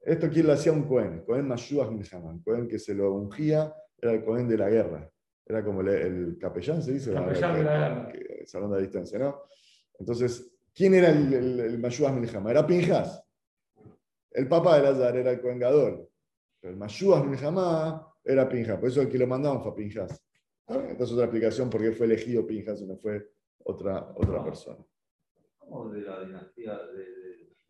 Esto 0.01 0.29
quién 0.29 0.45
lo 0.45 0.53
hacía 0.53 0.71
un 0.71 0.83
Cohen, 0.83 1.23
Cohen 1.25 1.47
Mashuach 1.47 1.89
Milhaman, 1.89 2.39
Cohen 2.43 2.67
que 2.67 2.77
se 2.77 2.93
lo 2.93 3.13
ungía, 3.13 3.73
era 3.99 4.11
el 4.11 4.23
Cohen 4.23 4.47
de 4.47 4.57
la 4.57 4.69
guerra. 4.69 5.09
Era 5.43 5.63
como 5.63 5.81
el, 5.81 5.89
el 5.89 6.37
capellán, 6.39 6.81
se 6.83 6.93
dice, 6.93 7.11
Capellán 7.11 7.55
de 7.55 7.63
la 7.63 7.71
guerra. 7.71 8.13
salón 8.45 8.71
de 8.71 8.81
distancia, 8.81 9.17
¿no? 9.17 9.43
Entonces, 9.97 10.51
¿quién 10.73 10.93
era 10.93 11.09
el, 11.09 11.33
el, 11.33 11.59
el? 11.59 12.49
Era 12.49 12.67
Pinjas. 12.67 13.23
El 14.31 14.47
papá 14.47 14.77
de 14.77 14.83
Lazar 14.83 15.17
era 15.17 15.31
el 15.31 15.41
Cohen 15.41 15.59
Gadol. 15.59 16.07
Pero 16.59 16.73
el 16.73 16.79
Mashuach 16.79 17.25
Milhamá 17.25 18.07
era 18.23 18.47
Pinjas, 18.47 18.79
por 18.79 18.89
eso 18.89 19.01
el 19.01 19.09
que 19.09 19.17
lo 19.17 19.27
mandaban 19.27 19.61
fue 19.61 19.71
a 19.71 19.75
Pinjas. 19.75 20.23
Esta 20.67 21.03
es 21.03 21.11
otra 21.11 21.25
explicación 21.25 21.69
por 21.69 21.81
qué 21.81 21.91
fue 21.91 22.05
elegido 22.05 22.45
Pinjas 22.45 22.81
y 22.81 22.85
no 22.85 22.97
fue 22.97 23.27
otra, 23.63 24.11
otra 24.15 24.43
persona. 24.43 24.83
¿Cómo 25.67 25.89
de 25.91 26.01
la 26.01 26.23
dinastía 26.23 26.77
de, 26.87 27.05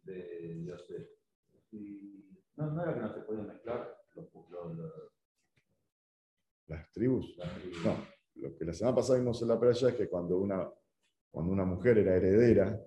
de, 0.03 0.55
de? 0.55 1.09
Y 1.71 2.29
no, 2.57 2.71
no 2.71 2.83
era 2.83 2.93
que 2.93 2.99
no 3.01 3.13
se 3.13 3.21
podían 3.21 3.47
mezclar 3.47 3.97
los, 4.15 4.25
los, 4.49 4.75
los- 4.77 5.11
Las 6.67 6.91
tribus. 6.91 7.35
las 7.37 7.53
tribus. 7.59 7.85
No, 7.85 7.95
lo 8.35 8.55
que 8.57 8.65
la 8.65 8.73
semana 8.73 8.95
pasada 8.95 9.19
vimos 9.19 9.41
en 9.41 9.47
la 9.47 9.59
playa 9.59 9.89
es 9.89 9.95
que 9.95 10.09
cuando 10.09 10.37
una, 10.37 10.69
cuando 11.31 11.51
una 11.51 11.65
mujer 11.65 11.97
era 11.99 12.15
heredera, 12.15 12.79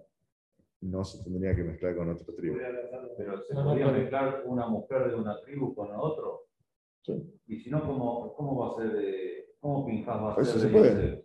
no 0.81 1.05
se 1.05 1.23
tendría 1.25 1.55
que 1.57 1.65
mezclar 1.65 1.97
con 1.97 2.09
otra 2.11 2.35
tribu. 2.35 2.57
Pero 3.17 3.43
se 3.43 3.55
podía 3.55 3.91
mezclar 3.91 4.43
una 4.47 4.69
mujer 4.69 5.09
de 5.11 5.15
una 5.17 5.41
tribu 5.41 5.75
con 5.75 5.91
otro. 5.95 6.45
Sí. 7.03 7.41
Y 7.47 7.59
si 7.61 7.71
no, 7.71 7.83
¿cómo, 7.87 8.35
cómo 8.35 8.59
va 8.59 8.73
a 8.73 8.77
ser 8.77 8.93
de. 8.93 9.55
¿Cómo 9.61 9.85
Pinjas 9.87 10.17
va 10.23 10.33
a 10.33 10.35
ser 10.37 10.45
eso 10.45 10.59
se 10.61 10.67
de 10.69 10.73
puede. 10.73 11.25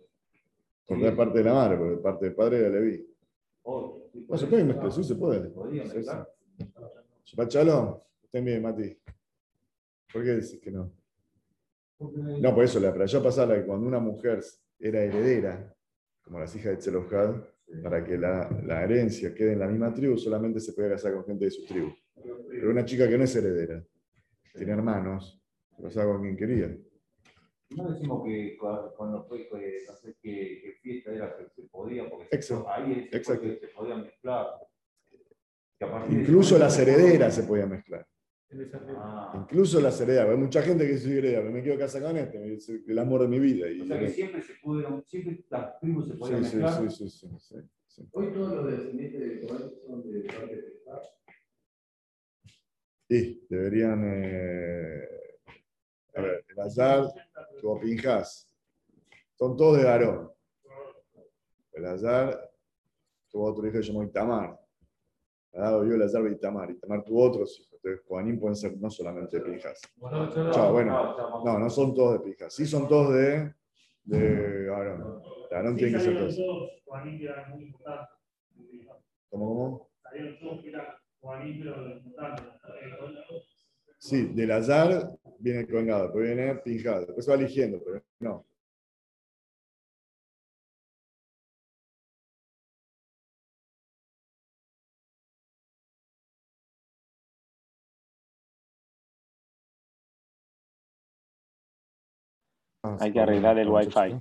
Porque 0.86 1.08
es 1.08 1.14
parte 1.14 1.38
de 1.38 1.44
la 1.44 1.54
madre, 1.54 1.76
porque 1.78 1.96
parte 2.02 2.24
del 2.26 2.34
padre 2.34 2.58
era 2.58 2.68
Leví. 2.70 3.13
Se 4.36 4.46
puede 4.46 4.64
mezclar, 4.64 4.92
sí 4.92 5.04
se 5.04 5.14
puede. 5.14 5.52
Estén 8.22 8.44
bien, 8.44 8.62
Mati. 8.62 8.96
¿Por 10.12 10.22
qué 10.22 10.34
dices 10.36 10.60
que 10.60 10.70
no? 10.70 10.92
No, 11.98 12.54
por 12.54 12.64
eso 12.64 12.78
la 12.80 12.92
playa 12.92 13.22
pasada 13.22 13.54
que 13.56 13.66
cuando 13.66 13.86
una 13.86 13.98
mujer 14.00 14.40
era 14.78 15.02
heredera, 15.02 15.74
como 16.22 16.38
las 16.38 16.54
hijas 16.54 16.72
de 16.72 16.76
Tzelofhad, 16.76 17.36
para 17.82 18.04
que 18.04 18.18
la, 18.18 18.50
la 18.64 18.84
herencia 18.84 19.34
quede 19.34 19.52
en 19.52 19.60
la 19.60 19.68
misma 19.68 19.92
tribu, 19.94 20.18
solamente 20.18 20.60
se 20.60 20.72
podía 20.72 20.90
casar 20.90 21.14
con 21.14 21.24
gente 21.24 21.46
de 21.46 21.50
su 21.50 21.64
tribu. 21.64 21.92
Pero 22.48 22.70
una 22.70 22.84
chica 22.84 23.08
que 23.08 23.16
no 23.16 23.24
es 23.24 23.34
heredera, 23.34 23.84
tiene 24.54 24.72
hermanos, 24.72 25.40
se 25.76 25.82
casaba 25.82 26.12
con 26.12 26.22
quien 26.22 26.36
quería. 26.36 26.76
No 27.70 27.90
decimos 27.90 28.24
que 28.24 28.56
cua- 28.58 28.92
cuando 28.96 29.24
fue, 29.24 29.48
que, 29.48 29.84
no 29.88 29.96
sé 29.96 30.14
qué, 30.22 30.76
fiesta 30.82 31.12
era 31.12 31.36
que 31.36 31.48
se 31.48 31.62
podía, 31.62 32.08
porque 32.08 32.28
Exacto, 32.30 32.68
ahí 32.68 33.08
que 33.10 33.22
se 33.24 33.68
podía 33.74 33.96
mezclar. 33.96 34.46
Incluso 36.10 36.58
las 36.58 36.78
herederas 36.78 37.34
se 37.34 37.42
podían 37.42 37.70
mezclar. 37.70 38.06
Ah, 38.96 39.32
Incluso 39.36 39.80
las 39.80 40.00
herederas. 40.00 40.28
Hay 40.30 40.36
mucha 40.36 40.62
gente 40.62 40.86
que 40.86 40.96
soy 40.98 41.12
heredera, 41.18 41.42
me 41.50 41.62
quiero 41.62 41.78
casar 41.78 42.02
con 42.02 42.16
este, 42.16 42.54
es 42.54 42.68
el 42.68 42.98
amor 42.98 43.22
de 43.22 43.28
mi 43.28 43.38
vida. 43.40 43.68
Y, 43.68 43.80
o 43.80 43.86
sea 43.86 43.98
que 43.98 44.08
siempre 44.08 44.42
se 44.42 44.54
pudieron, 44.62 45.04
siempre 45.06 45.44
las 45.50 45.80
tribus 45.80 46.06
se 46.08 46.14
podían 46.14 46.44
sí, 46.44 46.50
sí, 46.50 46.56
mezclar. 46.58 46.90
sí, 46.90 47.08
sí, 47.08 47.10
sí, 47.10 47.28
sí, 47.38 47.56
sí. 47.88 48.08
Hoy 48.12 48.32
todos 48.32 48.52
los 48.54 48.70
descendientes 48.70 49.20
de 49.20 49.46
Corán 49.46 49.70
son 49.86 50.12
de 50.12 50.20
parte 50.22 50.56
de. 50.56 50.74
Y 53.08 53.46
deberían. 53.50 54.02
eh, 54.06 55.08
a 56.14 56.20
ver, 56.20 56.44
el 56.48 56.60
Azar 56.60 57.12
tuvo 57.60 57.80
Pinjas. 57.80 58.48
Son 59.34 59.56
todos 59.56 59.78
de 59.78 59.88
Aarón. 59.88 60.30
El 61.72 61.86
Azar 61.86 62.50
tuvo 63.28 63.46
otro 63.46 63.66
hijo 63.66 63.78
que 63.78 63.82
se 63.82 63.88
llamó 63.88 64.04
Itamar. 64.04 64.58
Vio 65.52 65.94
el 65.94 66.02
Azar 66.02 66.22
de 66.22 66.32
Itamar. 66.32 66.70
Itamar 66.70 67.02
tuvo 67.02 67.24
otros 67.24 67.58
hijos. 67.58 67.72
Entonces, 67.74 68.06
Juanín 68.06 68.38
pueden 68.38 68.56
ser 68.56 68.76
no 68.78 68.90
solamente 68.90 69.38
de 69.38 69.44
Pinjas. 69.44 69.80
Chao, 70.52 70.72
bueno. 70.72 71.16
No, 71.44 71.58
no 71.58 71.68
son 71.68 71.94
todos 71.94 72.14
de 72.14 72.20
Pinjas. 72.20 72.54
Sí 72.54 72.64
son 72.66 72.88
todos 72.88 73.14
de, 73.14 73.52
de 74.04 74.72
Aarón. 74.72 75.22
Aarón 75.50 75.76
tiene 75.76 75.92
que 75.92 76.00
ser 76.00 76.16
todos. 76.16 76.38
¿Cómo, 79.28 79.46
cómo? 79.46 79.90
Sí, 83.98 84.26
del 84.34 84.50
Azar 84.52 85.10
viene 85.44 85.60
el 85.60 85.68
Cohen 85.68 85.86
Gadol, 85.86 86.06
después 86.06 86.24
viene 86.26 86.54
Pinjas. 86.56 87.06
Después 87.06 87.28
va 87.28 87.34
eligiendo, 87.34 87.80
pero 87.84 88.02
no. 88.20 88.46
Hay 103.00 103.12
que 103.12 103.20
arreglar 103.20 103.58
el 103.58 103.68
wifi. 103.68 104.20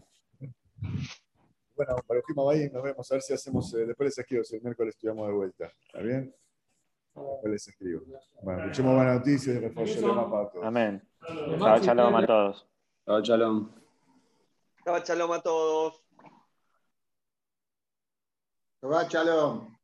Bueno, 1.76 1.96
para 2.08 2.20
el 2.20 2.24
último 2.28 2.50
ahí 2.50 2.70
nos 2.70 2.84
vemos 2.84 3.12
a 3.12 3.16
ver 3.16 3.22
si 3.22 3.34
hacemos, 3.34 3.74
eh, 3.74 3.86
después 3.86 4.08
les 4.08 4.18
escribo, 4.18 4.44
si 4.44 4.56
el 4.56 4.62
miércoles 4.62 4.96
estudiamos 4.96 5.28
de 5.28 5.34
vuelta. 5.34 5.72
¿Está 5.88 6.02
bien? 6.02 6.34
Después 7.16 7.52
les 7.52 7.68
escribo. 7.68 8.02
Bueno, 8.42 8.62
escuchemos 8.62 8.96
buenas 8.96 9.20
noticias 9.20 9.56
y 9.56 9.60
refuerzo 9.60 10.30
para 10.32 10.50
todos. 10.50 10.66
Amén. 10.66 11.02
Chao, 11.60 11.78
shalom 11.80 12.16
a 12.16 12.26
todos. 12.26 12.68
Chao, 13.06 13.22
shalom. 13.24 13.70
Shabbat 14.86 15.08
shalom 15.08 15.32
a 15.32 15.42
todos. 15.42 16.02
Shabbat 18.82 19.10
shalom. 19.10 19.76